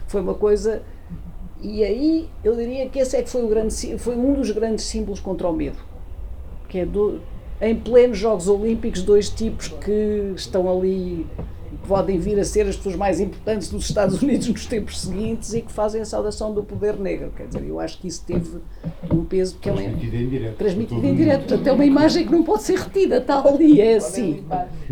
[0.09, 0.83] Foi uma coisa.
[1.61, 4.87] E aí eu diria que esse é que foi, o grande, foi um dos grandes
[4.87, 5.78] símbolos contra o medo,
[6.66, 7.20] que é do,
[7.61, 11.26] em plenos Jogos Olímpicos, dois tipos que estão ali,
[11.86, 15.61] podem vir a ser as pessoas mais importantes dos Estados Unidos nos tempos seguintes e
[15.61, 17.32] que fazem a saudação do poder negro.
[17.36, 18.58] Quer dizer, eu acho que isso teve
[19.12, 20.56] um peso que é transmitido em direto.
[20.56, 21.40] Transmitido em direto.
[21.48, 24.42] Portanto, é uma imagem que não pode ser retida, está ali, é assim.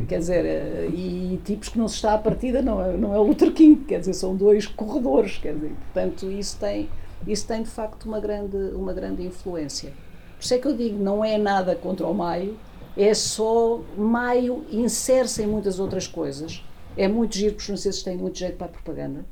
[0.06, 3.18] Quer dizer, eh, e tipos que não se está à partida não é, não é
[3.18, 6.88] o Luther King, quer dizer, são dois corredores, quer dizer, portanto, isso tem,
[7.26, 9.92] isso tem de facto uma grande, uma grande influência.
[10.38, 12.56] Por isso é que eu digo, não é nada contra o Maio,
[12.96, 16.64] é só Maio insere-se em muitas outras coisas.
[16.96, 19.24] É muito giro, porque os franceses têm muito jeito para a propaganda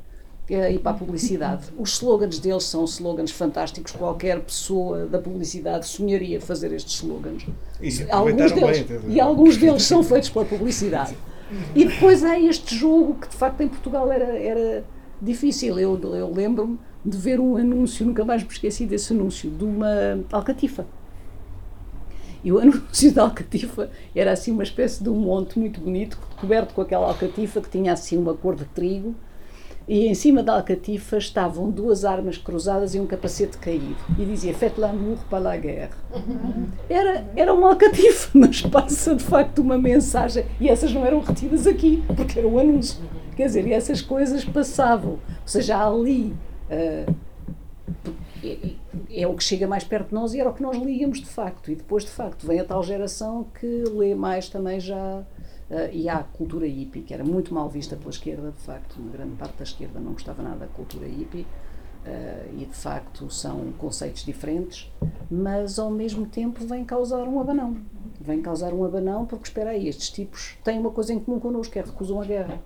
[0.48, 1.66] eh, e para a publicidade.
[1.78, 3.92] Os slogans deles são slogans fantásticos.
[3.92, 7.46] Qualquer pessoa da publicidade sonharia fazer estes slogans.
[7.80, 11.16] E, alguns deles, bem, e alguns deles são feitos por publicidade.
[11.74, 14.84] E depois há este jogo que de facto em Portugal era, era
[15.22, 15.78] difícil.
[15.78, 20.18] Eu, eu lembro-me de ver um anúncio, nunca mais me esqueci desse anúncio, de uma
[20.32, 20.84] alcatifa.
[22.42, 26.74] E o anúncio da alcatifa era assim uma espécie de um monte muito bonito, coberto
[26.74, 29.14] com aquela alcatifa que tinha assim uma cor de trigo,
[29.88, 33.96] e em cima da alcatifa estavam duas armas cruzadas e um capacete caído.
[34.18, 35.92] E dizia Faites l'amour para la guerre.
[36.90, 40.44] Era, era uma alcatifa, mas passa de facto uma mensagem.
[40.60, 42.98] E essas não eram retidas aqui, porque era um anúncio.
[43.36, 45.12] Quer dizer, e essas coisas passavam.
[45.12, 46.34] Ou seja, ali
[46.68, 47.06] é,
[49.10, 51.26] é, o que chega mais perto de nós e era o que nós líamos de
[51.26, 51.70] facto.
[51.70, 55.24] E depois, de facto, vem a tal geração que lê mais também já.
[55.68, 59.00] Uh, e há a cultura hippie, que era muito mal vista pela esquerda, de facto,
[59.00, 63.28] uma grande parte da esquerda não gostava nada da cultura hippie, uh, e de facto
[63.32, 64.88] são conceitos diferentes,
[65.28, 67.78] mas ao mesmo tempo vem causar um abanão.
[68.20, 71.76] Vem causar um abanão porque, espera aí, estes tipos têm uma coisa em comum connosco,
[71.76, 72.62] é recusam a guerra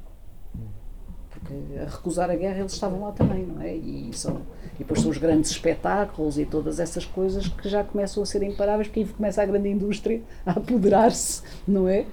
[1.40, 3.74] porque a recusar a guerra eles estavam lá também, não é?
[3.74, 4.42] E, são,
[4.74, 8.42] e depois são os grandes espetáculos e todas essas coisas que já começam a ser
[8.42, 12.06] imparáveis, porque aí começa a grande indústria a apoderar-se, não é?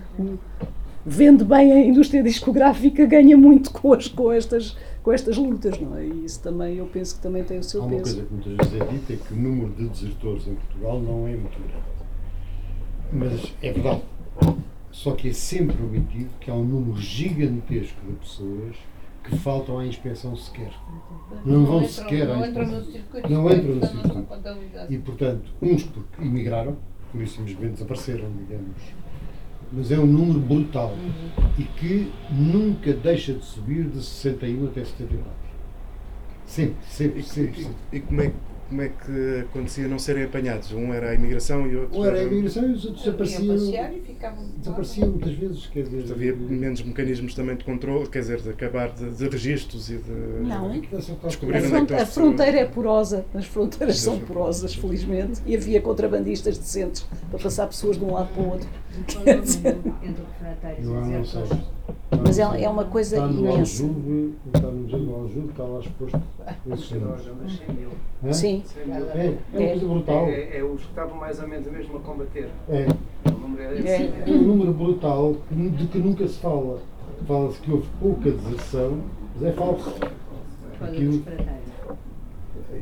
[1.05, 5.97] Vende bem a indústria discográfica, ganha muito com, as, com, estas, com estas lutas, não
[5.97, 6.05] é?
[6.05, 7.97] E isso também, eu penso que também tem o seu Há peso.
[7.97, 10.99] uma coisa que muitas vezes é dita, é que o número de desertores em Portugal
[10.99, 11.97] não é muito grande.
[13.11, 14.01] Mas é verdade.
[14.91, 18.75] Só que é sempre omitido que há um número gigantesco de pessoas
[19.29, 20.71] que faltam à inspeção sequer.
[21.45, 22.79] Não, vão entram, sequer não à entram inspeção.
[22.85, 23.29] no circuito.
[23.31, 24.27] Não entram no circuito.
[24.89, 26.77] E, portanto, uns porque emigraram,
[27.11, 28.75] por isso simplesmente desapareceram, digamos,
[29.71, 30.93] mas é um número brutal
[31.57, 35.31] e que nunca deixa de subir de 61 até 74.
[36.45, 37.51] Sempre, sempre, E, sempre.
[37.59, 37.75] e- sempre.
[37.91, 38.31] e como, é,
[38.67, 40.71] como é que acontecia não serem apanhados?
[40.71, 43.91] Um era a imigração e outro Ou era a imigração e os outros Iam desapareciam.
[43.93, 46.11] e Desapareciam muitas vezes, quer dizer.
[46.13, 50.11] Havia menos mecanismos também de controle, quer dizer, de acabar de, de registros e de.
[50.47, 50.71] Não.
[50.79, 54.19] Descobrir A, Descobrir onde é que fron- estão a fronteira é porosa, as fronteiras são
[54.19, 58.69] porosas, felizmente, e havia contrabandistas decentes para passar pessoas de um lado para o outro.
[59.23, 61.41] Quer dizer, Entre refratários Eu e não sei.
[62.23, 63.83] Mas é, é uma coisa Está no imensa.
[63.83, 66.21] Aljube, está no Museu do Aljube, está lá exposto.
[68.23, 68.33] Hã?
[68.33, 70.25] Sim, É, é uma coisa brutal.
[70.27, 72.49] É, é os que estavam mais ou menos mesmo a combater.
[72.69, 72.87] É,
[73.29, 73.87] O número é.
[73.87, 74.23] É.
[74.25, 76.79] é um número brutal que- de que nunca se fala.
[77.27, 78.99] Fala-se que houve pouca deserção,
[79.35, 79.89] mas é falso.
[80.81, 81.67] Aquilo- os refratários.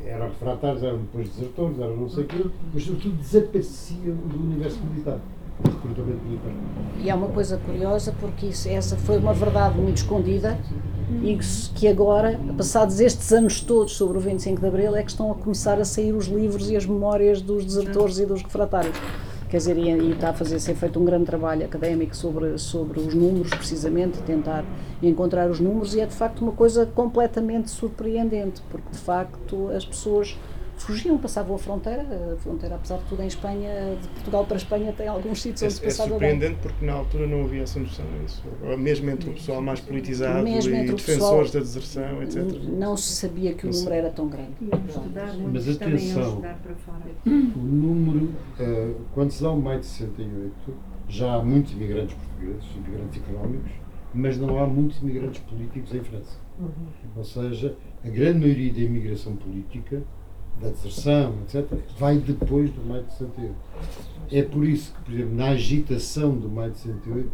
[0.06, 4.80] Eram refratários, eram depois desertores, eram não sei o quê, mas sobretudo desapareciam do universo
[4.84, 5.18] militar.
[7.02, 10.58] E é uma coisa curiosa porque isso, essa foi uma verdade muito escondida
[11.22, 11.38] e
[11.74, 15.34] que agora, passados estes anos todos sobre o 25 de Abril, é que estão a
[15.34, 18.96] começar a sair os livros e as memórias dos desertores e dos refratários.
[19.48, 22.98] Quer dizer, e, e está a fazer ser feito um grande trabalho académico sobre, sobre
[22.98, 24.64] os números, precisamente, tentar
[25.00, 29.84] encontrar os números, e é de facto uma coisa completamente surpreendente, porque de facto as
[29.84, 30.36] pessoas
[30.84, 32.02] fugiam, passavam a fronteira,
[32.32, 35.62] a fronteira, apesar de tudo, em Espanha, de Portugal para a Espanha, tem alguns sítios
[35.62, 36.18] É, onde se é passava bem.
[36.30, 38.42] surpreendente porque na altura não havia essa noção disso.
[38.78, 42.42] Mesmo entre o pessoal mais politizado Mesmo e defensores pessoal- da deserção, etc.
[42.68, 43.98] Não se sabia que o número sei.
[43.98, 44.52] era tão grande.
[45.52, 46.28] Mas atenção.
[46.28, 47.00] estudar para fora.
[47.26, 50.74] O número, eh, quando se dá o maio de 68,
[51.08, 53.70] já há muitos imigrantes portugueses, imigrantes económicos,
[54.14, 56.38] mas não há muitos imigrantes políticos em França.
[57.14, 60.02] Ou seja, a grande maioria da imigração política,
[60.60, 61.66] da deserção, etc.,
[61.98, 63.54] vai depois do maio de 68.
[64.32, 67.30] É por isso que, por exemplo, na agitação do maio de 68,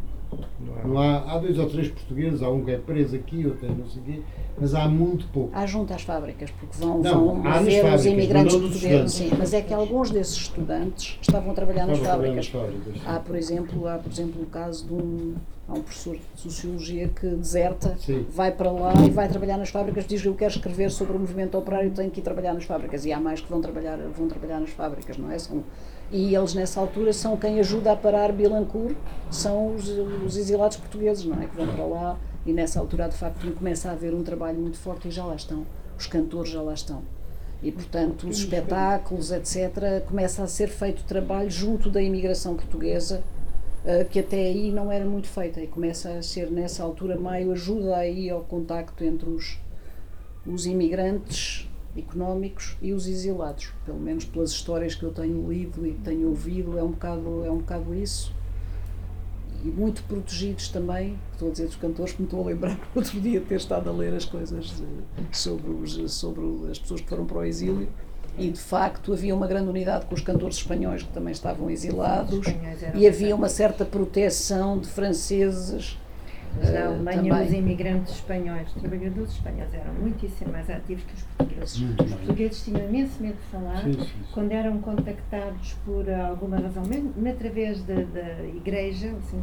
[0.85, 3.68] não há, há dois ou três portugueses, há um que é preso aqui, outro é
[3.68, 4.23] não sei o quê,
[4.59, 5.51] mas há muito pouco.
[5.55, 9.12] Há junto às fábricas, porque vão, Não, vão ver os fábricas, imigrantes portugueses.
[9.12, 12.53] Sim, mas é que alguns desses estudantes estavam a trabalhar nas a trabalhar fábricas.
[12.53, 13.03] nas fábricas.
[13.07, 15.35] Há, por exemplo, há, por exemplo, o caso de um,
[15.73, 18.27] há um professor de Sociologia que deserta, Sim.
[18.29, 21.20] vai para lá e vai trabalhar nas fábricas, diz que eu quero escrever sobre o
[21.20, 23.05] movimento operário, tenho que ir trabalhar nas fábricas.
[23.07, 25.39] E há mais que vão trabalhar, vão trabalhar nas fábricas, não é?
[25.39, 25.64] São,
[26.11, 28.97] e eles, nessa altura, são quem ajuda a parar Bilancourt,
[29.31, 31.47] são os, os exilados portugueses, não é?
[31.47, 34.77] Que vão para lá e nessa altura, de facto, começa a haver um trabalho muito
[34.77, 35.64] forte e já lá estão.
[35.99, 37.03] Os cantores já lá estão.
[37.62, 43.23] E, portanto, os espetáculos, etc., começa a ser feito trabalho junto da imigração portuguesa,
[43.85, 45.61] eh, que até aí não era muito feita.
[45.61, 49.59] E começa a ser, nessa altura, meio ajuda aí ao contacto entre os,
[50.47, 53.72] os imigrantes económicos e os exilados.
[53.85, 57.51] Pelo menos pelas histórias que eu tenho lido e tenho ouvido, é um bocado, é
[57.51, 58.33] um bocado isso.
[59.64, 63.20] E muito protegidos também, estou a dizer dos cantores, que me estou a lembrar outro
[63.20, 67.24] dia ter estado a ler as coisas de- sobre, os, sobre as pessoas que foram
[67.26, 67.89] para o exílio.
[68.39, 72.47] E de facto havia uma grande unidade com os cantores espanhóis que também estavam exilados,
[72.95, 75.99] e havia uma certa proteção de franceses.
[76.57, 77.47] Mas na Alemanha, também.
[77.47, 81.76] os imigrantes espanhóis, os trabalhadores espanhóis eram muitíssimo mais ativos que os portugueses.
[81.76, 83.83] Os portugueses tinham imenso medo de falar.
[83.83, 84.24] Sim, sim, sim.
[84.33, 89.43] Quando eram contactados por alguma razão, mesmo através da, da igreja, assim,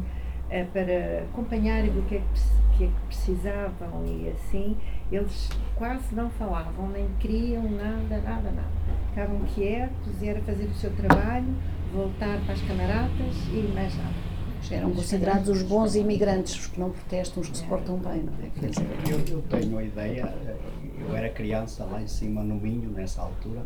[0.49, 4.75] eh, para acompanharem do que é que, que é que precisavam e assim,
[5.11, 8.69] eles quase não falavam, nem queriam nada, nada, nada.
[9.09, 11.53] Ficavam quietos e era fazer o seu trabalho,
[11.93, 14.29] voltar para as camaradas e mais nada.
[14.71, 18.33] Eram considerados os bons imigrantes, os que não protestam, os que se portam bem, não
[18.33, 18.67] é?
[18.67, 20.55] Dizer, Eu, eu tenho a ideia, eh,
[20.99, 23.65] eu era criança lá em cima no Minho, nessa altura,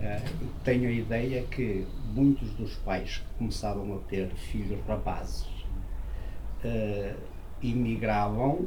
[0.00, 0.20] eh,
[0.62, 5.59] tenho a ideia que muitos dos pais que começavam a ter filhos rapazes
[6.64, 7.14] eh,
[7.62, 8.66] imigravam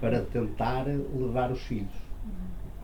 [0.00, 1.88] para tentar levar os filhos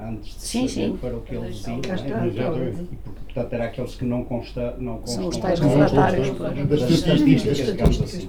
[0.01, 0.97] antes de Sim, saber sim.
[0.97, 1.77] para o que eles iam.
[1.77, 2.69] É?
[2.91, 6.39] E porque, portanto, era aqueles que não, consta, não constam São os tais das- refratários.
[6.39, 7.57] Das das estatísticas.
[7.67, 8.29] digamos assim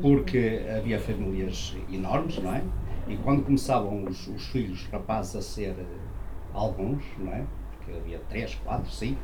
[0.00, 2.62] porque havia famílias enormes, não é?
[3.08, 5.74] E quando começavam os, os filhos rapazes a ser
[6.54, 7.44] alguns, não é?
[7.76, 9.20] Porque havia três, quatro, cinco.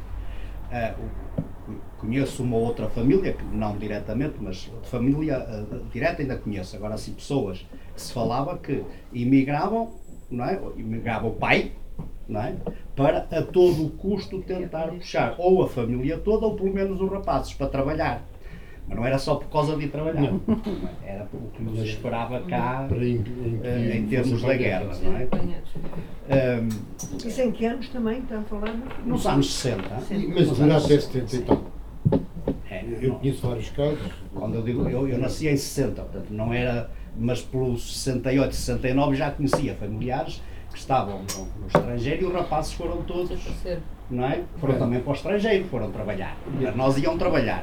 [0.99, 6.77] O- conheço uma outra família, que não diretamente, mas de família eh, direta ainda conheço.
[6.77, 9.91] Agora, assim, pessoas que se falava que imigravam,
[10.31, 10.59] não é?
[10.77, 11.73] Imigrava o pai,
[12.29, 12.55] não é?
[12.97, 17.11] Para a todo o custo tentar puxar ou a família toda ou pelo menos os
[17.11, 18.23] rapazes para trabalhar.
[18.89, 20.32] Mas não era só por causa de ir trabalhar.
[21.05, 25.28] Era o que nos esperava cá im- impedir eh, em termos da guerra, não é?
[26.30, 26.68] Ahm,
[27.26, 28.74] Isso em que anos também, está a falar?
[29.05, 29.82] nos anos 60.
[29.91, 31.62] Mas nos dura anos até 60, 70 e tal.
[32.70, 33.99] É, Eu não- conheço vários casos.
[34.34, 39.16] Quando eu digo, eu, eu nasci em 60, portanto não era, mas pelos 68, 69
[39.16, 43.39] já conhecia familiares que estavam no, no estrangeiro e os rapazes foram todos,
[44.11, 44.42] não é?
[44.59, 46.36] Foram também para o estrangeiro, foram trabalhar.
[46.74, 47.62] Nós iam trabalhar.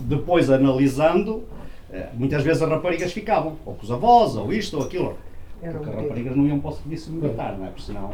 [0.00, 1.44] Depois, analisando,
[1.92, 5.16] eh, muitas vezes as raparigas ficavam, ou com os avós, ou isto, ou aquilo.
[5.60, 7.68] Porque as raparigas não iam para o serviço militar, não é?
[7.68, 8.10] Porque senão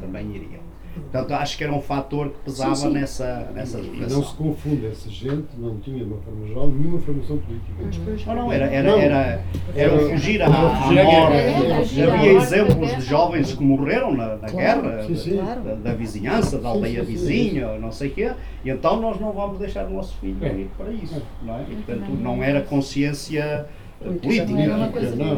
[0.00, 0.65] também iriam.
[1.00, 2.92] Portanto, acho que era um fator que pesava Sim, sim.
[2.94, 7.38] nessa, nessa E não se confunde, essa gente não tinha uma forma geral nenhuma formação
[7.38, 8.26] política.
[8.26, 8.98] Não, não, era, era, Não.
[8.98, 9.44] era,
[9.74, 12.02] era o fugir à, Era fugir à morte.
[12.02, 14.82] Havia exemplos de jovens que morreram na, na Claro.
[14.82, 15.36] guerra, Sim, sim.
[15.36, 17.12] da, da vizinhança, da aldeia sim, sim.
[17.12, 18.32] vizinha, não sei o quê,
[18.64, 20.48] e então nós não vamos deixar o nosso filho É.
[20.48, 21.22] ir para isso.
[21.42, 21.62] Não é?
[21.70, 23.66] E, portanto, não era consciência
[24.00, 25.36] eh, política, Não coisa Não,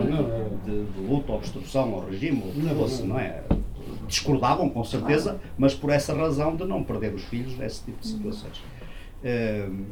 [0.64, 3.08] de, de luta, obstrução ao regime, ou o que Não, fosse, não.
[3.14, 3.42] não é?
[4.08, 8.06] Discordavam, com certeza, mas por essa razão de não perder os filhos nesse tipo de
[8.08, 8.60] situações.
[9.24, 9.84] Hum,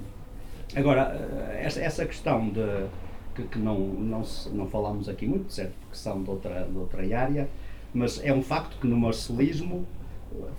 [0.75, 1.17] agora,
[1.53, 2.87] eh, essa, essa questão de
[3.35, 7.03] que, que não, não, não falámos aqui muito, certo, porque são de outra, de outra
[7.19, 7.49] área,
[7.93, 9.87] mas é um facto que no marcelismo,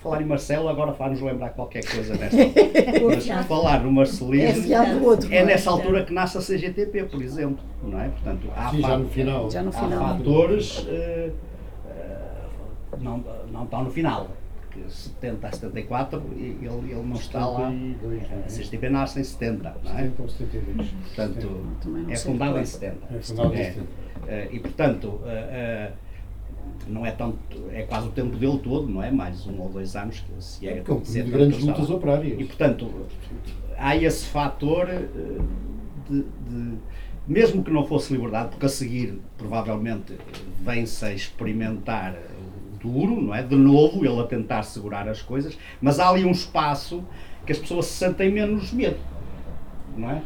[0.00, 5.04] falar em Marcelo agora faz-nos lembrar qualquer coisa nesta altura, mas falar no É marcelismo
[5.04, 5.32] outro.
[5.32, 8.08] é não nessa altura que nasce a CGTP, por exemplo, não é?
[8.08, 9.50] Portanto, há Sim, já no final.
[9.50, 10.16] Já no há final.
[10.18, 11.32] fatores eh, eh,
[13.00, 14.28] não, não estão no final.
[14.60, 17.70] Porque 70 a 74 e- ele, ele não está lá.
[17.70, 18.40] 72, não é?
[18.40, 19.96] A CGTP nasce em 70, não é?
[20.02, 20.88] 70 ou 72.
[20.88, 21.66] Portanto,
[22.10, 22.66] é sei fundada em quando.
[22.66, 22.96] 70.
[23.14, 23.64] É fundada em É.
[23.72, 23.86] 70.
[24.28, 25.92] Eh, E portanto, eh, eh,
[26.86, 27.38] não é tanto,
[27.72, 29.10] é quase o tempo dele todo, não é?
[29.10, 31.64] Mais um ou dois anos que se é, É é se é de grandes que
[31.66, 32.38] lutas operárias.
[32.38, 32.90] E portanto,
[33.78, 35.08] há esse fator eh,
[36.10, 36.78] de, de-
[37.26, 40.14] mesmo que não fosse liberdade, porque a seguir provavelmente
[40.62, 42.14] vem-se a experimentar
[42.80, 43.42] duro, não é?
[43.42, 47.02] De novo, ele a tentar segurar as coisas, mas há ali um espaço
[47.46, 48.98] que as pessoas se sentem menos medo,
[49.96, 50.22] não é?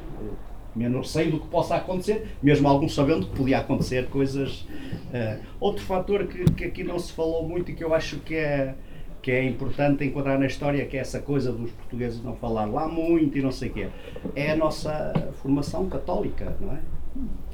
[0.75, 4.67] Menos receio do que possa acontecer, mesmo alguns sabendo que podia acontecer coisas.
[5.13, 8.35] eh, outro fator que, que aqui não se falou muito e que eu acho que
[8.35, 8.75] é,
[9.21, 12.89] que é importante enquadrar na história, que é essa coisa dos portugueses não falar lá
[12.89, 13.89] muito e não sei o quê,
[14.35, 16.79] é a nossa formação católica, não é?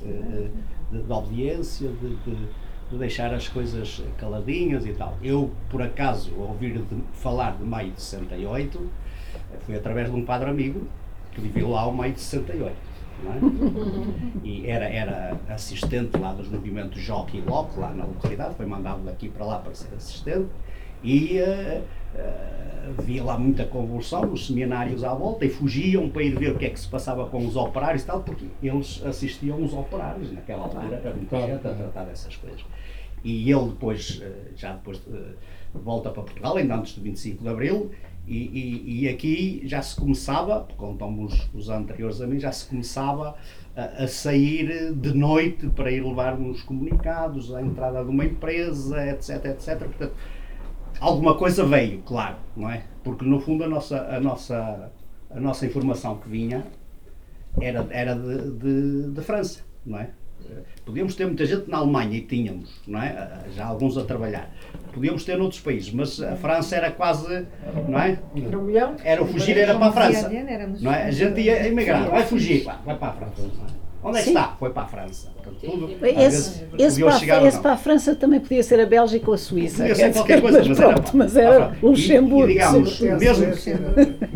[0.06, 0.48] Eh,
[0.92, 2.48] De, de obediência, de, de-
[2.90, 5.16] de deixar as coisas caladinhas e tal.
[5.22, 8.90] Eu, por acaso, ouvir de, falar de maio de 68,
[9.32, 10.86] eh, foi através de um padre amigo
[11.32, 12.74] que viveu lá o maio de 68.
[13.22, 13.38] Não é?
[14.44, 19.02] E era, era assistente lá dos movimentos Jockey e Locke, lá na localidade, foi mandado
[19.02, 20.48] daqui para lá para ser assistente
[21.02, 21.82] e eh,
[22.14, 26.58] eh, havia lá muita convulsão nos seminários à volta e fugiam para ir ver o
[26.58, 30.32] que é que se passava com os operários e tal, porque eles assistiam os operários,
[30.32, 32.64] naquela altura era muita gente a tratar dessas coisas.
[33.24, 35.34] E ele depois, eh, já depois eh,
[35.74, 37.90] volta para Portugal, ainda antes do 25 de Abril,
[38.26, 42.66] e, e, e aqui já se começava, contam os, os anteriores a mim, já se
[42.66, 43.34] começava
[43.74, 49.06] a, a sair de noite para ir levar uns comunicados, à entrada de uma empresa,
[49.08, 49.78] etc, etc.
[49.78, 50.12] Portanto,
[51.00, 52.84] alguma coisa veio, claro, não é?
[53.02, 54.92] Porque no fundo a nossa, a nossa,
[55.30, 56.66] a nossa informação que vinha
[57.60, 60.10] era, era de, de, de França, não é?
[60.84, 63.28] Podíamos ter muita gente na Alemanha e tínhamos, não é?
[63.54, 64.50] Já alguns a trabalhar.
[64.92, 67.46] Podíamos ter noutros países, mas a França era quase,
[67.88, 68.18] não é?
[68.36, 68.96] Era milhão?
[69.04, 70.30] Era o fugir era para a França.
[70.80, 71.04] Não é?
[71.04, 73.42] A gente ia emigrar, vai fugir, vai para a França.
[74.02, 74.30] Onde é que Sim.
[74.30, 74.54] está?
[74.58, 75.28] Foi para a França.
[75.60, 79.38] Tudo, Esse, esse, para, esse para a França também podia ser a Bélgica ou a
[79.38, 79.78] Suíça.
[79.78, 82.48] Podia ser qualquer coisa, mas mas era, pronto, mas era Ah, e- Luxemburgo.
[82.50, 83.46] E, digamos, mesmo,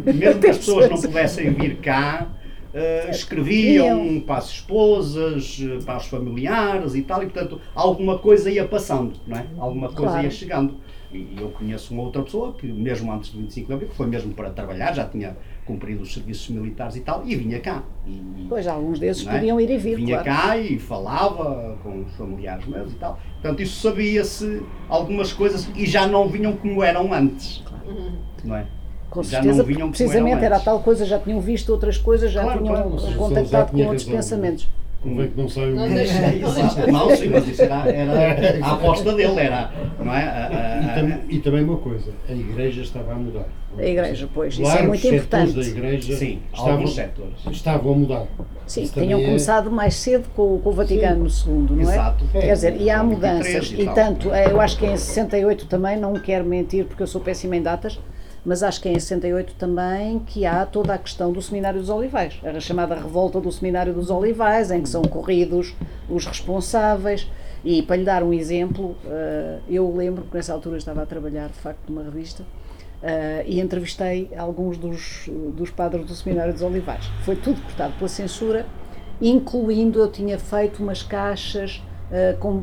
[0.04, 2.26] mesmo que as pessoas não pudessem vir cá,
[2.74, 8.50] eh, escreviam para as esposas, eh, para os familiares e tal, e portanto alguma coisa
[8.50, 9.46] ia passando, não é?
[9.58, 10.24] Alguma coisa Claro.
[10.24, 10.74] ia chegando.
[11.12, 14.06] E eu conheço uma outra pessoa que, mesmo antes do 25 de Abril, que foi
[14.06, 17.82] mesmo para trabalhar, já tinha cumprido os serviços militares e tal, e vinha cá.
[18.06, 19.30] E, Pois, alguns desses é?
[19.30, 20.40] podiam ir e vir, Vinha claro.
[20.40, 23.20] cá e falava com os familiares meus e tal.
[23.42, 27.62] Portanto, isso sabia-se algumas coisas e já não vinham como eram antes.
[28.42, 28.66] Não é?
[29.12, 32.32] Com já certeza, não vinham como precisamente era tal coisa, já tinham visto outras coisas,
[32.32, 34.14] já Claro, tinham claro, contactado já com outros razão.
[34.16, 34.68] pensamentos.
[35.02, 36.92] Convém que não saiam Não deixa- Exato.
[36.92, 40.22] Não, sim, mas isso era, era a aposta dele, era, não é?
[40.22, 43.46] A- a- E, a- tam- e também uma coisa, a igreja estava a mudar.
[43.76, 45.52] A igreja, pois, isso é muito importante.
[45.54, 47.32] da igreja Sim, estavam, setores.
[47.50, 48.26] estavam a mudar.
[48.66, 51.94] Sim, Isso tinham também é- começado mais cedo com, com o Vaticano II, não é?
[51.94, 52.24] Exato.
[52.32, 53.68] Quer dizer, e há mudanças.
[53.68, 57.06] 23 e E tanto, eu acho que em 68 também, não quero mentir porque eu
[57.08, 57.98] sou péssima em datas,
[58.44, 62.40] mas acho que em 68 também que há toda a questão do Seminário dos Olivais.
[62.42, 65.74] Era chamada Revolta do Seminário dos Olivais, em que são corridos
[66.08, 67.30] os responsáveis.
[67.64, 71.46] E para lhe dar um exemplo, eh, eu lembro que nessa altura estava a trabalhar
[71.48, 72.44] de facto numa revista
[73.02, 77.04] Uh, e entrevistei alguns dos, dos padres do Seminário dos Olivais.
[77.24, 78.64] Foi tudo cortado pela censura,
[79.20, 81.82] incluindo eu tinha feito umas caixas
[82.12, 82.62] uh, com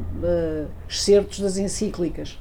[0.87, 2.39] excertos das encíclicas.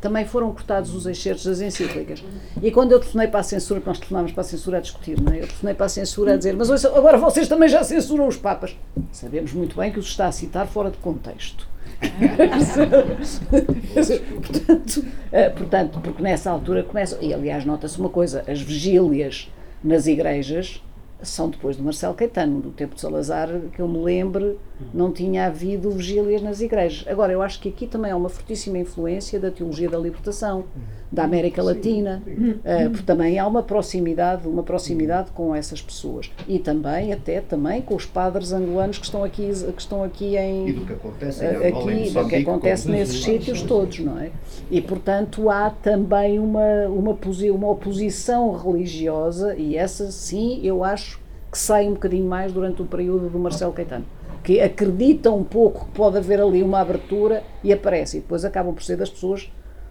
[0.00, 2.22] Também foram cortados os excertos das encíclicas.
[2.62, 5.32] E quando eu telefonei para a censura, nós telefonávamos para a censura a discutir, não
[5.32, 5.38] é?
[5.38, 8.36] eu telefonei para a censura a dizer: Mas ouça, agora vocês também já censuram os
[8.36, 8.76] Papas.
[9.12, 11.66] Sabemos muito bem que os está a citar fora de contexto
[14.46, 17.18] portanto, uh, portanto, porque nessa altura começa.
[17.20, 19.50] E aliás, nota-se uma coisa: as vigílias
[19.82, 20.80] nas igrejas
[21.22, 24.58] são depois do Marcelo Caetano, do tempo de Salazar, que eu me lembre,
[24.94, 27.06] não tinha havido vigílias nas igrejas.
[27.08, 30.64] Agora, eu acho que aqui também há uma fortíssima influência da teologia da libertação,
[31.10, 36.30] da América Latina, uh, porque também há uma proximidade, uma proximidade com essas pessoas.
[36.46, 40.68] E também, até também, com os padres angolanos que estão aqui, que estão aqui em...
[40.68, 44.30] E do que acontece, uh, aqui, do que acontece nesses sítios todos, não é?
[44.70, 47.18] E, portanto, há também uma, uma,
[47.52, 51.18] uma oposição religiosa, e essa, sim, eu acho
[51.50, 54.04] que sai um bocadinho mais durante o período do Marcelo Caetano.
[54.44, 58.18] Que acreditam um pouco que pode haver ali uma abertura e aparece.
[58.18, 59.50] E depois acabam por ser das pessoas,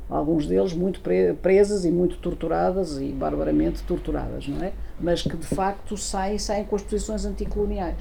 [0.10, 1.02] alguns deles, muito
[1.42, 4.72] presas e muito torturadas e barbaramente torturadas, não é?
[5.00, 7.98] Mas que de facto saem, saem com as posições anticoloniais.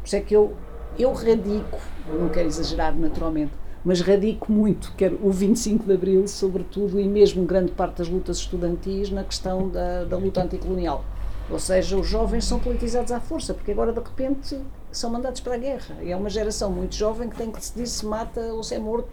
[0.00, 0.52] Por isso é que eu,
[0.98, 1.78] eu radico,
[2.08, 3.52] não quero exagerar naturalmente,
[3.84, 8.38] mas radico muito, quero o 25 de Abril, sobretudo, e mesmo grande parte das lutas
[8.38, 11.04] estudantis na questão da, da luta anticolonial
[11.50, 14.58] ou seja, os jovens são politizados à força, porque agora de repente
[14.90, 15.96] são mandados para a guerra.
[16.02, 18.78] E é uma geração muito jovem que tem que decidir se mata ou se é
[18.78, 19.08] morto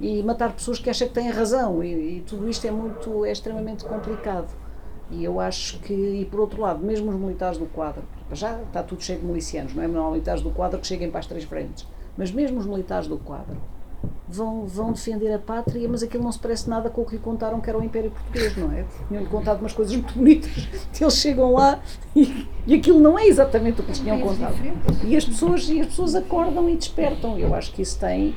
[0.00, 1.82] e matar pessoas que acham que têm razão.
[1.82, 4.48] E, e tudo isto é muito, é extremamente complicado.
[5.10, 8.82] E eu acho que, e por outro lado, mesmo os militares do quadro, já está
[8.82, 9.88] tudo cheio de milicianos, não é?
[9.88, 11.86] Não há militares do quadro que cheguem para as três frentes.
[12.16, 13.58] Mas mesmo os militares do quadro,
[14.28, 17.20] vão, vão defender a pátria, mas aquilo não se parece nada com o que lhe
[17.20, 18.84] contaram que era o Império Português, não é?
[19.08, 20.68] Tinham-lhe contado umas coisas muito bonitas,
[20.98, 21.80] eles chegam lá
[22.16, 24.54] e, e aquilo não é exatamente o que lhes tinham contado.
[25.04, 27.38] E as pessoas, e as pessoas acordam e despertam.
[27.38, 28.34] Eu acho que isso tem,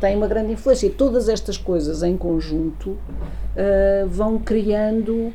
[0.00, 0.86] tem uma grande influência.
[0.86, 5.32] E todas estas coisas em conjunto uh, vão criando.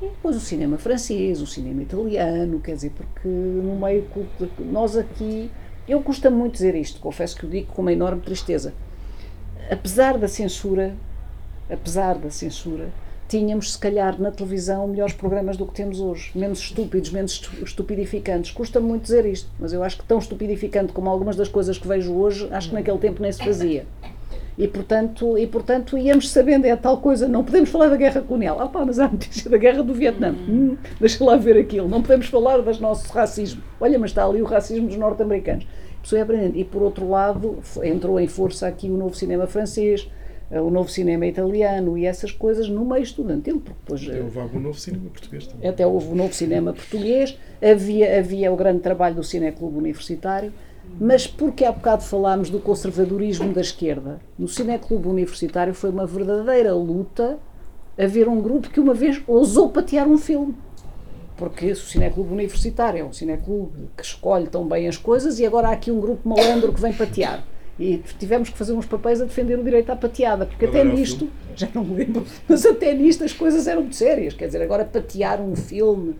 [0.00, 4.06] Depois o cinema francês, o cinema italiano, quer dizer, porque no meio.
[4.58, 5.50] Nós aqui.
[5.86, 8.72] Eu custa muito dizer isto, confesso que o digo com uma enorme tristeza
[9.70, 10.94] apesar da censura,
[11.70, 12.90] apesar da censura,
[13.28, 18.50] tínhamos se calhar na televisão melhores programas do que temos hoje, menos estúpidos, menos estupidificantes.
[18.50, 21.88] Custa muito dizer isto, mas eu acho que tão estupidificante como algumas das coisas que
[21.88, 23.86] vejo hoje, acho que naquele tempo nem se fazia.
[24.56, 28.60] E portanto, e portanto íamos sabendo, é tal coisa, não podemos falar da guerra colonial.
[28.60, 30.32] Ah pá, mas há notícia da guerra do Vietnã.
[30.32, 31.88] Hum, deixa lá ver aquilo.
[31.88, 33.62] Não podemos falar do nosso racismo.
[33.80, 35.66] Olha, mas está ali o racismo dos norte-americanos
[36.04, 36.56] pessoa aprendendo.
[36.56, 40.08] E por outro lado, entrou em força aqui o novo cinema francês,
[40.50, 43.60] o novo cinema italiano e essas coisas no meio estudantil.
[43.60, 45.68] Porque depois, até houve algum novo cinema português também.
[45.68, 50.52] Até houve o novo cinema português, havia, havia o grande trabalho do Cineclube Universitário,
[51.00, 56.74] mas porque há bocado falámos do conservadorismo da esquerda, no Cineclube Universitário foi uma verdadeira
[56.74, 57.38] luta
[57.96, 60.54] haver um grupo que uma vez ousou patear um filme
[61.36, 65.68] porque o Cineclube Universitário é um cineclube que escolhe tão bem as coisas e agora
[65.68, 67.42] há aqui um grupo malandro que vem patear.
[67.78, 71.28] E tivemos que fazer uns papéis a defender o direito à pateada, porque até nisto,
[71.56, 74.34] já não me lembro, mas até nisto as coisas eram muito sérias.
[74.34, 76.14] Quer dizer, agora patear um filme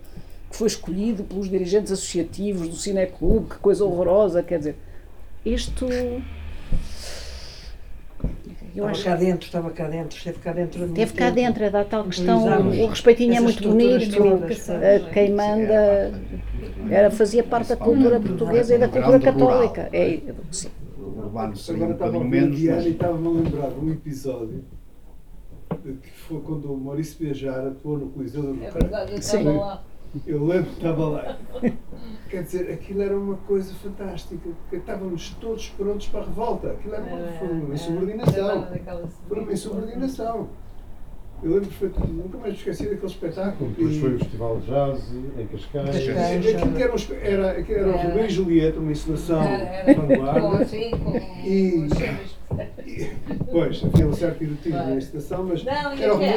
[0.50, 4.76] que foi escolhido pelos dirigentes associativos do Cineclube, que coisa horrorosa, quer dizer,
[5.44, 5.86] isto
[8.74, 10.84] eu estava cá dentro, estava cá dentro, esteve cá dentro.
[10.84, 11.34] Esteve cá tempo.
[11.36, 14.16] dentro, é da tal questão, o respeitinho é muito bonito,
[15.12, 16.12] quem manda
[16.90, 19.88] era, fazia parte da cultura portuguesa e da cultura católica.
[19.92, 20.18] É,
[20.50, 20.68] sim.
[21.74, 22.86] Agora estava a menos, mas...
[22.86, 24.64] e estava-me a lembrar de um episódio
[25.92, 29.84] que foi quando o Maurício Bejar atuou no Coliseu do É verdade, eu estava lá.
[30.26, 31.38] Eu lembro que estava lá.
[32.30, 36.70] Quer dizer, aquilo era uma coisa fantástica, porque estávamos todos prontos para a revolta.
[36.70, 38.68] Aquilo era uma, foi uma insubordinação.
[39.28, 40.48] Foi uma insubordinação.
[41.44, 43.70] Eu lembro perfeitamente, nunca mais esqueci daquele espetáculo.
[43.70, 45.96] Depois foi o Festival de Jazz em Cascais.
[45.96, 49.42] Aquilo era, um, era, aquilo era o Romeu e Julieta, uma encenação
[49.94, 50.66] vanguarda.
[51.44, 51.84] E,
[52.86, 53.10] e,
[53.50, 56.32] pois, havia um certo erotismo na encenação, mas não, era o Romeu,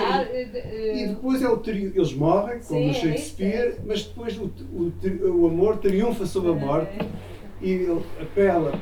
[0.94, 5.48] e depois é o trio, eles morrem, como no Shakespeare, mas depois o, o, o
[5.48, 7.00] amor triunfa sobre a morte
[7.62, 8.74] e ele apela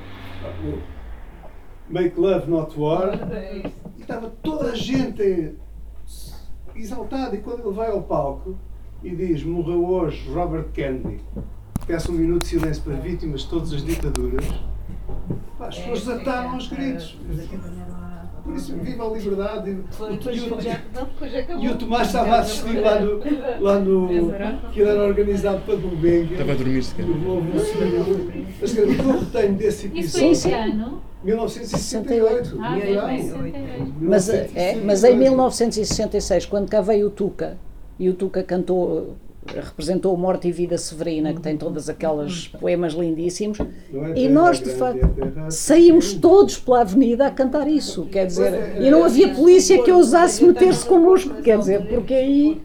[0.63, 3.11] o Make Love Not War.
[3.53, 5.55] E estava toda a gente
[6.76, 7.36] exaltado.
[7.36, 8.55] E quando ele vai ao palco
[9.03, 11.19] e diz: Morreu hoje Robert Kennedy,
[11.88, 14.45] peço um minuto de silêncio para vítimas de todas as ditaduras,
[15.57, 17.17] pá, as pessoas desataram aos gritos.
[18.43, 19.78] Por isso, viva a liberdade.
[19.89, 21.63] Foi, depois, E o- já, não, depois acabou.
[21.63, 23.19] E o Tomás estava a assistir lá no.
[23.59, 24.07] Lá no
[24.71, 26.32] que ele era organizado para Gulbenkian.
[26.34, 27.11] Estava a dormir, se calhar.
[27.11, 30.30] Assim, Mas o que eu retenho desse Isso foi episódio.
[30.30, 30.49] em sim.
[30.49, 31.01] que ano?
[31.26, 32.57] 1968.
[32.61, 33.30] Ah, verdade.
[33.30, 33.93] foi em 68.
[33.99, 37.57] Mas, é, mas em 1966, quando cá veio o Tuca,
[37.97, 39.15] e o Tuca cantou,
[39.47, 43.65] representou Morte e Vida Severina, que tem todas aquelas poemas lindíssimos, é
[44.15, 48.91] e nós, de facto, é saímos todos pela avenida a cantar isso, quer dizer, e
[48.91, 52.61] não havia polícia que ousasse meter-se connosco, quer dizer, porque aí,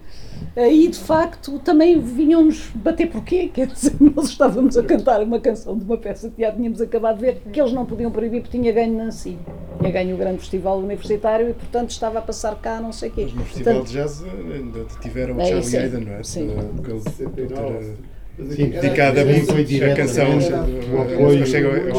[0.56, 5.76] aí de facto também vinham-nos bater porquê, quer dizer, nós estávamos a cantar uma canção
[5.76, 8.58] de uma peça de teatro, tínhamos acabado de ver que eles não podiam proibir porque
[8.58, 9.38] tinha ganho Nancy,
[9.78, 13.12] tinha ganho o grande festival universitário e portanto estava a passar cá não sei o
[13.12, 13.22] quê.
[13.24, 16.22] Mas no Festival Portanto, de Jazz eh, ainda tiveram o É, Charlie Hayden, não é?
[16.22, 16.50] sim.
[16.76, 17.72] Porque ele- 69.
[17.72, 18.09] Mas
[18.48, 20.38] Sim, dedicada muito direto, canção.
[20.38, 21.52] eh, o apoio aos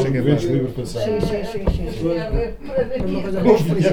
[0.04, 0.54] movimentos de ver.
[0.54, 1.02] libertação.
[1.02, 2.22] Sim, sim, sim, sim.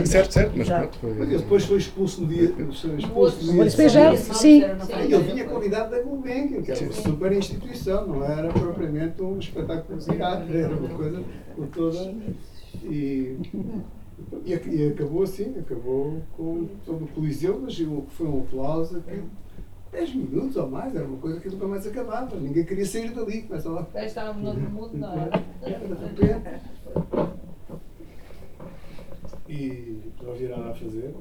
[0.06, 0.98] Certo, certo, mas pronto.
[1.04, 2.54] Ele depois foi expulso no dia.
[2.58, 3.64] Foi expulso no dia.
[3.66, 4.66] despejar, sim.
[5.00, 10.00] Ele vinha convidado da Gulbenkian, que era uma super instituição, não era propriamente um espetáculo
[10.00, 11.24] de teatro, era uma coisa
[11.56, 12.14] por toda.
[12.84, 13.36] E,
[14.46, 18.98] e, ac- e acabou assim, acabou com todo o Coliseu, mas o- foi um aplauso
[18.98, 19.20] aqui.
[19.92, 22.36] 10 minutos ou mais, era uma coisa que nunca mais acabava.
[22.36, 23.88] Ninguém queria sair dali, começa lá.
[23.96, 25.32] Estávamos no outro mundo, não era?
[25.62, 26.80] De repente.
[29.48, 31.14] E não havia nada a fazer.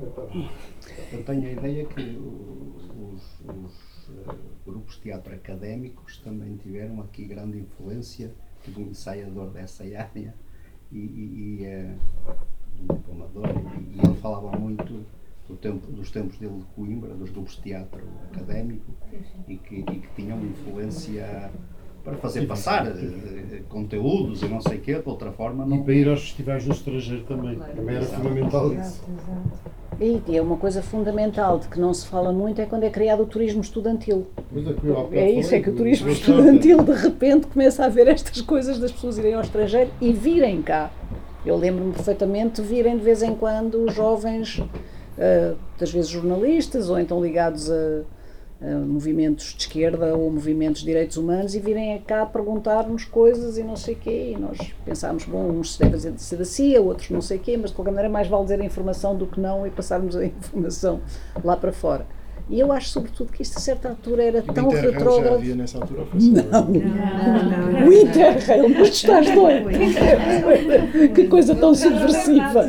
[1.13, 4.35] Eu tenho a ideia que os, os, eh,
[4.67, 8.35] grupos de teatro académicos também tiveram aqui grande influência.
[8.63, 10.35] Tive um ensaiador dessa área
[10.93, 11.97] e, e, e eh,
[12.83, 15.07] um diplomador, e, e ele falava muito
[15.49, 18.91] do tempo, dos tempos dele de Coimbra, dos grupos de teatro académico,
[19.49, 21.51] e que, e que tinham influência
[22.05, 22.91] para fazer passar eh,
[23.53, 25.83] eh, conteúdos e não sei o quê, de outra forma E não.
[25.83, 27.59] para ir aos festivais no estrangeiro também.
[27.59, 28.23] Também era Exato.
[28.23, 29.03] fundamental isso.
[30.01, 32.91] E, e é uma coisa fundamental de que não se fala muito é quando é
[32.91, 34.29] criado o turismo estudantil.
[34.53, 34.65] Mas
[35.13, 38.07] é, É isso, é que o do- turismo do estudantil de repente começa a haver
[38.07, 40.91] estas coisas das pessoas irem ao estrangeiro e virem cá.
[41.45, 44.63] Eu lembro-me perfeitamente de virem de vez em quando os jovens,
[45.19, 48.03] ah, das vezes jornalistas ou então ligados a,
[48.61, 53.65] a movimentos de esquerda ou movimentos de direitos humanos e virem cá perguntar-nos coisas e
[53.65, 54.35] não sei quê.
[54.35, 57.71] E nós pensámos, bom, uns se devem ser da CIA, outros não sei quê, mas
[57.71, 61.01] de qualquer maneira mais vale dizer a informação do que não e passarmos a informação
[61.43, 62.18] lá para fora.
[62.51, 65.35] E eu acho, sobretudo, que isto a certa altura era E tão Interrail já retrógrado.
[65.35, 66.01] havia nessa altura?
[66.01, 69.69] ou foi só- Não, O Interrail, mas tu estás doido.
[71.15, 72.65] Que coisa tão subversiva.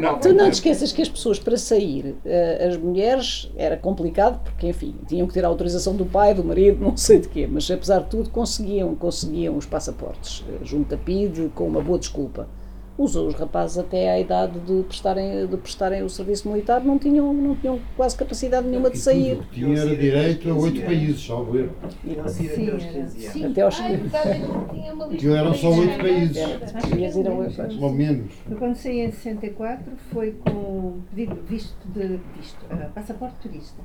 [0.00, 4.40] Não, Tu não te esqueças que as pessoas para sair, eh, as mulheres, era complicado,
[4.44, 7.48] porque enfim, tinham que ter a autorização do pai, do marido, não sei de quê,
[7.50, 11.98] mas apesar de tudo conseguiam, conseguiam os passaportes, eh, junto a PID, com uma boa
[11.98, 12.48] desculpa.
[12.96, 17.32] Os, os rapazes até à idade de prestarem, de prestarem o serviço militar não tinham,
[17.32, 19.34] não tinham quase capacidade nenhuma de sair.
[19.36, 21.72] tudo que tinha era direito a oito países, salvo erro.
[21.98, 23.08] Sim, era.
[23.08, 23.46] Sim.
[23.46, 26.38] Até aos verdade, eu tinha uma lista Aquilo eram só oito países.
[26.38, 26.90] países.
[26.96, 27.82] Ias ir a oito.
[27.82, 28.32] Ou menos.
[28.48, 33.82] Eu quando saí em 64 foi com visto de visto, ah, passaporte turista.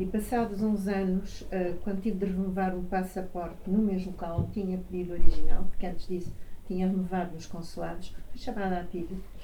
[0.00, 4.78] E passados uns anos, ah, quando tive de renovar o passaporte no mesmo local, tinha
[4.78, 6.32] pedido original, porque antes disso
[6.68, 8.84] tinha renovado nos consulados, fui chamada a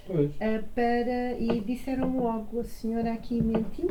[0.07, 0.33] Pois.
[0.39, 3.91] ah, para, e disseram logo, a senhora aqui mentiu,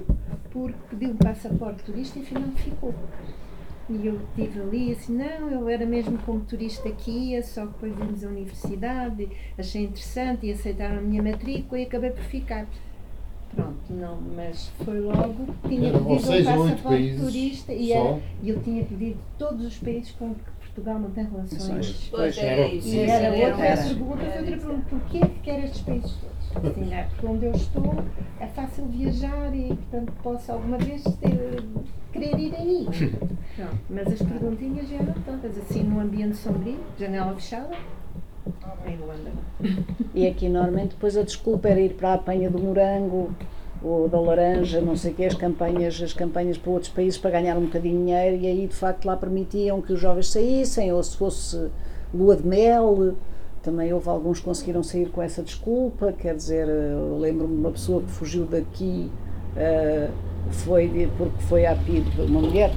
[0.52, 2.94] porque pediu um passaporte turista e afinal ficou.
[3.90, 7.74] E eu estive ali assim, não, eu era mesmo como turista que ia, só que
[7.74, 9.28] depois vimos a universidade,
[9.58, 12.68] achei interessante e aceitaram a minha matrícula e acabei por ficar.
[13.54, 19.20] Pronto, não, mas foi logo, tinha pedido um passaporte turista e, era, eu tinha pedido
[19.38, 22.08] todos os países com que Portugal não tem relações.
[22.10, 22.88] Pois era isso.
[22.88, 23.84] E era era outra era.
[23.84, 26.72] pergunta, foi outra pergunta, porquê que quer estes países todos?
[26.72, 27.96] Assim, é, porque onde eu estou
[28.40, 31.64] é fácil viajar e, portanto, posso alguma vez ter,
[32.12, 32.88] querer ir aí.
[33.90, 37.76] Mas as perguntinhas eram todas, assim, num ambiente sombrio, janela fechada,
[38.88, 39.32] em Luanda.
[40.14, 43.34] E aqui normalmente depois a desculpa era ir para a apanha do morango
[43.84, 47.32] ou da laranja, não sei o quê, as campanhas, as campanhas para outros países para
[47.32, 50.92] ganhar um bocadinho de dinheiro e aí de facto lá permitiam que os jovens saíssem,
[50.94, 51.70] ou se fosse
[52.14, 53.16] lua de mel,
[53.62, 57.72] também houve alguns que conseguiram sair com essa desculpa, quer dizer, eu lembro-me de uma
[57.72, 59.12] pessoa que fugiu daqui
[59.58, 60.10] ah,
[60.52, 62.72] foi porque foi à PID, uma mulher,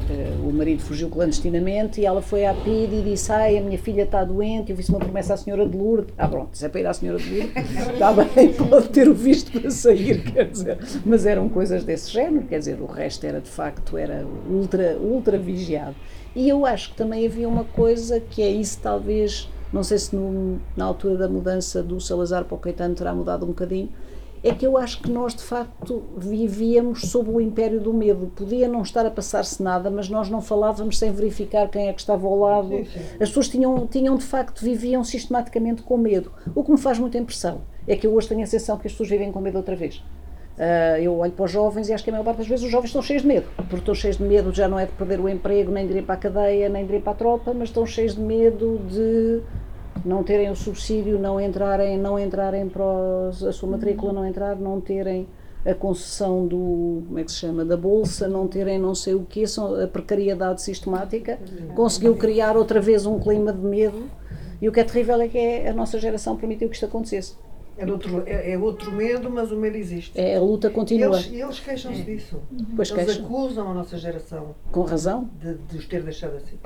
[0.45, 4.03] o marido fugiu clandestinamente e ela foi à PID e disse, ai, a minha filha
[4.03, 6.81] está doente, eu fiz uma promessa à senhora de Lourdes, ah pronto, se é para
[6.81, 7.53] ir à senhora de Lourdes,
[7.93, 12.47] está bem, pode ter o visto para sair, quer dizer, mas eram coisas desse género,
[12.47, 15.95] quer dizer, o resto era de facto, era ultra, ultra vigiado.
[16.35, 20.15] E eu acho que também havia uma coisa que é isso talvez não sei se
[20.15, 23.89] no, na altura da mudança do Salazar para o Caetano terá mudado um bocadinho,
[24.49, 28.29] é que eu acho que nós de facto vivíamos sob o império do medo.
[28.35, 32.01] Podia não estar a passar-se nada, mas nós não falávamos sem verificar quem é que
[32.01, 32.73] estava ao lado.
[33.21, 36.31] As pessoas tinham, tinham de facto, viviam sistematicamente com medo.
[36.55, 38.93] O que me faz muita impressão é que eu hoje tenho a sensação que as
[38.93, 39.97] pessoas vivem com medo outra vez.
[40.57, 42.71] Uh, eu olho para os jovens e acho que a maior parte das vezes os
[42.71, 45.21] jovens estão cheios de medo, porque estão cheios de medo já não é de perder
[45.21, 47.69] o emprego, nem de ir para a cadeia, nem de ir para a tropa, mas
[47.69, 49.43] estão cheios de medo de
[50.05, 54.57] não terem o subsídio, não entrarem, não entrarem para os, a sua matrícula, não entrar,
[54.57, 55.27] não terem
[55.65, 59.25] a concessão do, como é que se chama, da bolsa, não terem não sei o
[59.25, 61.39] que, são a precariedade sistemática,
[61.75, 64.05] conseguiu criar outra vez um clima de medo
[64.61, 67.35] e o que é terrível é que é, a nossa geração permitiu que isto acontecesse.
[67.79, 70.19] É outro, é, é outro medo, mas o medo existe.
[70.19, 71.21] É, a luta continua.
[71.21, 72.41] E eles, eles queixam-se disso.
[72.75, 73.25] Pois eles queixam.
[73.27, 75.29] acusam a nossa geração Com razão.
[75.39, 76.57] de, de os ter deixado assim.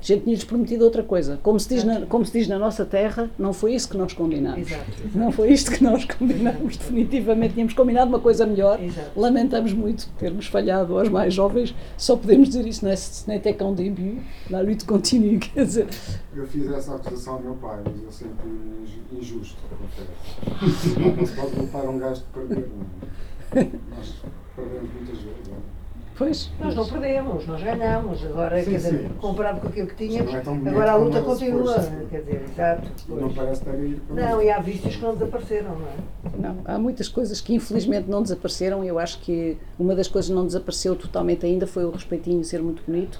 [0.00, 1.38] A gente tinha-lhes prometido outra coisa.
[1.42, 4.12] Como se, diz na, como se diz na nossa terra, não foi isso que nós
[4.14, 4.66] combinámos.
[4.70, 5.18] Exato, exato.
[5.18, 6.76] Não foi isto que nós combinámos.
[6.78, 8.82] Definitivamente tínhamos combinado uma coisa melhor.
[8.82, 9.10] Exato.
[9.14, 11.74] Lamentamos muito termos falhado aos mais jovens.
[11.98, 14.20] Só podemos dizer isso, não é, ce n'était qu'un début.
[14.48, 15.38] La lutte continue.
[15.38, 15.86] Quer dizer,
[16.34, 18.48] Eu fiz essa acusação ao meu pai, mas eu sempre
[18.82, 20.98] inju- injusto, confesso.
[20.98, 23.60] Não, se pode culpar um gajo de perder, não?
[23.96, 24.14] Nós
[24.56, 25.79] perdemos muitas vezes, não é?
[26.20, 26.50] Pois.
[26.60, 28.22] Nós não perdemos, nós ganhamos.
[28.26, 29.08] Agora, Sim, quer dizer, sim.
[29.18, 31.76] comparado com aquilo que tínhamos, é agora a luta continua.
[32.10, 32.88] Quer dizer, exato.
[33.08, 36.36] Não parece estar a ir para Não, e há vícios que não desapareceram, não é?
[36.36, 38.84] Não, há muitas coisas que infelizmente não desapareceram.
[38.84, 42.62] Eu acho que uma das coisas que não desapareceu totalmente ainda foi o respeitinho ser
[42.62, 43.18] muito bonito.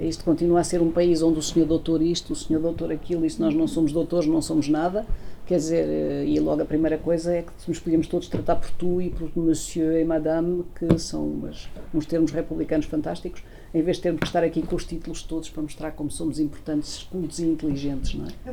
[0.00, 3.28] Isto continua a ser um país onde o senhor doutor isto, o senhor doutor aquilo,
[3.28, 5.04] se nós não somos doutores não somos nada.
[5.48, 8.70] Quer dizer, eh, e logo a primeira coisa é que nos podíamos todos tratar por
[8.72, 13.42] tu e por monsieur e madame, que são umas, uns termos republicanos fantásticos,
[13.72, 16.38] em vez de termos que estar aqui com os títulos todos para mostrar como somos
[16.38, 18.28] importantes, cultos e inteligentes, não é?
[18.44, 18.52] É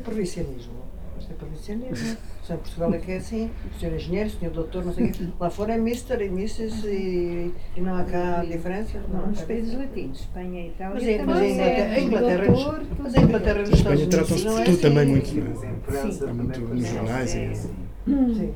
[1.20, 2.18] Isto é provincianismo.
[2.44, 3.52] Só em Portugal é que é assim.
[3.74, 5.28] O senhor engenheiro, o senhor doutor, não sei o quê.
[5.40, 6.24] Lá fora é Mr.
[6.24, 6.88] e Mrs.
[6.88, 9.02] e, e não há cá diferença.
[9.12, 9.46] Não, nos é.
[9.46, 10.94] países latinos, Espanha e Itália.
[10.94, 13.80] Mas, é, também mas a é Inglaterra, Inglaterra, doutor, mas a Inglaterra nos Em Estados
[13.80, 14.82] Espanha Unidos tratam-se não de é tudo assim.
[14.82, 16.30] também muito, Sim, é?
[16.30, 18.56] em muito nos jornais é, Sim.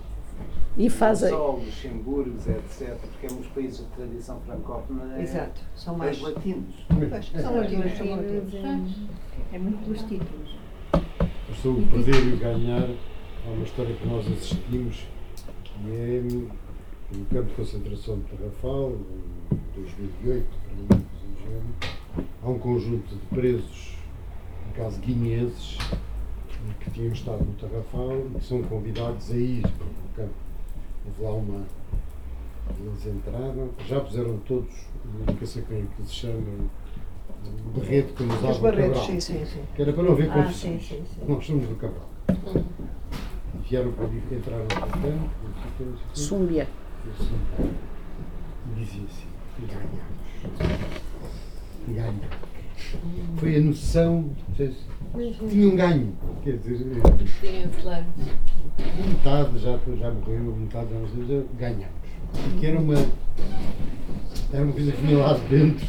[0.77, 1.29] E fazem.
[1.29, 5.61] Sol, Luxemburgo, etc., porque é uns países de tradição francófona é, Exato.
[5.75, 6.21] São é mais.
[6.21, 6.85] latinos.
[7.41, 8.95] São latinos, são latinos.
[9.51, 10.58] É muito pelos títulos.
[11.61, 12.89] Sobre o perder e o ganhar,
[13.45, 15.05] há uma história que nós assistimos,
[15.63, 18.93] que é no campo de concentração de Tarrafal,
[19.51, 23.95] em 2008, para mim, em género, há um conjunto de presos,
[24.67, 25.77] no caso guineenses,
[26.79, 30.33] que tinham estado no Tarrafal e que são convidados a ir para o campo.
[31.05, 31.65] Houve lá uma.
[32.79, 34.73] Eles entraram, já puseram todos,
[35.27, 36.69] nunca sei como é que se chama,
[37.47, 39.05] o barreto que usava Os o barretos, Cabral.
[39.05, 39.61] sim, sim, sim.
[39.75, 40.85] Que era para não haver Ah, confusões.
[40.87, 41.21] sim, sim.
[41.27, 42.09] Nós somos do Cabral.
[43.69, 46.19] Vieram para ali, entraram para o campo, não sei o quê, não sei o quê.
[46.19, 46.67] Súmbia.
[48.75, 49.27] E dizia assim,
[49.67, 50.79] ganhamos.
[51.87, 52.25] Ganhamos.
[53.37, 54.73] Foi a noção, de-
[55.49, 56.13] tinha um ganho.
[56.43, 56.85] Quer dizer,
[57.81, 58.05] claro.
[59.07, 61.99] metade já, já morreu, metade já já ganhamos.
[62.59, 62.95] Que era uma,
[64.53, 65.87] era uma coisa que vinha lá de dentro.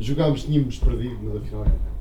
[0.00, 1.98] Jogámos, tínhamos perdido, mas afinal ganhamos.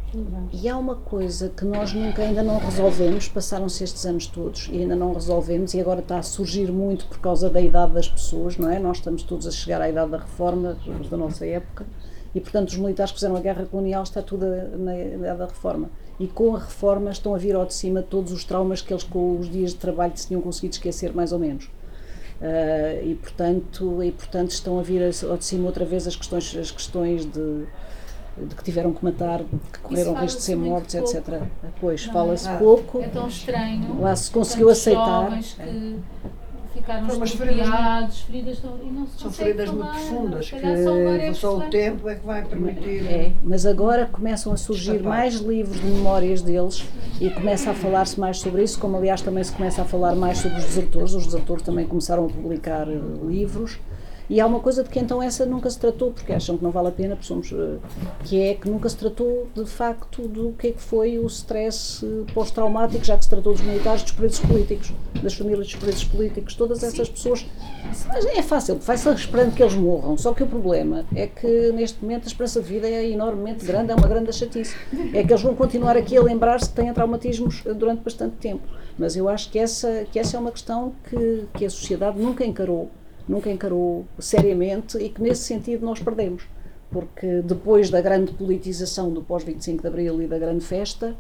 [0.54, 4.78] E há uma coisa que nós nunca ainda não resolvemos, passaram-se estes anos todos e
[4.78, 8.58] ainda não resolvemos e agora está a surgir muito por causa da idade das pessoas,
[8.58, 8.80] não é?
[8.80, 10.78] Nós estamos todos a chegar à idade da reforma,
[11.10, 11.86] da nossa época,
[12.34, 14.46] e portanto os militares que fizeram a guerra colonial está tudo
[14.78, 15.90] na idade da reforma.
[16.20, 19.04] E com a reforma estão a vir ao de cima todos os traumas que eles
[19.04, 21.70] com os dias de trabalho se tinham conseguido esquecer mais ou menos.
[22.42, 26.56] Ah, e, portanto, e portanto estão a vir ao de cima outra vez as questões,
[26.56, 27.66] as questões de,
[28.42, 29.40] de que tiveram que matar,
[29.74, 31.10] que correram risco de ser muito mortos, pouco.
[31.18, 31.42] etc.
[31.82, 32.14] Pois, Não é?
[32.14, 32.58] fala-se Ah.
[32.58, 33.02] pouco.
[33.02, 34.00] É tão estranho.
[34.00, 35.24] Lá se conseguiu aceitar.
[35.24, 36.00] jovens que
[36.74, 41.28] ficaram umas feridas feridas tão- e não se São feridas muito falar, profundas agora é
[41.30, 43.06] que só o que tempo é que vai permitir.
[43.08, 45.10] É, mas agora começam a surgir Escapar.
[45.10, 46.86] mais livros de memórias deles
[47.20, 50.38] e começa a falar-se mais sobre isso, como aliás também se começa a falar mais
[50.38, 51.14] sobre os desertores.
[51.16, 53.80] Os desertores também começaram a publicar eh, livros.
[54.30, 56.72] E há uma coisa de que então essa nunca se tratou, porque acham que não
[56.72, 57.78] vale a pena, porque somos, eh,
[58.26, 62.06] que é que nunca se tratou de facto do que é que foi o stress
[62.06, 64.92] eh, pós-traumático, já que se tratou dos militares, dos presos políticos,
[65.24, 67.46] das famílias dos presos políticos, todas essas pessoas.
[68.08, 72.04] Mas É fácil, vai-se esperando que eles morram, só que o problema é que neste
[72.04, 74.76] momento a esperança de vida é enormemente grande, é uma grande chatice.
[75.14, 78.68] É que eles vão continuar aqui a lembrar-se que têm traumatismos eh, durante bastante tempo.
[78.98, 82.44] Mas eu acho que essa, que essa é uma questão que, que a sociedade nunca
[82.46, 82.90] encarou,
[83.28, 86.44] nunca encarou seriamente e que nesse sentido nós perdemos.
[86.90, 91.16] Porque depois da grande politização do pós-25 de Abril e da grande festa,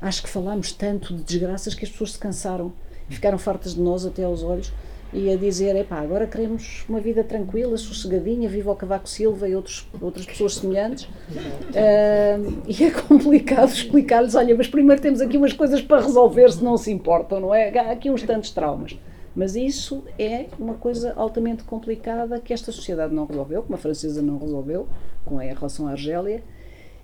[0.00, 2.72] acho que falámos tanto de desgraças que as pessoas se cansaram,
[3.08, 4.72] ficaram fartas de nós até aos olhos
[5.12, 9.56] e a dizer, epá, agora queremos uma vida tranquila, sossegadinha, viva o Cavaco Silva e
[9.56, 11.04] outros, outras pessoas semelhantes.
[11.04, 16.62] Uh, e é complicado explicar-lhes, olha, mas primeiro temos aqui umas coisas para resolver se
[16.62, 17.76] não se importam, não é?
[17.76, 18.96] Há aqui uns tantos traumas.
[19.34, 24.20] Mas isso é uma coisa altamente complicada que esta sociedade não resolveu, como a francesa
[24.20, 24.88] não resolveu,
[25.24, 26.42] com a relação à Argélia,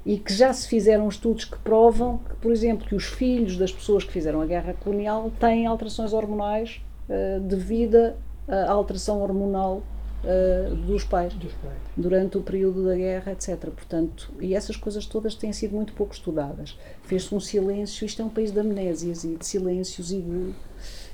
[0.05, 3.73] e que já se fizeram estudos que provam que, por exemplo, que os filhos das
[3.73, 8.15] pessoas que fizeram a guerra colonial têm alterações hormonais uh, devido
[8.47, 9.83] à alteração hormonal
[10.23, 13.59] uh, dos, pais, dos pais durante o período da guerra, etc.
[13.71, 16.79] Portanto, e essas coisas todas têm sido muito pouco estudadas.
[17.03, 20.55] Fez-se um silêncio, isto é um país de amnésias e de silêncios e de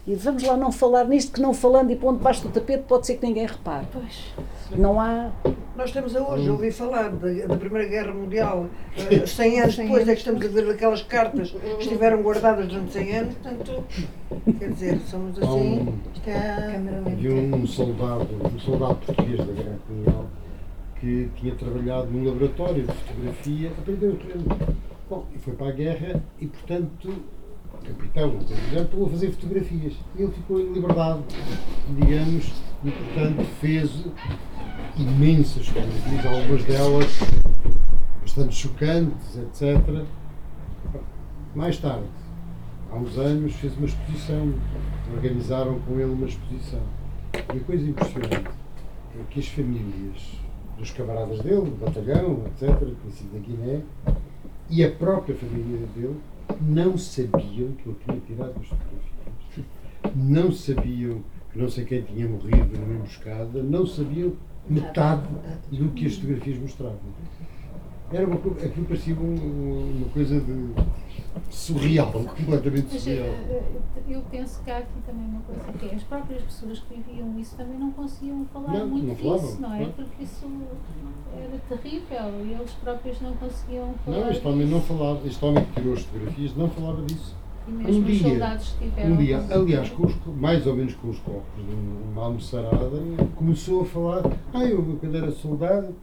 [0.07, 3.07] e vamos lá não falar nisto, que não falando e pondo debaixo do tapete pode
[3.07, 3.87] ser que ninguém repare.
[3.93, 4.35] Pois.
[4.77, 5.31] Não há.
[5.77, 8.67] Nós temos a hoje, ouvi falar da, da Primeira Guerra Mundial,
[9.27, 13.17] 100 anos depois é que estamos a ver aquelas cartas que estiveram guardadas durante 100
[13.17, 13.85] anos, portanto,
[14.59, 15.99] quer dizer, somos assim.
[16.15, 16.81] Isto é.
[17.07, 20.27] Havia um soldado, um soldado português da Guerra Colonial
[21.03, 24.77] que tinha trabalhado num laboratório de fotografia, aprendeu tudo.
[25.11, 27.13] Bom, e foi para a guerra e, portanto,
[27.83, 29.95] capitão, por exemplo, a fazer fotografias.
[30.17, 31.23] Ele ficou em liberdade,
[31.89, 32.53] digamos,
[32.85, 34.05] e portanto fez
[34.97, 37.19] imensas fotografias, algumas delas
[38.21, 40.05] bastante chocantes, etc.
[41.55, 42.07] Mais tarde,
[42.91, 44.55] há uns anos, fez uma exposição,
[45.15, 46.81] organizaram com ele uma exposição.
[47.35, 48.51] E a coisa impressionante
[49.15, 50.39] é que as famílias
[50.79, 53.83] dos camaradas dele, do batalhão, etc., conhecido na Guiné,
[54.71, 56.19] e a própria família dele
[56.61, 59.67] não sabiam que eu tinha tirado as fotografias,
[60.15, 61.23] não sabiam
[61.53, 64.33] que não sei quem tinha morrido numa emboscada, não sabiam
[64.69, 65.27] metade
[65.71, 66.99] do que as fotografias mostravam.
[68.13, 70.53] Era uma, aquilo parecia uma coisa de
[71.51, 73.27] surreal, completamente surreal.
[73.27, 73.63] Eh,
[74.09, 77.39] eu penso que há aqui também uma coisa que é as próprias pessoas que viviam
[77.39, 79.81] isso também não conseguiam falar não, muito não falavam, disso, não é?
[79.81, 79.93] Não.
[79.93, 80.51] Porque isso
[81.37, 84.19] era terrível e eles próprios não conseguiam falar.
[84.19, 87.37] Não, este homem não falava, este homem que tirou as fotografias não falava disso.
[87.67, 89.13] E mesmo um dia, os soldados tiveram.
[89.13, 91.75] Um dia, aliás, com os, mais ou menos com os copos de
[92.13, 92.99] uma almoçarada,
[93.37, 94.23] começou a falar:
[94.53, 95.95] Ah, eu quando era soldado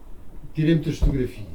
[0.54, 1.48] tirei muitas fotografias.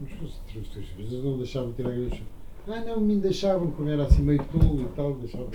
[0.00, 2.22] Mas as vezes não deixavam tirar grandes
[2.66, 5.50] Ah, não, me deixavam, como era assim meio tolo e tal, deixavam.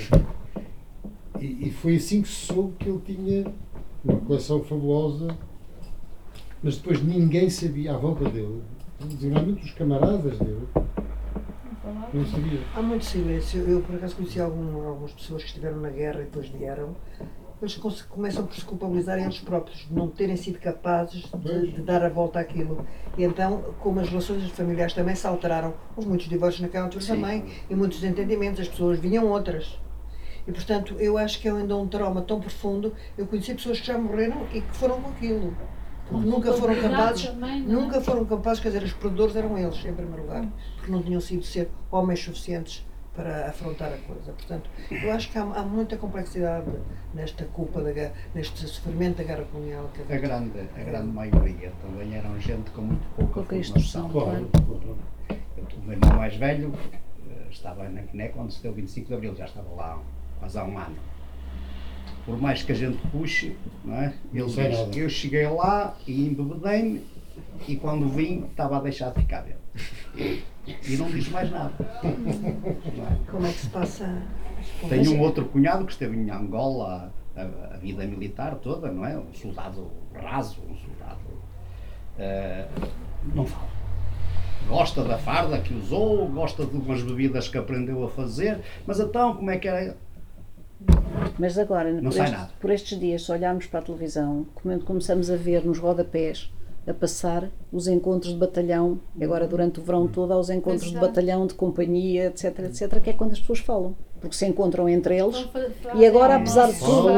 [1.39, 3.53] E, e foi assim que se soube que ele tinha
[4.03, 5.35] uma coleção fabulosa
[6.63, 8.61] mas depois ninguém sabia à volta dele,
[9.19, 10.67] geralmente os camaradas dele,
[12.11, 12.59] não sabia.
[12.73, 13.61] Há muito silêncio.
[13.61, 16.95] Eu, por acaso, conheci algum, algumas pessoas que estiveram na guerra e depois vieram.
[17.65, 22.03] Eles começam por se culpabilizar eles próprios, de não terem sido capazes de, de, dar
[22.03, 22.85] a volta àquilo.
[23.17, 27.15] E então, como as relações familiares também se alteraram, houve muitos divórcios naquela altura Sim.
[27.15, 29.79] também, e muitos entendimentos, as pessoas vinham outras.
[30.47, 32.93] E, portanto, eu acho que é ainda um trauma tão profundo.
[33.17, 35.55] Eu conheci pessoas que já morreram e que foram com aquilo
[36.11, 37.67] nunca foram capazes, também, é?
[37.67, 41.19] nunca foram capazes, quer dizer, os perdedores eram eles, em primeiro lugar, porque não tinham
[41.19, 42.85] sido ser homens suficientes
[43.15, 44.31] para afrontar a coisa.
[44.31, 46.69] Portanto, eu acho que há, há muita complexidade
[47.13, 49.89] nesta culpa, da guerra, neste sofrimento da guerra colonial.
[49.93, 54.09] Que a, grande, a grande maioria também eram gente com muito pouca Pouca formação.
[54.09, 54.49] Claro.
[55.77, 56.73] O meu irmão mais velho
[57.29, 60.01] eh, estava na Guiné quando se deu 25 de Abril, já estava lá
[60.39, 60.95] quase há um ano
[62.25, 64.13] por mais que a gente puxe, não é?
[64.33, 67.03] Ele diz que eu cheguei lá e embebedei-me
[67.67, 70.43] e quando vim estava a deixar de ficar dele.
[70.67, 71.73] E não diz mais nada.
[73.29, 74.21] Como é que se passa?
[74.89, 79.17] Tenho um outro cunhado que esteve em Angola a, a, vida militar toda, não é?
[79.17, 81.19] Um soldado raso, um soldado.
[82.17, 82.89] Uh,
[83.33, 83.69] não fala.
[84.67, 89.35] Gosta da farda que usou, gosta de umas bebidas que aprendeu a fazer, mas então
[89.35, 89.95] como é que era?
[91.37, 94.45] Mas agora, por, este, por, estes dias, se olharmos para a televisão,
[94.85, 96.51] começamos a ver nos rodapés
[96.87, 100.97] a passar os encontros de batalhão, agora durante o verão todo há os encontros de
[100.97, 103.95] batalhão, de companhia, etc, etc, que é quando as pessoas falam.
[104.19, 105.47] Porque se encontram entre eles
[105.93, 107.09] e agora, apesar de tudo,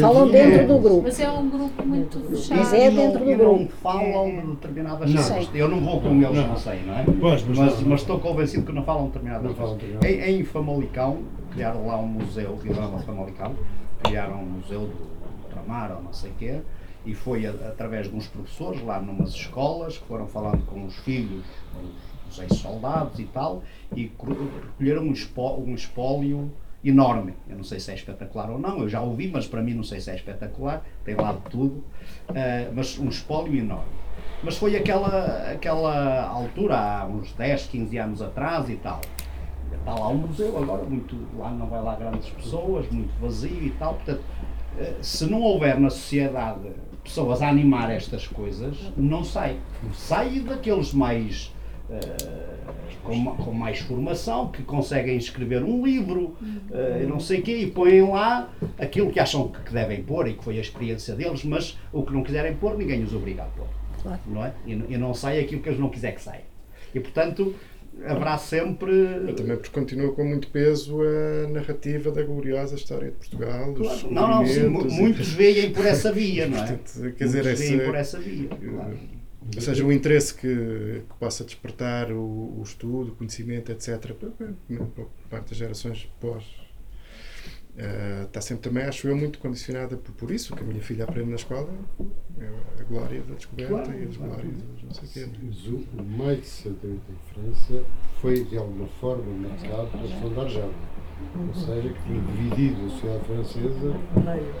[0.00, 1.02] falam dentro do grupo.
[1.04, 2.58] Mas é um grupo muito fechado.
[2.58, 3.60] Mas é dentro do grupo.
[3.60, 5.48] Não falam de determinadas coisas.
[5.54, 7.04] Eu não vou com eles, não sei, não é?
[7.06, 7.44] Mas,
[7.86, 9.78] mas estou convencido que não falam de determinadas coisas.
[10.04, 11.22] Em, em Famalicão,
[11.52, 13.54] criaram lá um museu, Vilama Famalicão,
[14.02, 15.12] criaram um museu do
[15.44, 16.60] ultramar ou não sei o quê,
[17.04, 20.96] e foi a, através de uns professores lá numas escolas que foram falando com os
[20.98, 21.44] filhos
[22.26, 23.62] dos ex-soldados e tal,
[23.94, 26.50] e recolheram um, espó, um espólio
[26.84, 27.34] enorme.
[27.48, 29.84] Eu não sei se é espetacular ou não, eu já ouvi, mas para mim não
[29.84, 31.76] sei se é espetacular, tem lá de tudo,
[32.30, 34.02] uh, mas um espólio enorme.
[34.42, 39.00] Mas foi aquela, aquela altura, há uns 10, 15 anos atrás e tal.
[39.72, 43.70] Está lá um museu agora, muito, lá não vai lá grandes pessoas, muito vazio e
[43.70, 43.94] tal.
[43.94, 44.22] Portanto,
[44.78, 46.70] eh, se não houver na sociedade
[47.02, 49.56] pessoas a animar estas coisas, não sai.
[49.94, 51.52] Sai daqueles mais.
[51.90, 52.52] eh,
[53.02, 56.36] com, com mais formação, que conseguem escrever um livro,
[56.70, 58.48] eh, não sei o quê, e põem lá
[58.78, 62.12] aquilo que acham que devem pôr e que foi a experiência deles, mas o que
[62.12, 63.66] não quiserem pôr, ninguém os obriga a pôr.
[64.00, 64.20] Claro.
[64.26, 64.52] Não é?
[64.64, 66.44] E, e não sai aquilo que eles não quiserem que saia.
[66.94, 67.54] E portanto,
[68.04, 68.90] haverá sempre.
[69.36, 73.74] Também porque continua com muito peso a narrativa da gloriosa história de Portugal.
[73.74, 74.10] Claro.
[74.12, 76.66] Não, não, sim, muitos veem por essa via, não é?
[76.66, 78.48] Portanto, quer dizer, muitos veem essa- por essa via.
[78.48, 78.98] claro.
[79.56, 80.46] Ou seja, o interesse que,
[81.08, 86.44] que possa despertar o, o estudo, o conhecimento, etc., por parte das gerações pós,
[87.78, 91.04] eh, está sempre também, acho eu, muito condicionada por, por isso, que a minha filha
[91.04, 91.68] aprende na escola,
[92.38, 94.32] é a glória da descoberta Claro, e as claro.
[94.32, 95.26] glórias dos não sei o quê.
[96.00, 97.82] o, de 68 em França
[98.20, 100.92] foi de alguma forma marcado pela da Argélia.
[101.48, 103.94] Ou seja, que tinha dividido a sociedade francesa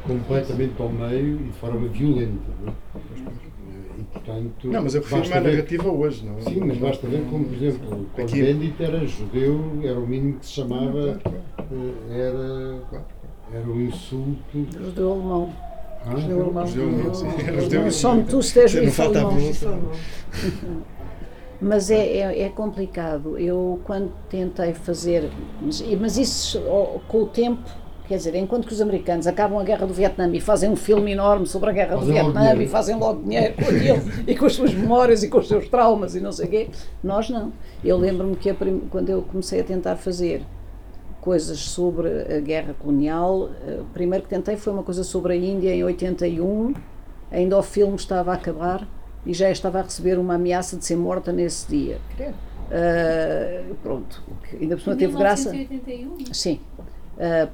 [0.06, 2.50] completamente ao meio e de forma violenta.
[2.64, 2.74] Não é?
[3.98, 6.40] E, portanto, Não, mas eu refiro-me à narrativa hoje, não é?
[6.42, 10.38] Sim, mas basta ver como, por exemplo, quando Aqui- Bendit era judeu, era o mínimo
[10.38, 11.42] que se chamava, Claro,
[12.10, 12.78] era,
[13.54, 14.66] era o insulto.
[14.78, 15.52] Judeu alemão.
[16.04, 16.66] Ah, Judeu alemão.
[16.66, 17.26] Judeu alemão, sim.
[17.60, 17.90] Judeu.
[17.90, 18.26] Só alemão.
[18.26, 19.78] tu estejas Não falta a bolsa.
[21.60, 23.38] Mas é, é, é complicado.
[23.38, 25.30] Eu, quando tentei fazer.
[25.60, 26.60] Mas, mas isso,
[27.06, 27.62] com o tempo,
[28.08, 31.12] quer dizer, enquanto que os americanos acabam a guerra do Vietnã e fazem um filme
[31.12, 34.34] enorme sobre a guerra do Fazem logo Vietnã e fazem logo dinheiro com aquilo e
[34.36, 36.68] com as suas memórias e com os seus traumas e não sei o quê,
[37.02, 37.52] nós não.
[37.84, 40.42] Eu lembro-me que prim- quando eu comecei a tentar fazer
[41.22, 45.36] coisas sobre a guerra colonial, eh, o primeiro que tentei foi uma coisa sobre a
[45.36, 46.74] Índia em 81,
[47.30, 48.86] ainda o filme estava a acabar
[49.24, 51.98] e já estava a receber uma ameaça de ser morta nesse dia.
[52.72, 54.20] Ah, pronto,
[54.60, 55.52] ainda por cima teve graça.
[55.52, 56.34] 1981?
[56.34, 56.60] Sim,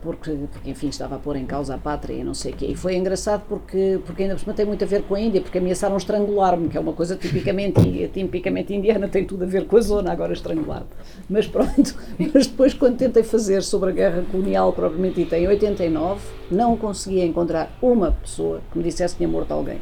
[0.00, 2.66] porque, porque enfim estava a pôr em causa a pátria e não sei o quê.
[2.66, 5.42] E foi engraçado porque, porque ainda por cima tem muito a ver com a Índia,
[5.42, 9.76] porque ameaçaram estrangular-me, que é uma coisa tipicamente, tipicamente indiana, tem tudo a ver com
[9.76, 10.84] a zona, agora estrangular
[11.28, 11.94] Mas pronto,
[12.32, 16.20] mas depois quando tentei fazer sobre a guerra colonial propriamente dita em 89,
[16.50, 19.80] não conseguia encontrar uma pessoa que me dissesse que tinha morto alguém.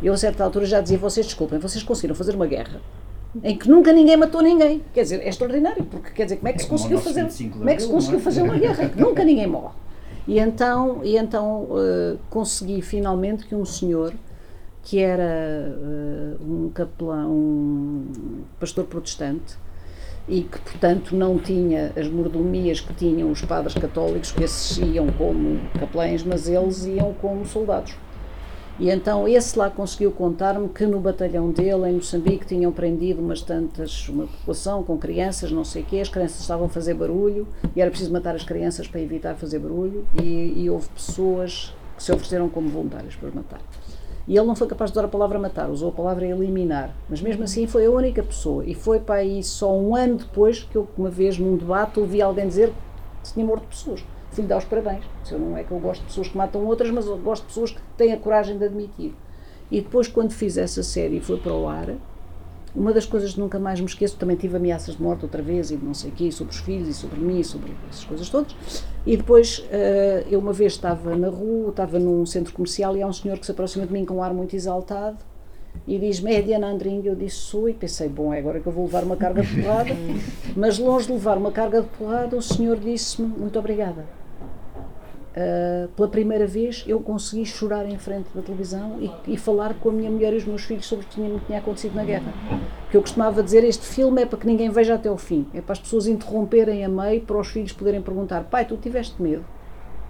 [0.00, 2.80] Eu a certa altura já dizia, vocês desculpem, vocês conseguiram fazer uma guerra
[3.42, 4.82] em que nunca ninguém matou ninguém.
[4.92, 7.22] Quer dizer, é extraordinário, porque quer dizer, como é que É se o conseguiu fazer,
[7.22, 8.22] 25 de como é que se conseguiu é?
[8.22, 9.74] fazer uma guerra em que nunca ninguém morre?
[10.26, 14.12] E então, e então eh, consegui finalmente que um senhor
[14.82, 19.56] que era eh, um capelão, um pastor protestante,
[20.28, 25.06] e que, portanto, não tinha as mordomias que tinham os padres católicos, que esses iam
[25.12, 27.94] como capelães, mas eles iam como soldados.
[28.78, 33.42] E então esse lá conseguiu contar-me que no batalhão dele, em Moçambique, tinham prendido umas
[33.42, 37.48] tantas, uma população com crianças, não sei o quê, as crianças estavam a fazer barulho
[37.74, 42.02] e era preciso matar as crianças para evitar fazer barulho e, e houve pessoas que
[42.04, 43.60] se ofereceram como voluntários para matar.
[44.28, 46.94] E ele não foi capaz de usar a palavra matar, usou a palavra eliminar.
[47.08, 48.62] Mas mesmo assim foi a única pessoa.
[48.64, 52.20] E foi para aí só um ano depois que eu, uma vez num debate, ouvi
[52.20, 52.72] alguém dizer
[53.24, 54.04] que tinha morto pessoas.
[54.38, 55.04] Fui lhe dar os parabéns.
[55.24, 57.42] Se eu não é que eu gosto de pessoas que matam outras, mas eu gosto
[57.42, 59.12] de pessoas que têm a coragem de admitir.
[59.68, 61.96] E depois, quando fiz essa série e foi para o ar,
[62.72, 65.72] uma das coisas que nunca mais me esqueço, também tive ameaças de morte outra vez,
[65.72, 68.28] e não sei o quê, sobre os filhos, e sobre mim, e sobre essas coisas
[68.28, 68.54] todas.
[69.04, 73.08] E depois, eh, eu uma vez estava na rua, estava num centro comercial, e há
[73.08, 75.18] um senhor que se aproxima de mim com um ar muito exaltado,
[75.84, 78.72] e diz-me, é Diana Andrinho, eu disse, sou, e pensei, bom, é agora que eu
[78.72, 79.96] vou levar uma carga de porrada,
[80.54, 84.17] mas longe de levar uma carga de porrada, o senhor disse-me, muito obrigada.
[85.38, 89.90] Uh, pela primeira vez eu consegui chorar em frente da televisão e, e falar com
[89.90, 92.32] a minha mulher e os meus filhos sobre o que tinha, tinha acontecido na guerra.
[92.90, 95.60] Que eu costumava dizer: este filme é para que ninguém veja até o fim, é
[95.60, 99.44] para as pessoas interromperem a meio, para os filhos poderem perguntar: pai, tu tiveste medo?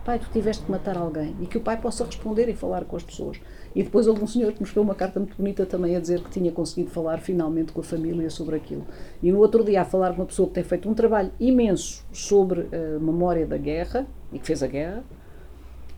[0.03, 1.37] Pai, tu tiveste que matar alguém?
[1.43, 3.39] E que o pai possa responder e falar com as pessoas.
[3.77, 6.23] E depois houve um senhor que me escreveu uma carta muito bonita também a dizer
[6.23, 8.87] que tinha conseguido falar finalmente com a família sobre aquilo.
[9.23, 12.07] E no outro dia, a falar com uma pessoa que tem feito um trabalho imenso
[12.11, 15.05] sobre a memória da guerra e que fez a guerra,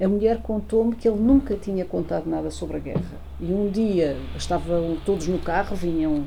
[0.04, 3.20] a mulher contou-me que ele nunca tinha contado nada sobre a guerra.
[3.38, 6.26] E um dia estavam todos no carro, vinham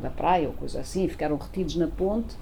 [0.00, 2.36] da praia ou coisa assim, ficaram retidos na ponte.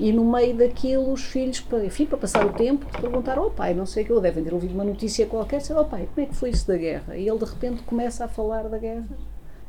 [0.00, 3.84] E no meio daquilo, os filhos, enfim, para passar o tempo, perguntaram ao pai, não
[3.84, 6.30] sei o que, ou devem ter ouvido uma notícia qualquer, disseram, oh pai, como é
[6.30, 7.16] que foi isso da guerra?
[7.16, 9.08] E ele de repente começa a falar da guerra.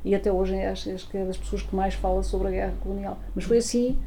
[0.05, 2.73] E até hoje acho acho que é das pessoas que mais fala sobre a guerra
[2.81, 3.17] colonial.
[3.35, 3.97] Mas foi assim,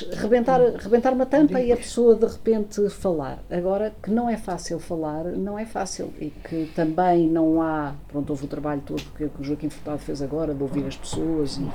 [0.00, 3.38] rebentar, rebentar uma tampa e a pessoa de repente falar.
[3.50, 6.12] Agora, que não é fácil falar, não é fácil.
[6.20, 7.94] E que também não há.
[8.08, 10.96] Pronto, houve o trabalho todo que, que o Joaquim Furtado fez agora, de ouvir as
[10.96, 11.68] pessoas e,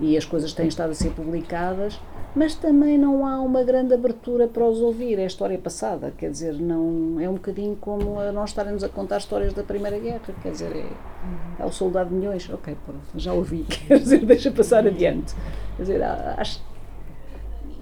[0.00, 2.00] e as coisas têm estado a ser publicadas,
[2.34, 5.18] mas também não há uma grande abertura para os ouvir.
[5.18, 8.88] É a história passada, quer dizer, não é um bocadinho como a nós estarem-nos a
[8.88, 12.48] contar histórias da Primeira Guerra, quer dizer, é, é o soldado de milhões.
[12.50, 15.34] Ok, pronto, já ouvi, quer dizer, deixa passar adiante.
[15.76, 16.71] Quer dizer, acho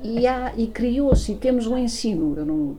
[0.03, 2.77] e, há, e criou-se, e temos um ensino, eu não,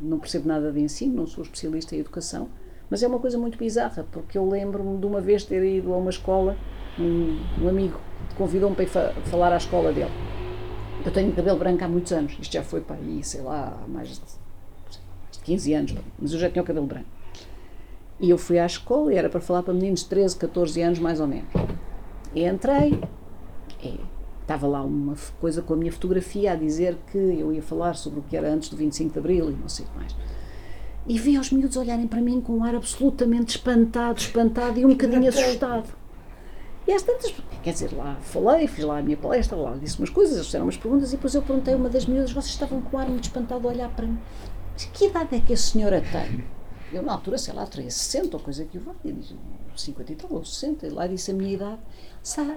[0.00, 2.48] não percebo nada de ensino, não sou especialista em educação,
[2.90, 5.96] mas é uma coisa muito bizarra, porque eu lembro-me de uma vez ter ido a
[5.96, 6.56] uma escola,
[6.98, 7.98] um, um amigo
[8.36, 10.10] convidou-me para ir fa falar à escola dele.
[11.04, 13.88] Eu tenho cabelo branco há muitos anos, isto já foi para aí, sei lá, há
[13.88, 14.20] mais de,
[15.32, 17.06] de 15 anos, mas eu já tinha o cabelo branco.
[18.20, 20.98] E eu fui à escola e era para falar para meninos de 13, 14 anos,
[20.98, 21.50] mais ou menos.
[22.34, 23.00] E entrei,
[23.82, 24.00] e
[24.44, 28.20] estava lá uma coisa com a minha fotografia a dizer que eu ia falar sobre
[28.20, 30.14] o que era antes do 25 de Abril e não sei o que mais.
[31.06, 34.90] E vi os miúdos olharem para mim com um ar absolutamente espantado, espantado e um
[34.90, 35.92] bocadinho assustado.
[36.86, 40.10] E às tantas, quer dizer, lá falei, fiz lá a minha palestra, lá disse umas
[40.10, 42.82] coisas, eles fizeram umas perguntas e depois eu perguntei a uma das miúdas, vocês estavam
[42.82, 44.18] com um ar muito espantado a olhar para mim.
[44.74, 46.44] Mas que idade é que a senhora tem?
[46.92, 48.92] Eu, na altura, sei lá, teria 60 ou coisa que eu vá,
[49.74, 51.78] 50 e tal, ou 60, e lá disse a minha idade.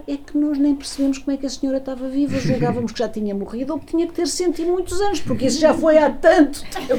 [0.07, 3.09] É que nós nem percebemos como é que a senhora estava viva, julgávamos que já
[3.09, 4.23] tinha morrido ou que tinha que ter
[4.59, 6.93] e muitos anos, porque isso já foi há tanto tempo.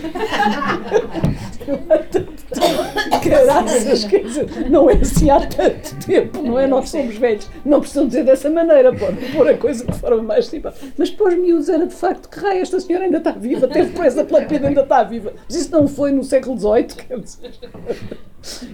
[1.88, 3.24] há tanto tempo.
[3.24, 6.66] Caraças, quer dizer, não é assim há tanto tempo, não é?
[6.66, 10.46] Nós somos velhos, não precisam dizer dessa maneira, pode pôr a coisa de forma mais
[10.46, 10.74] simples.
[10.98, 13.94] Mas para os miúdos era de facto que raio, esta senhora ainda está viva, teve
[13.94, 15.32] presa pela pena, ainda está viva.
[15.48, 17.54] Mas isso não foi no século XVIII, quer dizer.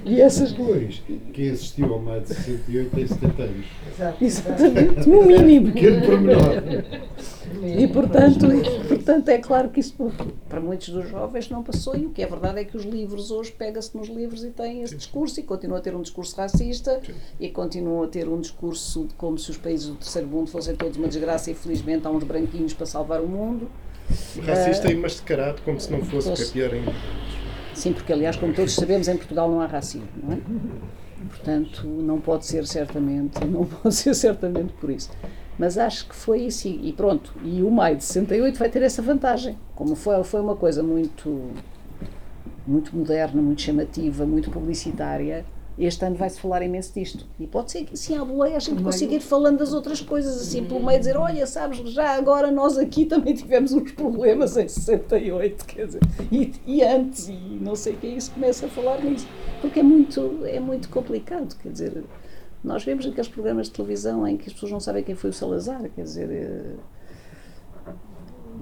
[0.05, 1.03] E essas coisas
[1.33, 3.67] que existiu há mais de 68 e 70 anos.
[4.21, 5.73] Exatamente, no mínimo.
[5.73, 6.63] Pequeno pormenor.
[7.63, 9.95] E portanto, e, portanto, é claro que isso
[10.49, 13.31] para muitos dos jovens não passou, e o que é verdade é que os livros
[13.31, 17.01] hoje pega-se nos livros e tem esse discurso, e continua a ter um discurso racista,
[17.39, 20.75] e continua a ter um discurso de como se os países do terceiro mundo fossem
[20.75, 23.71] todos uma desgraça, e felizmente há uns branquinhos para salvar o mundo.
[24.45, 26.53] Racista uh, e mascarado, como se não fosse, fosse.
[26.53, 26.93] que é pior ainda.
[27.75, 30.39] Sim, porque aliás, como todos sabemos, em Portugal não há racismo, não é?
[31.29, 35.11] Portanto, não pode ser certamente, não pode ser certamente por isso.
[35.59, 37.33] Mas acho que foi isso e pronto.
[37.45, 39.57] E o maio de 68 vai ter essa vantagem.
[39.75, 41.51] Como foi, foi uma coisa muito
[42.67, 45.45] muito moderna, muito chamativa, muito publicitária,
[45.79, 47.27] este ano vai-se falar imenso disto.
[47.39, 50.41] E pode ser que assim, à boleia, a gente consiga ir falando das outras coisas,
[50.41, 54.69] assim, pelo meio, dizer: olha, sabes, já agora nós aqui também tivemos uns problemas em
[54.69, 59.03] 68, quer dizer, e, e antes, e não sei o que, isso começa a falar
[59.03, 59.27] nisso.
[59.61, 62.05] Porque é muito, é muito complicado, quer dizer,
[62.63, 65.33] nós vemos aqueles programas de televisão em que as pessoas não sabem quem foi o
[65.33, 66.31] Salazar, quer dizer.
[66.31, 66.94] Eh,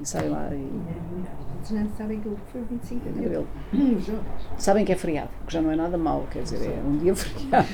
[0.01, 0.69] e saem lá e.
[1.71, 3.47] Não sabem que foi 25 de abril.
[4.59, 7.15] Sabem que é feriado, que já não é nada mau, quer dizer, é um dia
[7.17, 7.69] feriado.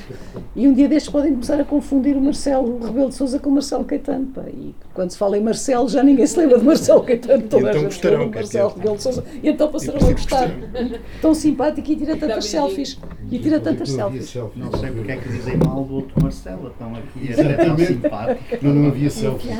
[0.55, 3.53] E um dia destes podem começar a confundir o Marcelo Rebelo de Souza com o
[3.53, 4.27] Marcelo Caetano.
[4.27, 4.43] Pá.
[4.47, 7.43] E quando se fala em Marcelo, já ninguém se lembra de Marcelo Caetano.
[7.43, 9.25] Toda então gostarão, Marcelo Rebelo de Souza.
[9.41, 10.49] E então passarão a gostar.
[11.19, 12.99] Tão simpático e tira tantas selfies.
[13.31, 14.35] E tira tantas selfies.
[14.55, 16.67] Não sei porque é que dizem mal do outro Marcelo.
[16.69, 18.43] Estão aqui, é tão simpático.
[18.61, 19.55] Não, não havia selfies.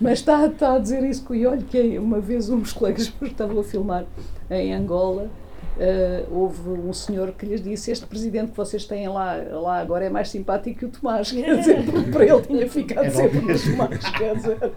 [0.00, 3.64] Mas está, está a dizer isso que olho que uma vez uns colegas estavam a
[3.64, 4.04] filmar
[4.50, 5.30] em Angola.
[5.76, 10.06] Uh, houve um senhor que lhes disse: Este presidente que vocês têm lá, lá agora
[10.06, 11.30] é mais simpático que o Tomás.
[11.32, 14.10] Quer dizer, para ele tinha ficado é sempre o Tomás.
[14.16, 14.72] Quer dizer,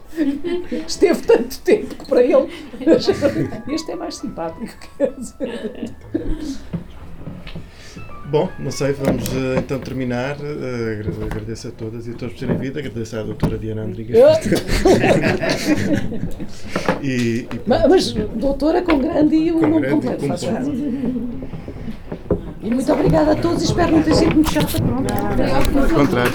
[0.85, 2.49] esteve tanto tempo que para ele
[3.73, 4.73] este é mais simpático.
[4.97, 5.95] Quer dizer.
[8.29, 10.37] Bom, não sei, vamos uh, então terminar.
[10.37, 12.77] Uh, agradeço a todas e a todos por terem vindo.
[12.77, 14.15] Agradeço à doutora Diana Andrigues.
[17.01, 20.27] e, e mas, mas, doutora com grande e o nome completo.
[20.27, 20.43] Faz
[22.61, 24.79] e muito obrigada a todos e espero não ter sido muito chata.
[24.81, 25.13] Pronto.
[25.79, 26.31] Ao contrário.